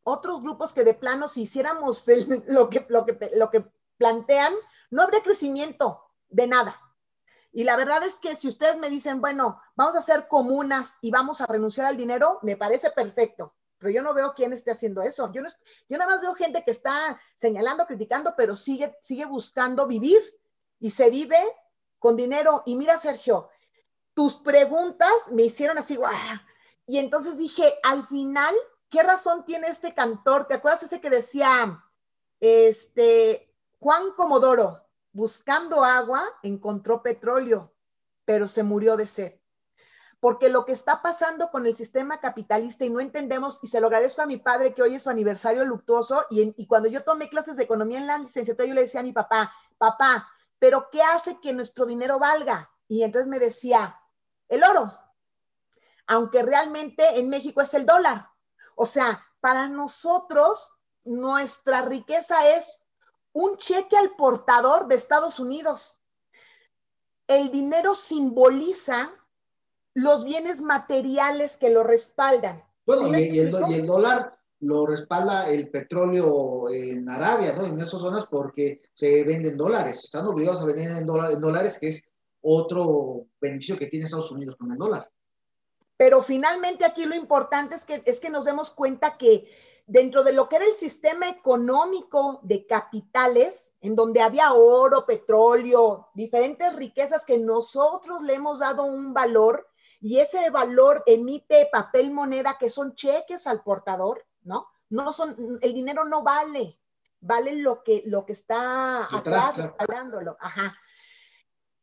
otros 0.03 0.41
grupos 0.41 0.71
que 0.71 0.83
de 0.83 0.93
plano, 0.93 1.27
si 1.27 1.41
hiciéramos 1.41 2.05
lo, 2.47 2.69
que, 2.69 2.85
lo, 2.89 3.05
que, 3.05 3.31
lo 3.35 3.49
que 3.49 3.65
plantean, 3.97 4.53
no 4.91 5.03
habría 5.03 5.21
crecimiento 5.21 6.10
de 6.31 6.47
nada. 6.47 6.79
Y 7.53 7.63
la 7.65 7.75
verdad 7.75 8.03
es 8.03 8.17
que 8.17 8.35
si 8.35 8.47
ustedes 8.47 8.77
me 8.77 8.89
dicen, 8.89 9.19
bueno, 9.19 9.61
vamos 9.75 9.95
a 9.95 9.99
hacer 9.99 10.27
comunas 10.27 10.97
y 11.01 11.11
vamos 11.11 11.41
a 11.41 11.45
renunciar 11.45 11.85
al 11.85 11.97
dinero, 11.97 12.39
me 12.43 12.55
parece 12.55 12.91
perfecto. 12.91 13.53
Pero 13.77 13.91
yo 13.91 14.03
no 14.03 14.13
veo 14.13 14.33
quién 14.33 14.53
esté 14.53 14.71
haciendo 14.71 15.01
eso. 15.01 15.31
Yo, 15.33 15.41
no, 15.41 15.49
yo 15.89 15.97
nada 15.97 16.11
más 16.11 16.21
veo 16.21 16.33
gente 16.33 16.63
que 16.63 16.71
está 16.71 17.19
señalando, 17.35 17.85
criticando, 17.85 18.33
pero 18.37 18.55
sigue, 18.55 18.97
sigue 19.01 19.25
buscando 19.25 19.87
vivir 19.87 20.21
y 20.79 20.91
se 20.91 21.09
vive 21.09 21.39
con 21.99 22.15
dinero. 22.15 22.63
Y 22.65 22.75
mira, 22.75 22.97
Sergio, 22.97 23.49
tus 24.13 24.35
preguntas 24.35 25.11
me 25.31 25.43
hicieron 25.43 25.77
así, 25.77 25.95
¡guau! 25.95 26.13
Y 26.85 26.99
entonces 26.99 27.37
dije, 27.37 27.63
al 27.83 28.05
final, 28.05 28.53
¿qué 28.89 29.03
razón 29.03 29.45
tiene 29.45 29.67
este 29.67 29.93
cantor? 29.93 30.45
¿Te 30.45 30.55
acuerdas 30.55 30.83
ese 30.83 31.01
que 31.01 31.09
decía, 31.09 31.83
este, 32.39 33.53
Juan 33.79 34.11
Comodoro, 34.15 34.85
buscando 35.13 35.83
agua, 35.83 36.23
encontró 36.43 37.03
petróleo, 37.03 37.73
pero 38.25 38.47
se 38.47 38.63
murió 38.63 38.97
de 38.97 39.07
sed? 39.07 39.33
Porque 40.19 40.49
lo 40.49 40.65
que 40.65 40.71
está 40.71 41.01
pasando 41.01 41.49
con 41.49 41.65
el 41.65 41.75
sistema 41.75 42.19
capitalista 42.19 42.85
y 42.85 42.89
no 42.89 42.99
entendemos, 42.99 43.59
y 43.63 43.67
se 43.67 43.81
lo 43.81 43.87
agradezco 43.87 44.21
a 44.21 44.27
mi 44.27 44.37
padre 44.37 44.73
que 44.73 44.83
hoy 44.83 44.95
es 44.95 45.03
su 45.03 45.09
aniversario 45.09 45.65
luctuoso, 45.65 46.25
y, 46.29 46.67
cuando 46.67 46.87
yo 46.87 47.03
tomé 47.03 47.27
clases 47.27 47.57
de 47.57 47.63
economía 47.63 47.97
en 47.97 48.07
la 48.07 48.19
licenciatura, 48.19 48.67
yo 48.67 48.75
le 48.75 48.81
decía 48.81 48.99
a 48.99 49.03
mi 49.03 49.13
papá, 49.13 49.51
papá, 49.77 50.29
pero 50.59 50.89
¿qué 50.91 51.01
hace 51.01 51.39
que 51.39 51.53
nuestro 51.53 51.85
dinero 51.85 52.19
valga? 52.19 52.69
Y 52.87 53.03
entonces 53.03 53.27
me 53.27 53.39
decía, 53.39 53.99
el 54.47 54.63
oro, 54.63 54.93
aunque 56.05 56.43
realmente 56.43 57.19
en 57.19 57.29
México 57.29 57.61
es 57.61 57.73
el 57.73 57.85
dólar. 57.85 58.29
O 58.75 58.85
sea, 58.85 59.25
para 59.39 59.69
nosotros 59.69 60.77
nuestra 61.03 61.81
riqueza 61.81 62.47
es 62.57 62.77
un 63.33 63.57
cheque 63.57 63.97
al 63.97 64.15
portador 64.15 64.87
de 64.87 64.95
Estados 64.95 65.39
Unidos. 65.39 66.01
El 67.27 67.51
dinero 67.51 67.95
simboliza 67.95 69.09
los 69.93 70.23
bienes 70.23 70.61
materiales 70.61 71.57
que 71.57 71.69
lo 71.69 71.83
respaldan. 71.83 72.63
Bueno, 72.85 73.17
y, 73.17 73.39
el, 73.39 73.85
dólar 73.85 74.37
lo 74.59 74.85
respalda 74.85 75.49
el 75.49 75.69
petróleo 75.69 76.69
en 76.69 77.07
Arabia, 77.09 77.53
¿no? 77.53 77.65
En 77.65 77.79
esas 77.79 78.01
zonas 78.01 78.25
porque 78.29 78.81
se 78.93 79.23
venden 79.23 79.57
dólares, 79.57 80.03
están 80.03 80.25
obligados 80.27 80.61
a 80.61 80.65
vender 80.65 80.91
en 80.91 81.05
dólares, 81.05 81.77
que 81.79 81.87
es 81.87 82.07
otro 82.41 83.27
beneficio 83.39 83.77
que 83.77 83.87
tiene 83.87 84.05
Estados 84.05 84.31
Unidos 84.31 84.55
con 84.55 84.71
el 84.71 84.77
dólar. 84.77 85.09
Pero 85.97 86.23
finalmente 86.23 86.83
aquí 86.83 87.05
lo 87.05 87.15
importante 87.15 87.75
es 87.75 87.85
que, 87.85 88.01
es 88.05 88.19
que 88.19 88.29
nos 88.29 88.45
demos 88.45 88.71
cuenta 88.71 89.17
que 89.17 89.47
dentro 89.91 90.23
de 90.23 90.33
lo 90.33 90.47
que 90.47 90.55
era 90.55 90.65
el 90.65 90.75
sistema 90.75 91.29
económico 91.29 92.39
de 92.43 92.65
capitales, 92.65 93.73
en 93.81 93.95
donde 93.95 94.21
había 94.21 94.53
oro, 94.53 95.05
petróleo, 95.05 96.09
diferentes 96.13 96.75
riquezas 96.75 97.25
que 97.25 97.37
nosotros 97.37 98.21
le 98.21 98.35
hemos 98.35 98.59
dado 98.59 98.83
un 98.83 99.13
valor 99.13 99.67
y 99.99 100.19
ese 100.19 100.49
valor 100.49 101.03
emite 101.05 101.69
papel 101.71 102.11
moneda 102.11 102.57
que 102.59 102.69
son 102.69 102.95
cheques 102.95 103.45
al 103.47 103.63
portador, 103.63 104.25
¿no? 104.43 104.67
No 104.89 105.13
son, 105.13 105.59
el 105.61 105.73
dinero 105.73 106.05
no 106.05 106.23
vale, 106.23 106.79
vale 107.19 107.55
lo 107.57 107.83
que, 107.83 108.03
lo 108.05 108.25
que 108.25 108.33
está 108.33 109.03
atrás, 109.15 109.57
respaldándolo. 109.57 110.37
Ajá 110.39 110.75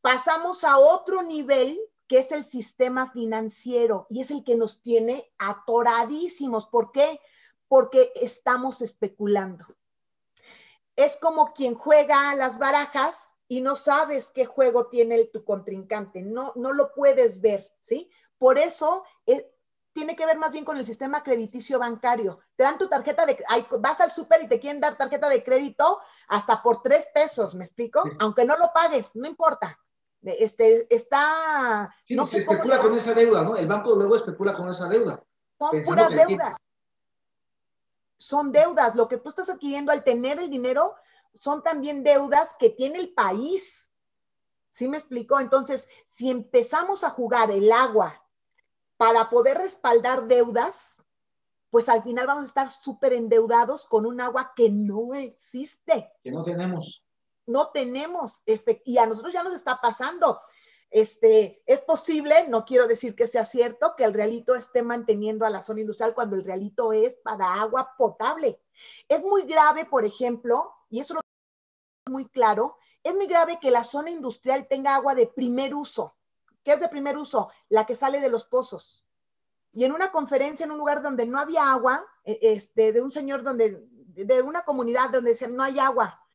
pasamos 0.00 0.64
a 0.64 0.78
otro 0.78 1.22
nivel 1.22 1.78
que 2.06 2.18
es 2.18 2.32
el 2.32 2.44
sistema 2.44 3.10
financiero 3.10 4.06
y 4.08 4.22
es 4.22 4.30
el 4.30 4.42
que 4.42 4.56
nos 4.56 4.80
tiene 4.80 5.30
atoradísimos. 5.38 6.66
¿Por 6.66 6.92
qué? 6.92 7.20
Porque 7.68 8.12
estamos 8.16 8.82
especulando. 8.82 9.66
Es 10.96 11.16
como 11.16 11.52
quien 11.52 11.74
juega 11.74 12.30
a 12.30 12.34
las 12.34 12.58
barajas 12.58 13.28
y 13.48 13.62
no 13.62 13.76
sabes 13.76 14.30
qué 14.34 14.44
juego 14.44 14.88
tiene 14.88 15.24
tu 15.24 15.44
contrincante, 15.44 16.22
no, 16.22 16.52
no 16.56 16.72
lo 16.72 16.92
puedes 16.92 17.40
ver, 17.40 17.66
¿sí? 17.80 18.10
Por 18.36 18.58
eso 18.58 19.04
eh, 19.26 19.50
tiene 19.92 20.14
que 20.14 20.26
ver 20.26 20.38
más 20.38 20.52
bien 20.52 20.64
con 20.64 20.76
el 20.76 20.84
sistema 20.84 21.22
crediticio 21.22 21.78
bancario. 21.78 22.40
Te 22.56 22.62
dan 22.62 22.78
tu 22.78 22.88
tarjeta 22.88 23.24
de, 23.24 23.42
vas 23.80 24.00
al 24.00 24.10
súper 24.10 24.42
y 24.42 24.48
te 24.48 24.60
quieren 24.60 24.80
dar 24.80 24.98
tarjeta 24.98 25.28
de 25.28 25.42
crédito 25.42 25.98
hasta 26.28 26.62
por 26.62 26.82
tres 26.82 27.08
pesos, 27.12 27.54
¿me 27.54 27.64
explico? 27.64 28.02
Aunque 28.20 28.44
no 28.44 28.56
lo 28.58 28.70
pagues, 28.72 29.16
no 29.16 29.26
importa. 29.26 29.78
Este, 30.22 30.86
está... 30.94 31.92
Sí, 32.04 32.14
no 32.14 32.26
se 32.26 32.38
especula 32.38 32.78
con 32.78 32.94
esa 32.94 33.14
deuda, 33.14 33.42
¿no? 33.42 33.56
El 33.56 33.66
banco 33.66 33.94
luego 33.94 34.14
especula 34.16 34.54
con 34.54 34.68
esa 34.68 34.88
deuda. 34.88 35.22
Son 35.58 35.82
puras 35.82 36.10
deudas 36.10 36.54
son 38.18 38.52
deudas. 38.52 38.94
Lo 38.94 39.08
que 39.08 39.16
tú 39.16 39.30
estás 39.30 39.48
adquiriendo 39.48 39.92
al 39.92 40.04
tener 40.04 40.38
el 40.38 40.50
dinero 40.50 40.94
son 41.32 41.62
también 41.62 42.04
deudas 42.04 42.54
que 42.58 42.68
tiene 42.68 42.98
el 42.98 43.14
país. 43.14 43.90
¿Sí 44.70 44.88
me 44.88 44.98
explicó? 44.98 45.40
Entonces, 45.40 45.88
si 46.04 46.30
empezamos 46.30 47.04
a 47.04 47.10
jugar 47.10 47.50
el 47.50 47.72
agua 47.72 48.22
para 48.96 49.30
poder 49.30 49.58
respaldar 49.58 50.26
deudas, 50.26 50.96
pues 51.70 51.88
al 51.88 52.02
final 52.02 52.26
vamos 52.26 52.44
a 52.44 52.48
estar 52.48 52.70
súper 52.70 53.12
endeudados 53.12 53.86
con 53.86 54.06
un 54.06 54.20
agua 54.20 54.52
que 54.54 54.68
no 54.70 55.14
existe. 55.14 56.12
Que 56.22 56.30
no 56.30 56.42
tenemos. 56.42 57.04
No 57.46 57.70
tenemos. 57.70 58.42
Y 58.84 58.98
a 58.98 59.06
nosotros 59.06 59.32
ya 59.32 59.42
nos 59.42 59.54
está 59.54 59.80
pasando. 59.80 60.40
Este, 60.90 61.62
es 61.66 61.80
posible, 61.80 62.48
no 62.48 62.64
quiero 62.64 62.86
decir 62.86 63.14
que 63.14 63.26
sea 63.26 63.44
cierto, 63.44 63.94
que 63.96 64.04
el 64.04 64.14
realito 64.14 64.54
esté 64.54 64.82
manteniendo 64.82 65.44
a 65.44 65.50
la 65.50 65.62
zona 65.62 65.80
industrial 65.80 66.14
cuando 66.14 66.36
el 66.36 66.44
realito 66.44 66.92
es 66.92 67.14
para 67.16 67.60
agua 67.60 67.94
potable. 67.96 68.60
Es 69.08 69.22
muy 69.22 69.42
grave, 69.42 69.84
por 69.84 70.04
ejemplo, 70.04 70.72
y 70.88 71.00
eso 71.00 71.14
lo 71.14 71.20
muy 72.08 72.26
claro, 72.28 72.78
es 73.04 73.14
muy 73.14 73.26
grave 73.26 73.58
que 73.60 73.70
la 73.70 73.84
zona 73.84 74.10
industrial 74.10 74.66
tenga 74.66 74.94
agua 74.94 75.14
de 75.14 75.26
primer 75.26 75.74
uso. 75.74 76.14
¿Qué 76.64 76.72
es 76.72 76.80
de 76.80 76.88
primer 76.88 77.16
uso? 77.16 77.50
La 77.68 77.86
que 77.86 77.94
sale 77.94 78.20
de 78.20 78.30
los 78.30 78.44
pozos. 78.44 79.04
Y 79.72 79.84
en 79.84 79.92
una 79.92 80.10
conferencia 80.10 80.64
en 80.64 80.72
un 80.72 80.78
lugar 80.78 81.02
donde 81.02 81.26
no 81.26 81.38
había 81.38 81.70
agua, 81.70 82.04
e, 82.24 82.38
este, 82.40 82.92
de 82.92 83.00
un 83.00 83.10
señor 83.10 83.42
donde, 83.42 83.86
de 83.90 84.42
una 84.42 84.62
comunidad 84.62 85.10
donde 85.10 85.30
decían 85.30 85.54
no 85.54 85.62
hay 85.62 85.78
agua, 85.78 86.26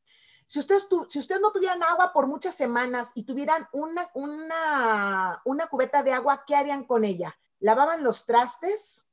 si 0.46 0.58
ustedes, 0.58 0.86
si 1.08 1.18
ustedes 1.18 1.40
no 1.40 1.52
tuvieran 1.52 1.82
agua 1.82 2.12
por 2.12 2.26
muchas 2.26 2.54
semanas 2.54 3.12
y 3.14 3.24
tuvieran 3.24 3.66
una, 3.72 4.10
una, 4.14 5.40
una 5.44 5.66
cubeta 5.66 6.02
de 6.02 6.12
agua, 6.12 6.44
¿qué 6.46 6.54
harían 6.54 6.84
con 6.84 7.04
ella? 7.04 7.36
Lavaban 7.60 8.04
los 8.04 8.26
trastes, 8.26 9.06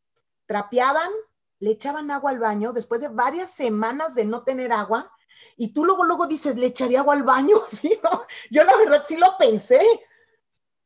trapeaban, 0.45 1.09
le 1.59 1.71
echaban 1.71 2.11
agua 2.11 2.31
al 2.31 2.39
baño 2.39 2.73
después 2.73 3.01
de 3.01 3.07
varias 3.07 3.51
semanas 3.51 4.15
de 4.15 4.25
no 4.25 4.43
tener 4.43 4.73
agua. 4.73 5.11
Y 5.55 5.73
tú 5.73 5.85
luego, 5.85 6.03
luego 6.03 6.27
dices, 6.27 6.57
¿le 6.59 6.67
echaría 6.67 6.99
agua 6.99 7.13
al 7.13 7.23
baño? 7.23 7.57
¿Sí, 7.67 7.97
no? 8.03 8.25
Yo 8.49 8.63
la 8.63 8.75
verdad 8.77 9.03
sí 9.07 9.17
lo 9.17 9.37
pensé. 9.37 9.81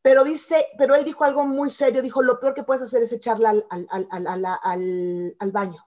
Pero 0.01 0.23
dice, 0.23 0.67
pero 0.77 0.93
él 0.93 1.03
dijo 1.03 1.23
algo 1.23 1.45
muy 1.45 1.71
serio, 1.71 2.03
dijo, 2.03 2.21
lo 2.21 2.39
peor 2.39 2.53
que 2.53 2.63
puedes 2.63 2.83
hacer 2.83 3.01
es 3.01 3.11
echarla 3.11 3.49
al, 3.49 3.65
al, 3.69 4.07
al, 4.11 5.35
al 5.39 5.51
baño. 5.51 5.83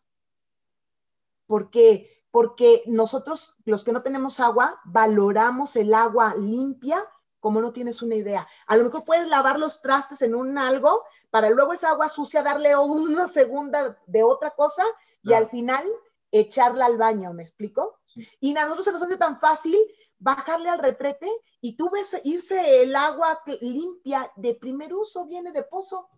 Porque 1.47 2.18
porque 2.31 2.83
nosotros, 2.87 3.57
los 3.65 3.85
que 3.85 3.93
no 3.93 4.03
tenemos 4.03 4.41
agua, 4.41 4.81
valoramos 4.85 5.77
el 5.77 5.95
agua 5.95 6.35
limpia 6.37 7.05
como 7.41 7.61
no 7.61 7.73
tienes 7.73 8.03
una 8.03 8.17
idea. 8.17 8.47
A 8.67 8.77
lo 8.77 8.85
mejor 8.85 9.05
puedes 9.05 9.29
lavar 9.29 9.59
los 9.59 9.81
trastes 9.81 10.23
en 10.23 10.35
un 10.35 10.59
algo 10.59 11.05
para 11.31 11.51
luego 11.51 11.73
esa 11.73 11.91
agua 11.91 12.09
sucia 12.09 12.43
darle 12.43 12.77
una 12.77 13.29
segunda 13.29 13.99
de 14.07 14.23
otra 14.23 14.51
cosa 14.51 14.85
y 15.23 15.33
al 15.33 15.49
final 15.49 15.85
echarla 16.31 16.87
al 16.87 16.97
baño, 16.97 17.33
¿me 17.33 17.43
explico? 17.43 18.01
Y 18.41 18.57
a 18.57 18.65
nosotros 18.65 18.85
se 18.85 18.93
nos 18.93 19.03
hace 19.03 19.17
tan 19.17 19.41
fácil 19.41 19.77
bajarle 20.19 20.69
al 20.69 20.79
retrete 20.81 21.31
y 21.61 21.77
tú 21.77 21.91
ves 21.91 22.21
irse 22.25 22.83
el 22.83 22.95
agua 22.97 23.41
limpia 23.61 24.33
de 24.37 24.55
primer 24.55 24.93
uso, 24.95 25.27
viene 25.27 25.53
de 25.53 25.63
pozo. 25.63 26.09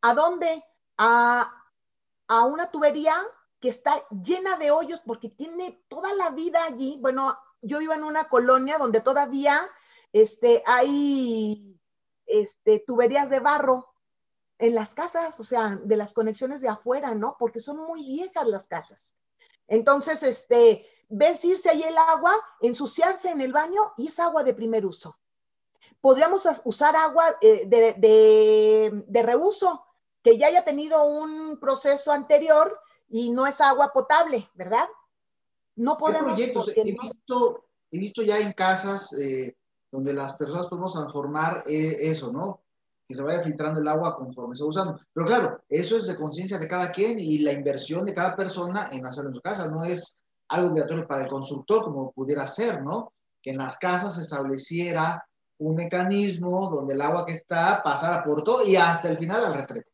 ¿A 0.00 0.14
dónde? 0.14 0.64
A, 0.98 1.52
a 2.28 2.44
una 2.44 2.70
tubería 2.70 3.14
que 3.62 3.68
está 3.68 3.94
llena 4.10 4.56
de 4.56 4.72
hoyos 4.72 5.00
porque 5.06 5.28
tiene 5.28 5.80
toda 5.88 6.12
la 6.14 6.30
vida 6.30 6.64
allí. 6.64 6.98
Bueno, 7.00 7.38
yo 7.62 7.78
vivo 7.78 7.92
en 7.94 8.02
una 8.02 8.24
colonia 8.24 8.76
donde 8.76 9.00
todavía 9.00 9.56
este, 10.12 10.64
hay 10.66 11.80
este, 12.26 12.80
tuberías 12.80 13.30
de 13.30 13.38
barro 13.38 13.94
en 14.58 14.74
las 14.74 14.94
casas, 14.94 15.38
o 15.38 15.44
sea, 15.44 15.78
de 15.82 15.96
las 15.96 16.12
conexiones 16.12 16.60
de 16.60 16.68
afuera, 16.68 17.14
¿no? 17.14 17.36
Porque 17.38 17.60
son 17.60 17.76
muy 17.78 18.00
viejas 18.00 18.46
las 18.48 18.66
casas. 18.66 19.14
Entonces, 19.68 20.24
este, 20.24 20.84
ves 21.08 21.44
irse 21.44 21.70
ahí 21.70 21.84
el 21.84 21.96
agua, 21.96 22.34
ensuciarse 22.60 23.30
en 23.30 23.40
el 23.40 23.52
baño 23.52 23.92
y 23.96 24.08
es 24.08 24.18
agua 24.18 24.42
de 24.42 24.54
primer 24.54 24.84
uso. 24.84 25.16
Podríamos 26.00 26.48
usar 26.64 26.96
agua 26.96 27.38
eh, 27.40 27.66
de, 27.66 27.94
de, 27.94 29.04
de 29.06 29.22
reuso, 29.22 29.86
que 30.20 30.36
ya 30.36 30.48
haya 30.48 30.64
tenido 30.64 31.04
un 31.04 31.60
proceso 31.60 32.10
anterior 32.10 32.76
y 33.12 33.30
no 33.30 33.46
es 33.46 33.60
agua 33.60 33.92
potable, 33.92 34.48
¿verdad? 34.54 34.88
No 35.76 35.96
podemos... 35.98 36.32
Proyectos? 36.32 36.72
He, 36.74 36.82
visto, 36.82 37.66
he 37.90 37.98
visto 37.98 38.22
ya 38.22 38.40
en 38.40 38.52
casas 38.52 39.12
eh, 39.12 39.54
donde 39.90 40.14
las 40.14 40.34
personas 40.34 40.66
podemos 40.66 40.94
transformar 40.94 41.62
eh, 41.66 41.98
eso, 42.00 42.32
¿no? 42.32 42.62
Que 43.06 43.14
se 43.14 43.22
vaya 43.22 43.40
filtrando 43.40 43.80
el 43.80 43.88
agua 43.88 44.16
conforme 44.16 44.56
se 44.56 44.62
va 44.62 44.70
usando. 44.70 44.98
Pero 45.12 45.26
claro, 45.26 45.62
eso 45.68 45.98
es 45.98 46.06
de 46.06 46.16
conciencia 46.16 46.58
de 46.58 46.66
cada 46.66 46.90
quien 46.90 47.18
y 47.20 47.38
la 47.38 47.52
inversión 47.52 48.04
de 48.06 48.14
cada 48.14 48.34
persona 48.34 48.88
en 48.90 49.04
hacerlo 49.04 49.28
en 49.28 49.34
su 49.34 49.42
casa. 49.42 49.68
No 49.68 49.84
es 49.84 50.18
algo 50.48 50.68
obligatorio 50.68 51.06
para 51.06 51.24
el 51.24 51.30
constructor 51.30 51.84
como 51.84 52.12
pudiera 52.12 52.46
ser, 52.46 52.82
¿no? 52.82 53.12
Que 53.42 53.50
en 53.50 53.58
las 53.58 53.76
casas 53.76 54.14
se 54.14 54.22
estableciera 54.22 55.22
un 55.58 55.74
mecanismo 55.74 56.70
donde 56.70 56.94
el 56.94 57.02
agua 57.02 57.26
que 57.26 57.32
está 57.32 57.82
pasara 57.82 58.22
por 58.22 58.42
todo 58.42 58.64
y 58.64 58.76
hasta 58.76 59.10
el 59.10 59.18
final 59.18 59.44
al 59.44 59.54
retrete 59.54 59.91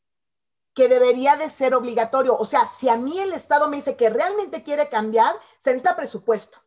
que 0.78 0.86
debería 0.86 1.34
de 1.34 1.50
ser 1.50 1.74
obligatorio. 1.74 2.38
O 2.38 2.46
sea, 2.46 2.64
si 2.68 2.88
a 2.88 2.96
mí 2.96 3.18
el 3.18 3.32
Estado 3.32 3.68
me 3.68 3.78
dice 3.78 3.96
que 3.96 4.10
realmente 4.10 4.62
quiere 4.62 4.88
cambiar, 4.88 5.34
se 5.58 5.70
necesita 5.70 5.96
presupuesto. 5.96 6.58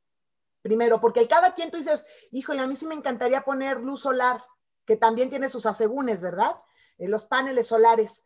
Primero, 0.61 0.99
porque 0.99 1.29
cada 1.29 1.53
quien 1.55 1.71
tú 1.71 1.77
dices, 1.77 2.05
híjole, 2.29 2.59
a 2.59 2.67
mí 2.67 2.75
sí 2.75 2.85
me 2.85 2.93
encantaría 2.93 3.45
poner 3.45 3.79
luz 3.79 4.01
solar, 4.01 4.43
que 4.85 4.97
también 4.97 5.29
tiene 5.29 5.47
sus 5.47 5.65
asegúnes, 5.65 6.21
¿verdad? 6.21 6.57
Eh, 6.97 7.07
los 7.07 7.23
paneles 7.23 7.67
solares. 7.67 8.25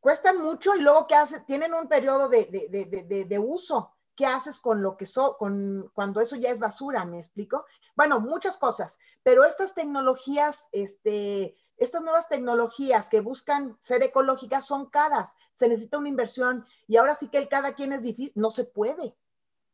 Cuestan 0.00 0.42
mucho 0.42 0.74
y 0.74 0.80
luego, 0.80 1.06
¿qué 1.06 1.14
hace? 1.14 1.38
Tienen 1.42 1.74
un 1.74 1.86
periodo 1.86 2.28
de, 2.28 2.46
de, 2.68 3.24
de, 3.24 3.38
uso. 3.38 3.94
¿Qué 4.16 4.26
haces 4.26 4.58
con 4.58 4.82
lo 4.82 4.96
que 4.96 5.06
so, 5.06 5.36
con 5.38 5.92
cuando 5.94 6.20
eso 6.20 6.34
ya 6.34 6.50
es 6.50 6.58
basura? 6.58 7.04
¿Me 7.04 7.20
explico? 7.20 7.66
Bueno, 7.94 8.18
muchas 8.18 8.58
cosas, 8.58 8.98
pero 9.22 9.44
estas 9.44 9.74
tecnologías, 9.74 10.66
este, 10.72 11.54
estas 11.80 12.02
nuevas 12.02 12.28
tecnologías 12.28 13.08
que 13.08 13.20
buscan 13.20 13.76
ser 13.80 14.02
ecológicas 14.02 14.66
son 14.66 14.86
caras, 14.86 15.34
se 15.54 15.66
necesita 15.66 15.98
una 15.98 16.10
inversión 16.10 16.66
y 16.86 16.98
ahora 16.98 17.14
sí 17.14 17.28
que 17.28 17.38
el 17.38 17.48
cada 17.48 17.72
quien 17.74 17.94
es 17.94 18.02
difícil, 18.02 18.32
no 18.36 18.50
se 18.50 18.64
puede, 18.64 19.14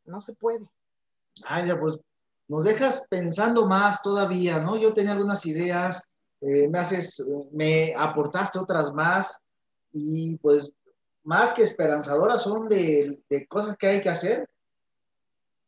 no 0.05 0.21
se 0.21 0.33
puede. 0.33 0.67
Ay, 1.47 1.67
ya 1.67 1.79
pues 1.79 1.99
nos 2.47 2.63
dejas 2.63 3.09
pensando 3.11 3.67
más 3.67 4.03
todavía, 4.03 4.61
¿no? 4.61 4.77
Yo 4.77 4.95
tenía 4.95 5.13
algunas 5.13 5.45
ideas, 5.47 6.09
eh, 6.41 6.69
me 6.69 6.79
haces, 6.79 7.27
me 7.51 7.93
aportaste 7.97 8.61
otras 8.61 8.93
más 8.95 9.41
y 9.93 10.37
pues 10.37 10.71
más 11.25 11.53
que 11.53 11.63
esperanzadoras 11.63 12.41
son 12.41 12.69
de, 12.69 13.21
de 13.29 13.47
cosas 13.49 13.77
que 13.77 13.89
hay 13.89 14.01
que 14.01 14.11
hacer 14.11 14.49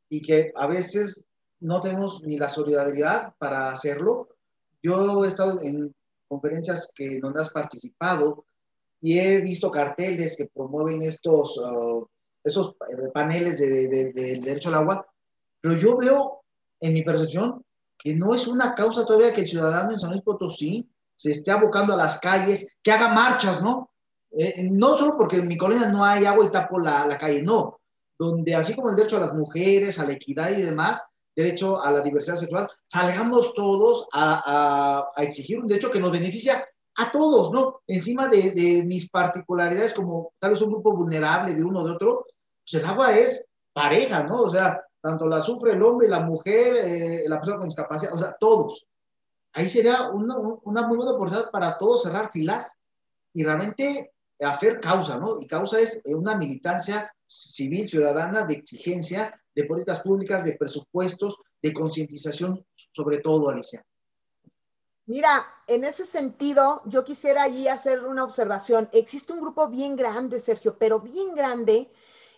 y 0.09 0.23
que 0.23 0.53
a 0.55 0.69
veces 0.69 1.25
no 1.59 1.81
tenemos 1.81 2.23
ni 2.23 2.39
la 2.39 2.49
solidaridad 2.49 3.35
para 3.39 3.73
hacerlo. 3.73 4.29
Yo 4.81 5.25
he 5.25 5.27
estado 5.29 5.61
en 5.61 5.93
conferencias 6.29 6.93
que 6.95 7.19
donde 7.19 7.41
has 7.41 7.51
participado 7.51 8.45
y 9.01 9.19
he 9.19 9.41
visto 9.41 9.71
carteles 9.71 10.37
que 10.37 10.47
promueven 10.47 11.03
estos 11.03 11.59
uh, 11.59 12.07
esos 12.45 12.77
eh, 12.91 13.09
paneles 13.13 13.59
del 13.59 13.91
de, 13.91 14.13
de, 14.13 14.41
derecho 14.41 14.69
al 14.69 14.77
agua, 14.77 15.07
pero 15.61 15.75
yo 15.75 15.97
veo 15.97 16.43
en 16.81 16.95
mi 16.95 17.03
percepción 17.03 17.65
que 17.97 18.15
no 18.15 18.35
es 18.35 18.47
una 18.47 18.75
causa 18.75 19.05
todavía 19.05 19.33
que 19.33 19.43
el 19.43 19.49
ciudadano 19.49 19.91
en 19.91 19.99
San 19.99 20.11
Luis 20.11 20.23
Potosí 20.23 20.89
se 21.17 21.33
esté 21.33 21.51
abocando 21.51 21.95
a 21.95 21.97
las 21.97 22.21
calles, 22.21 22.77
que 22.81 22.93
haga 22.93 23.13
marchas, 23.13 23.61
¿no? 23.61 23.91
Eh, 24.31 24.69
no 24.71 24.97
solo 24.97 25.17
porque 25.17 25.39
en 25.39 25.49
mi 25.49 25.57
colonia 25.57 25.89
no 25.89 26.05
hay 26.05 26.25
agua 26.25 26.45
y 26.45 26.51
tapo 26.51 26.79
la, 26.79 27.05
la 27.07 27.19
calle, 27.19 27.43
no, 27.43 27.81
donde 28.17 28.55
así 28.55 28.75
como 28.75 28.91
el 28.91 28.95
derecho 28.95 29.17
a 29.17 29.27
las 29.27 29.35
mujeres, 29.35 29.99
a 29.99 30.07
la 30.07 30.13
equidad 30.13 30.51
y 30.51 30.63
demás, 30.63 31.09
derecho 31.39 31.81
a 31.81 31.93
la 31.93 32.01
diversidad 32.01 32.35
sexual, 32.35 32.69
salgamos 32.89 33.55
todos 33.55 34.09
a, 34.13 35.13
exigir 35.19 35.61
un 35.61 35.69
derecho 35.69 35.91
que 35.91 36.01
nos 36.01 36.11
beneficia 36.11 36.67
a 36.97 37.13
todos, 37.13 37.53
¿no? 37.53 37.83
Encima 37.87 38.27
de, 38.27 38.51
de, 38.51 38.83
mis 38.83 39.09
particularidades 39.09 39.95
como 39.95 40.33
tal 40.41 40.51
vez 40.51 40.63
un 40.63 40.73
grupo 40.73 40.97
vulnerable 40.97 41.55
de 41.55 41.63
uno 41.63 41.81
o 41.81 41.87
de 41.87 41.93
otro, 41.93 42.27
pues 42.65 42.83
el 42.83 42.91
agua 42.91 43.17
es 43.17 43.47
pareja, 43.73 44.25
¿no? 44.25 44.43
O 44.43 44.49
sea, 44.49 44.83
tanto 45.01 45.29
la 45.29 45.41
sufre 45.41 45.75
el 45.75 45.83
hombre, 45.83 46.09
la 46.09 46.21
mujer, 46.21 46.75
eh, 46.77 47.29
la 47.29 47.37
persona 47.37 47.59
con 47.59 47.69
discapacidad, 47.69 48.13
o 48.13 48.19
sea, 48.19 48.37
todos. 48.39 48.89
ahí 49.53 49.69
sería 49.69 50.11
una, 50.11 50.37
una 50.37 50.89
muy 50.89 50.97
buena 50.97 51.13
oportunidad 51.13 51.53
para 51.53 51.79
todos 51.79 52.03
cerrar 52.03 52.33
filas 52.33 52.77
y 53.33 53.45
realmente 53.45 54.13
hacer 54.41 54.81
causa, 54.81 55.19
¿no? 55.19 55.41
Y 55.41 55.47
causa 55.47 55.81
es 55.81 56.03
una 56.05 56.37
militancia 56.37 57.13
civil, 57.27 57.89
ciudadana, 57.89 58.45
de 58.45 58.55
exigencia, 58.55 59.41
de 59.55 59.65
políticas 59.65 60.01
públicas, 60.01 60.45
de 60.45 60.55
presupuestos, 60.55 61.37
de 61.61 61.73
concientización, 61.73 62.65
sobre 62.93 63.19
todo, 63.19 63.51
Alicia. 63.51 63.85
Mira, 65.07 65.47
en 65.67 65.85
ese 65.85 66.05
sentido, 66.05 66.83
yo 66.85 67.03
quisiera 67.03 67.43
allí 67.43 67.67
hacer 67.67 68.05
una 68.05 68.25
observación. 68.25 68.91
Existe 68.93 69.33
un 69.33 69.41
grupo 69.41 69.69
bien 69.69 69.97
grande, 69.97 70.39
Sergio, 70.39 70.77
pero 70.79 71.01
bien 71.01 71.35
grande, 71.35 71.91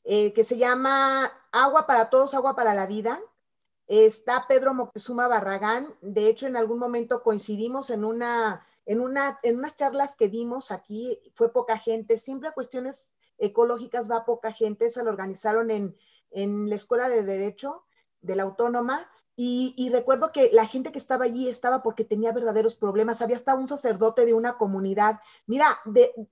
eh, 0.05 0.33
que 0.33 0.45
se 0.45 0.57
llama 0.57 1.31
Agua 1.51 1.87
para 1.87 2.11
Todos, 2.11 2.33
Agua 2.33 2.55
para 2.55 2.73
la 2.73 2.87
Vida. 2.87 3.21
Está 3.89 4.47
Pedro 4.47 4.73
Moctezuma 4.73 5.27
Barragán. 5.27 5.93
De 6.01 6.29
hecho, 6.29 6.47
en 6.47 6.57
algún 6.57 6.79
momento 6.79 7.25
coincidimos 7.25 7.91
en 7.91 8.05
una, 8.05 8.65
en 8.87 9.01
una, 9.01 9.39
en 9.43 9.59
unas 9.59 9.77
charlas 9.77 10.17
que 10.17 10.29
dimos 10.29 10.71
aquí. 10.71 11.21
Fue 11.35 11.53
poca 11.53 11.79
gente. 11.79 12.19
Siempre 12.19 12.49
a 12.49 12.53
cuestiones 12.53 13.15
ecológicas 13.39 14.11
va 14.11 14.25
poca 14.25 14.53
gente. 14.53 14.91
Se 14.91 15.03
lo 15.03 15.11
organizaron 15.11 15.71
en, 15.71 15.97
en 16.31 16.69
la 16.69 16.77
Escuela 16.77 17.09
de 17.09 17.23
Derecho 17.23 17.85
de 18.21 18.37
la 18.37 18.43
Autónoma 18.43 19.09
y, 19.43 19.89
recuerdo 19.91 20.33
que 20.33 20.51
la 20.53 20.67
gente 20.67 20.93
que 20.93 20.99
estaba 20.99 21.25
allí 21.25 21.49
estaba 21.49 21.83
porque 21.83 22.05
tenía 22.05 22.31
verdaderos 22.31 22.75
problemas. 22.75 23.23
Había 23.23 23.37
hasta 23.37 23.55
un 23.55 23.71
sacerdote 23.71 24.27
de 24.27 24.35
una 24.35 24.59
comunidad. 24.59 25.21
Mira, 25.47 25.67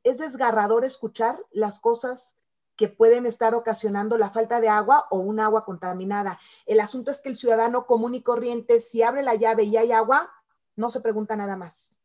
es 0.03 0.19
desgarrador 0.19 0.85
escuchar 0.85 1.43
las 1.51 1.81
cosas 1.81 2.37
que 2.77 2.89
pueden 2.89 3.25
estar 3.25 3.55
ocasionando 3.55 4.19
la 4.19 4.29
falta 4.29 4.61
de 4.61 4.69
agua 4.69 5.07
o 5.11 5.21
un 5.21 5.41
agua 5.41 5.65
contaminada. 5.65 6.39
El 6.67 6.81
asunto 6.81 7.11
es 7.11 7.21
que 7.21 7.31
el 7.31 7.39
ciudadano 7.39 7.87
común 7.87 8.15
y 8.15 8.21
corriente, 8.21 8.79
si 8.83 9.03
abre 9.03 9.23
la 9.23 9.37
llave 9.37 9.63
y 9.63 9.79
hay 9.79 9.91
agua, 9.91 10.31
no 10.77 10.91
se 10.91 11.01
pregunta 11.01 11.35
nada 11.35 11.57
más. 11.57 11.98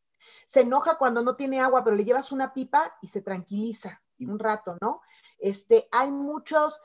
Se 0.54 0.62
enoja 0.62 1.00
cuando 1.00 1.24
no 1.24 1.36
tiene 1.36 1.60
agua, 1.60 1.84
pero 1.84 1.96
le 1.96 2.06
llevas 2.06 2.32
una 2.32 2.54
pipa 2.54 2.96
y 3.02 3.08
se 3.08 3.24
tranquiliza 3.24 4.04
un 4.20 4.38
rato, 4.38 4.78
¿no? 4.82 5.02
Este, 5.40 5.88
hay 5.92 6.12
muchos, 6.12 6.80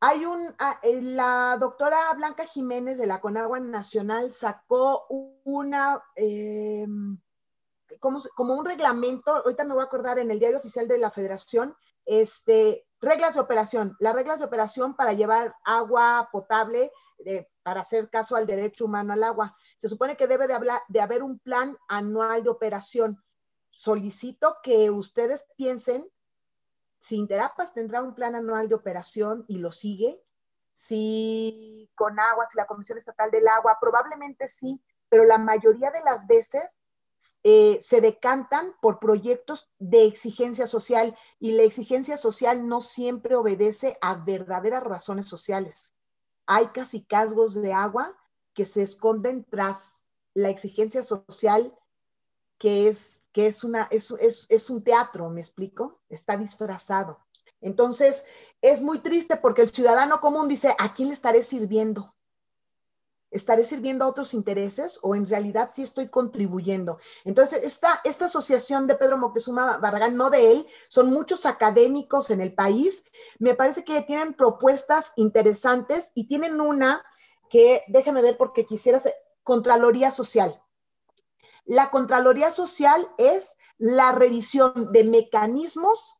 hay 0.00 0.24
un, 0.24 0.54
ah, 0.58 0.80
eh, 0.82 1.02
la 1.02 1.58
doctora 1.60 1.98
Blanca 2.14 2.46
Jiménez 2.46 2.96
de 2.96 3.06
la 3.06 3.20
Conagua 3.20 3.60
Nacional 3.60 4.32
sacó 4.32 5.04
una, 5.44 6.02
em, 6.14 7.20
como, 8.00 8.20
como, 8.34 8.54
un 8.54 8.64
reglamento, 8.64 9.32
ahorita 9.32 9.64
me 9.64 9.74
voy 9.74 9.82
a 9.82 9.84
acordar 9.84 10.18
en 10.18 10.30
el 10.30 10.38
diario 10.38 10.56
oficial 10.56 10.88
de 10.88 10.96
la 10.96 11.10
Federación, 11.10 11.76
este, 12.06 12.86
reglas 13.02 13.34
de 13.34 13.40
operación, 13.40 13.98
las 14.00 14.14
reglas 14.14 14.38
de 14.38 14.46
operación 14.46 14.96
para 14.96 15.12
llevar 15.12 15.54
agua 15.62 16.30
potable, 16.32 16.90
eh, 17.26 17.50
para 17.68 17.82
hacer 17.82 18.08
caso 18.08 18.34
al 18.34 18.46
derecho 18.46 18.86
humano 18.86 19.12
al 19.12 19.22
agua. 19.22 19.54
Se 19.76 19.90
supone 19.90 20.16
que 20.16 20.26
debe 20.26 20.46
de, 20.46 20.54
hablar, 20.54 20.80
de 20.88 21.02
haber 21.02 21.22
un 21.22 21.38
plan 21.38 21.76
anual 21.86 22.42
de 22.42 22.48
operación. 22.48 23.22
Solicito 23.68 24.56
que 24.62 24.88
ustedes 24.88 25.44
piensen 25.54 26.10
si 26.98 27.16
Interapas 27.16 27.74
tendrá 27.74 28.02
un 28.02 28.14
plan 28.14 28.34
anual 28.34 28.70
de 28.70 28.74
operación 28.74 29.44
y 29.48 29.58
lo 29.58 29.70
sigue, 29.70 30.18
si 30.72 31.90
con 31.94 32.18
agua, 32.18 32.46
si 32.50 32.56
la 32.56 32.66
Comisión 32.66 32.96
Estatal 32.96 33.30
del 33.30 33.46
Agua, 33.46 33.76
probablemente 33.78 34.48
sí, 34.48 34.80
pero 35.10 35.24
la 35.26 35.36
mayoría 35.36 35.90
de 35.90 36.00
las 36.00 36.26
veces 36.26 36.78
eh, 37.44 37.76
se 37.82 38.00
decantan 38.00 38.72
por 38.80 38.98
proyectos 38.98 39.70
de 39.78 40.06
exigencia 40.06 40.66
social 40.66 41.18
y 41.38 41.52
la 41.52 41.64
exigencia 41.64 42.16
social 42.16 42.66
no 42.66 42.80
siempre 42.80 43.34
obedece 43.34 43.98
a 44.00 44.14
verdaderas 44.14 44.84
razones 44.84 45.28
sociales. 45.28 45.92
Hay 46.48 46.66
casi 46.68 47.04
casgos 47.04 47.54
de 47.54 47.72
agua 47.72 48.16
que 48.54 48.66
se 48.66 48.82
esconden 48.82 49.44
tras 49.44 50.02
la 50.34 50.48
exigencia 50.48 51.04
social 51.04 51.72
que 52.58 52.88
es 52.88 53.18
que 53.32 53.46
es, 53.46 53.62
una, 53.62 53.86
es, 53.92 54.10
es, 54.48 54.70
un 54.70 54.82
teatro, 54.82 55.30
¿me 55.30 55.40
explico? 55.40 56.00
Está 56.08 56.36
disfrazado. 56.36 57.20
Entonces, 57.60 58.24
es 58.62 58.80
muy 58.80 59.00
triste 59.00 59.36
porque 59.36 59.62
el 59.62 59.70
ciudadano 59.70 60.20
común 60.20 60.48
dice, 60.48 60.74
¿a 60.76 60.92
quién 60.92 61.08
le 61.08 61.14
estaré 61.14 61.44
sirviendo? 61.44 62.12
¿Estaré 63.30 63.64
sirviendo 63.64 64.04
a 64.04 64.08
otros 64.08 64.32
intereses 64.32 64.98
o 65.02 65.14
en 65.14 65.26
realidad 65.26 65.70
sí 65.72 65.82
estoy 65.82 66.08
contribuyendo? 66.08 66.98
Entonces, 67.24 67.62
esta, 67.62 68.00
esta 68.04 68.26
asociación 68.26 68.86
de 68.86 68.94
Pedro 68.94 69.18
Moctezuma 69.18 69.78
Barragán, 69.78 70.16
no 70.16 70.30
de 70.30 70.52
él, 70.52 70.66
son 70.88 71.10
muchos 71.10 71.44
académicos 71.44 72.30
en 72.30 72.40
el 72.40 72.54
país. 72.54 73.04
Me 73.38 73.54
parece 73.54 73.84
que 73.84 74.00
tienen 74.02 74.34
propuestas 74.34 75.12
interesantes 75.16 76.10
y 76.14 76.26
tienen 76.26 76.60
una 76.60 77.04
que, 77.50 77.84
déjame 77.88 78.22
ver 78.22 78.36
porque 78.36 78.64
quisiera, 78.64 79.00
Contraloría 79.42 80.10
Social. 80.10 80.62
La 81.64 81.90
Contraloría 81.90 82.50
Social 82.50 83.10
es 83.18 83.56
la 83.78 84.12
revisión 84.12 84.92
de 84.92 85.04
mecanismos, 85.04 86.18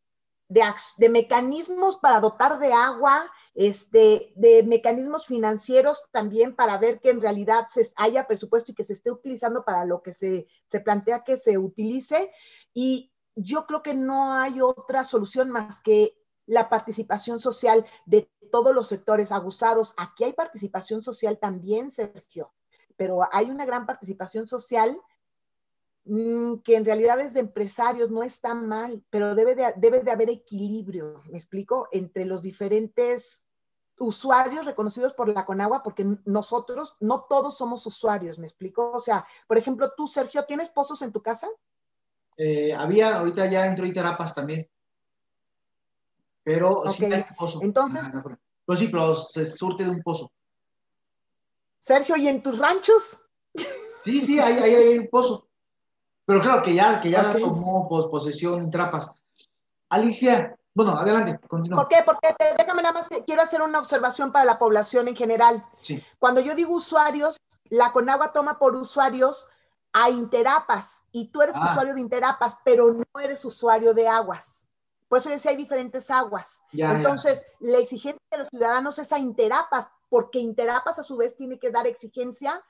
de, 0.49 1.09
mecanismos 1.09 1.97
para 1.99 2.21
dotar 2.21 2.59
de 2.59 2.73
agua, 2.73 3.31
este, 3.61 4.33
de 4.37 4.63
mecanismos 4.63 5.27
financieros 5.27 6.05
también 6.13 6.55
para 6.55 6.79
ver 6.79 7.01
que 7.01 7.11
en 7.11 7.21
realidad 7.21 7.67
se 7.69 7.91
haya 7.97 8.29
presupuesto 8.29 8.71
y 8.71 8.75
que 8.77 8.85
se 8.85 8.93
esté 8.93 9.11
utilizando 9.11 9.65
para 9.65 9.85
lo 9.85 10.01
que 10.01 10.13
se, 10.13 10.47
se 10.69 10.79
plantea 10.79 11.25
que 11.25 11.37
se 11.39 11.59
utilice. 11.59 12.31
Y 12.73 13.13
yo 13.35 13.67
creo 13.67 13.83
que 13.83 13.95
no 13.95 14.33
hay 14.33 14.61
otra 14.61 15.03
solución 15.03 15.51
más 15.51 15.81
que 15.81 16.17
la 16.47 16.69
participación 16.69 17.41
social 17.41 17.85
de 18.07 18.31
todos 18.53 18.73
los 18.73 18.87
sectores 18.87 19.33
abusados. 19.33 19.93
Aquí 19.97 20.23
hay 20.23 20.35
participación 20.35 21.03
social 21.03 21.39
también, 21.41 21.91
Sergio, 21.91 22.53
pero 22.97 23.23
hay 23.33 23.51
una 23.51 23.67
gran 23.67 23.87
participación 23.87 24.47
social 24.47 24.97
Mm, 26.11 26.61
que 26.65 26.75
en 26.75 26.87
realidad 26.87 27.21
es 27.21 27.35
de 27.35 27.41
empresarios, 27.41 28.11
no 28.11 28.23
está 28.23 28.55
mal, 28.55 29.05
pero 29.11 29.35
debe 29.35 29.55
de, 29.55 29.75
debe 29.77 30.01
de 30.01 30.11
haber 30.11 30.31
equilibrio, 30.31 31.17
me 31.31 31.37
explico, 31.37 31.87
entre 31.93 32.25
los 32.25 32.41
diferentes 32.41 33.47
usuarios 34.01 34.67
reconocidos 34.67 35.13
por 35.13 35.29
la 35.29 35.45
Conagua, 35.45 35.83
porque 35.83 36.07
nosotros, 36.25 36.97
no 37.01 37.27
todos 37.29 37.57
somos 37.57 37.85
usuarios, 37.87 38.39
me 38.39 38.47
explico. 38.47 38.91
O 38.93 39.01
sea, 39.01 39.27
por 39.47 39.59
ejemplo, 39.59 39.93
tú, 39.97 40.07
Sergio, 40.07 40.45
¿tienes 40.45 40.71
pozos 40.71 41.03
en 41.03 41.13
tu 41.13 41.23
casa? 41.23 41.49
Eh, 42.37 42.73
había, 42.73 43.17
ahorita 43.17 43.47
ya 43.47 43.67
entró 43.67 43.87
Iterapas 43.87 44.35
también. 44.35 44.69
Pero 46.43 46.89
sí 46.91 47.05
hay 47.05 47.25
pozo. 47.37 47.61
Entonces. 47.63 48.09
Pues 48.65 48.79
sí, 48.79 48.89
pero 48.89 49.15
se 49.15 49.45
surte 49.45 49.85
de 49.85 49.91
un 49.91 50.03
pozo. 50.03 50.31
Sergio, 51.81 52.17
¿y 52.17 52.29
en 52.29 52.43
tus 52.43 52.59
ranchos? 52.59 53.21
Sí, 54.05 54.23
sí, 54.23 54.39
ahí 54.39 54.57
hay 54.57 54.99
un 54.99 55.09
pozo. 55.09 55.49
Pero 56.25 56.43
claro 56.43 56.63
que 56.63 56.75
ya, 56.75 57.01
que 57.01 57.11
ya 57.11 57.33
tomó 57.33 57.89
posesión 57.89 58.71
Trapas. 58.71 59.15
Alicia, 59.89 60.58
bueno, 60.79 60.93
adelante, 60.93 61.41
continúa. 61.49 61.81
¿Por 61.81 61.89
qué? 61.89 61.97
Porque 62.05 62.37
déjame 62.57 62.83
nada 62.83 63.01
más, 63.01 63.09
quiero 63.27 63.43
hacer 63.43 63.61
una 63.63 63.81
observación 63.81 64.31
para 64.31 64.45
la 64.45 64.61
población 64.61 65.09
en 65.09 65.17
general. 65.17 65.67
Sí. 65.81 66.01
Cuando 66.21 66.41
yo 66.41 66.55
digo 66.55 66.73
usuarios, 66.73 67.37
la 67.69 67.91
Conagua 67.91 68.33
toma 68.33 68.61
por 68.61 68.77
usuarios 68.77 69.49
a 69.93 70.09
Interapas 70.09 71.03
y 71.11 71.33
tú 71.33 71.43
eres 71.43 71.57
ah. 71.59 71.71
usuario 71.73 71.95
de 71.95 72.01
Interapas, 72.01 72.59
pero 72.65 72.93
no 72.93 73.21
eres 73.21 73.45
usuario 73.45 73.93
de 73.93 74.07
aguas. 74.07 74.69
Por 75.09 75.19
eso 75.19 75.31
yo 75.31 75.35
decía, 75.35 75.51
hay 75.51 75.57
diferentes 75.57 76.13
aguas. 76.13 76.61
Entonces, 76.73 77.45
la 77.59 77.79
exigencia 77.79 78.23
de 78.31 78.39
los 78.39 78.47
ciudadanos 78.47 79.01
es 79.01 79.11
a 79.13 79.19
Interapas, 79.19 79.89
porque 80.09 80.39
Interapas 80.39 81.01
a 81.01 81.03
su 81.03 81.17
vez 81.17 81.37
tiene 81.37 81.59
que 81.59 81.73
dar 81.73 81.89
exigencia 81.89 82.63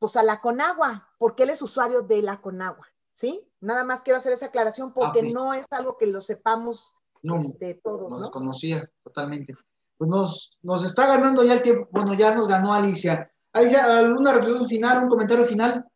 pues 0.00 0.16
a 0.16 0.24
la 0.24 0.40
Conagua, 0.40 1.08
porque 1.18 1.44
él 1.44 1.50
es 1.50 1.62
usuario 1.62 2.02
de 2.02 2.20
la 2.20 2.40
Conagua, 2.40 2.88
¿sí? 3.12 3.48
Nada 3.60 3.84
más 3.84 4.02
quiero 4.02 4.18
hacer 4.18 4.32
esa 4.32 4.46
aclaración 4.46 4.92
porque 4.92 5.22
no 5.22 5.54
es 5.54 5.66
algo 5.70 5.96
que 5.96 6.08
lo 6.08 6.20
sepamos 6.20 6.92
no, 7.22 7.36
este, 7.36 7.80
todos, 7.82 8.10
¿no? 8.10 8.18
Nos 8.18 8.30
conocía 8.30 8.88
totalmente. 9.02 9.54
Pues 9.96 10.10
nos, 10.10 10.58
nos 10.62 10.84
está 10.84 11.06
ganando 11.06 11.44
ya 11.44 11.54
el 11.54 11.62
tiempo, 11.62 11.88
bueno, 11.90 12.14
ya 12.14 12.34
nos 12.34 12.48
ganó 12.48 12.74
Alicia. 12.74 13.30
Alicia, 13.52 13.98
¿alguna 13.98 14.32
reflexión 14.32 14.68
final, 14.68 15.04
un 15.04 15.08
comentario 15.08 15.44
final? 15.44 15.86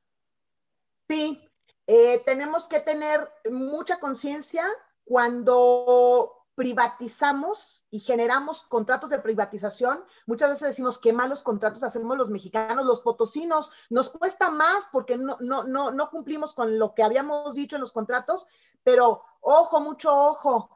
Sí, 1.08 1.40
eh, 1.86 2.22
tenemos 2.24 2.68
que 2.68 2.80
tener 2.80 3.28
mucha 3.50 3.98
conciencia 3.98 4.64
cuando 5.04 6.32
privatizamos 6.56 7.84
y 7.90 8.00
generamos 8.00 8.62
contratos 8.62 9.10
de 9.10 9.18
privatización. 9.18 10.02
Muchas 10.26 10.50
veces 10.50 10.68
decimos 10.68 10.98
qué 10.98 11.12
malos 11.12 11.42
contratos 11.42 11.82
hacemos 11.82 12.16
los 12.16 12.30
mexicanos, 12.30 12.84
los 12.84 13.02
potosinos. 13.02 13.70
Nos 13.90 14.10
cuesta 14.10 14.50
más 14.50 14.86
porque 14.90 15.16
no, 15.18 15.36
no, 15.40 15.64
no, 15.64 15.90
no 15.90 16.10
cumplimos 16.10 16.54
con 16.54 16.78
lo 16.78 16.94
que 16.94 17.02
habíamos 17.02 17.54
dicho 17.54 17.76
en 17.76 17.82
los 17.82 17.92
contratos, 17.92 18.48
pero 18.82 19.22
ojo, 19.40 19.80
mucho 19.80 20.12
ojo. 20.12 20.70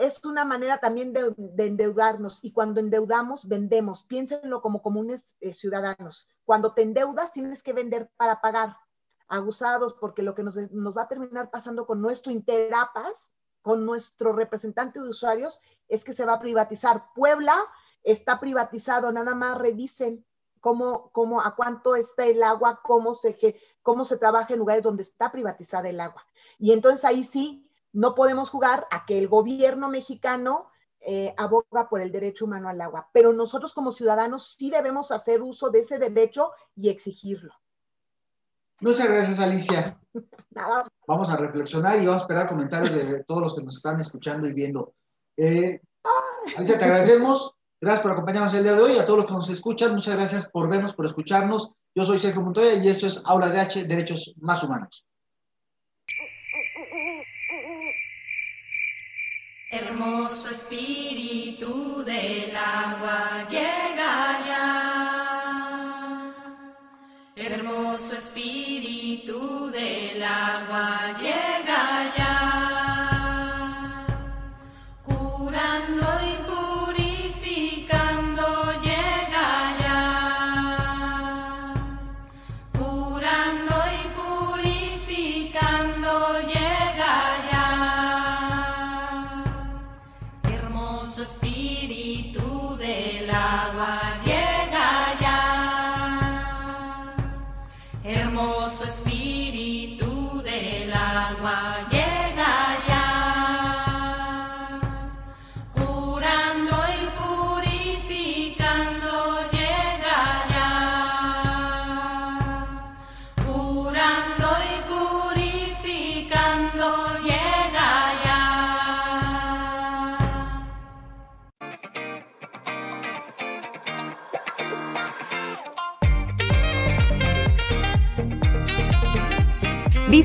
Es 0.00 0.24
una 0.24 0.44
manera 0.44 0.78
también 0.78 1.12
de, 1.12 1.34
endeudarnos 1.58 2.40
y 2.42 2.52
cuando 2.52 2.80
endeudamos, 2.80 3.46
vendemos. 3.46 4.02
Piénsenlo 4.04 4.62
como 4.62 4.82
comunes 4.82 5.36
eh, 5.40 5.54
ciudadanos. 5.54 6.28
Cuando 6.44 6.72
te 6.72 6.82
endeudas, 6.82 7.32
tienes 7.32 7.62
que 7.62 7.72
vender 7.72 8.10
para 8.16 8.40
pagar 8.40 8.76
abusados, 9.28 9.94
porque 9.94 10.22
lo 10.22 10.34
que 10.34 10.42
nos, 10.42 10.56
nos 10.72 10.96
va 10.96 11.02
a 11.02 11.08
terminar 11.08 11.50
pasando 11.50 11.86
con 11.86 12.00
nuestro 12.00 12.32
Interapas 12.32 13.32
con 13.62 13.84
nuestro 13.84 14.32
representante 14.32 15.00
de 15.00 15.08
usuarios 15.08 15.60
es 15.88 16.04
que 16.04 16.12
se 16.12 16.24
va 16.24 16.34
a 16.34 16.40
privatizar. 16.40 17.06
Puebla 17.14 17.56
está 18.02 18.40
privatizado, 18.40 19.12
nada 19.12 19.34
más 19.34 19.58
revisen 19.58 20.24
cómo, 20.60 21.10
cómo, 21.12 21.40
a 21.40 21.54
cuánto 21.54 21.96
está 21.96 22.24
el 22.26 22.42
agua, 22.42 22.80
cómo 22.82 23.14
se, 23.14 23.36
cómo 23.82 24.04
se 24.04 24.16
trabaja 24.16 24.52
en 24.52 24.60
lugares 24.60 24.82
donde 24.82 25.02
está 25.02 25.30
privatizada 25.32 25.88
el 25.88 26.00
agua. 26.00 26.24
Y 26.58 26.72
entonces 26.72 27.04
ahí 27.04 27.24
sí 27.24 27.69
no 27.92 28.14
podemos 28.14 28.50
jugar 28.50 28.86
a 28.90 29.04
que 29.06 29.18
el 29.18 29.28
gobierno 29.28 29.88
mexicano 29.88 30.70
eh, 31.00 31.34
aboga 31.38 31.88
por 31.88 32.00
el 32.00 32.12
derecho 32.12 32.44
humano 32.44 32.68
al 32.68 32.80
agua, 32.80 33.08
pero 33.12 33.32
nosotros 33.32 33.72
como 33.72 33.90
ciudadanos 33.90 34.54
sí 34.58 34.70
debemos 34.70 35.10
hacer 35.12 35.40
uso 35.40 35.70
de 35.70 35.80
ese 35.80 35.98
derecho 35.98 36.52
y 36.76 36.90
exigirlo. 36.90 37.54
Muchas 38.80 39.08
gracias, 39.08 39.40
Alicia. 39.40 39.98
Vamos 41.06 41.30
a 41.30 41.36
reflexionar 41.36 41.98
y 41.98 42.06
vamos 42.06 42.22
a 42.22 42.24
esperar 42.24 42.48
comentarios 42.48 42.94
de 42.94 43.24
todos 43.24 43.42
los 43.42 43.54
que 43.54 43.62
nos 43.62 43.76
están 43.76 43.98
escuchando 44.00 44.46
y 44.46 44.52
viendo. 44.52 44.94
Eh, 45.36 45.80
Alicia, 46.56 46.78
te 46.78 46.84
agradecemos. 46.84 47.54
Gracias 47.80 48.02
por 48.02 48.12
acompañarnos 48.12 48.54
el 48.54 48.62
día 48.62 48.74
de 48.74 48.80
hoy. 48.80 48.98
A 48.98 49.04
todos 49.04 49.20
los 49.20 49.26
que 49.26 49.32
nos 49.32 49.48
escuchan, 49.48 49.94
muchas 49.94 50.14
gracias 50.14 50.50
por 50.50 50.68
vernos, 50.68 50.94
por 50.94 51.06
escucharnos. 51.06 51.70
Yo 51.94 52.04
soy 52.04 52.18
Sergio 52.18 52.42
Montoya 52.42 52.74
y 52.74 52.88
esto 52.88 53.06
es 53.06 53.22
Aula 53.24 53.48
DH, 53.48 53.84
Derechos 53.86 54.34
Más 54.40 54.62
Humanos. 54.62 55.04
Hermoso 59.72 60.50
espíritu 60.50 62.04
del 62.04 62.56
agua 62.56 63.46
llega 63.48 64.40
ya. 64.46 64.66
Hermoso 67.36 68.14
espíritu 68.16 69.70
del 69.70 70.22
agua 70.22 71.16
llega 71.18 71.59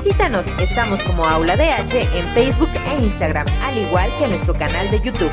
Visítanos, 0.06 0.46
estamos 0.60 1.02
como 1.02 1.26
Aula 1.26 1.56
DH 1.56 2.16
en 2.16 2.28
Facebook 2.28 2.70
e 2.86 3.02
Instagram, 3.02 3.44
al 3.64 3.76
igual 3.76 4.08
que 4.20 4.28
nuestro 4.28 4.54
canal 4.54 4.88
de 4.92 5.00
YouTube. 5.00 5.32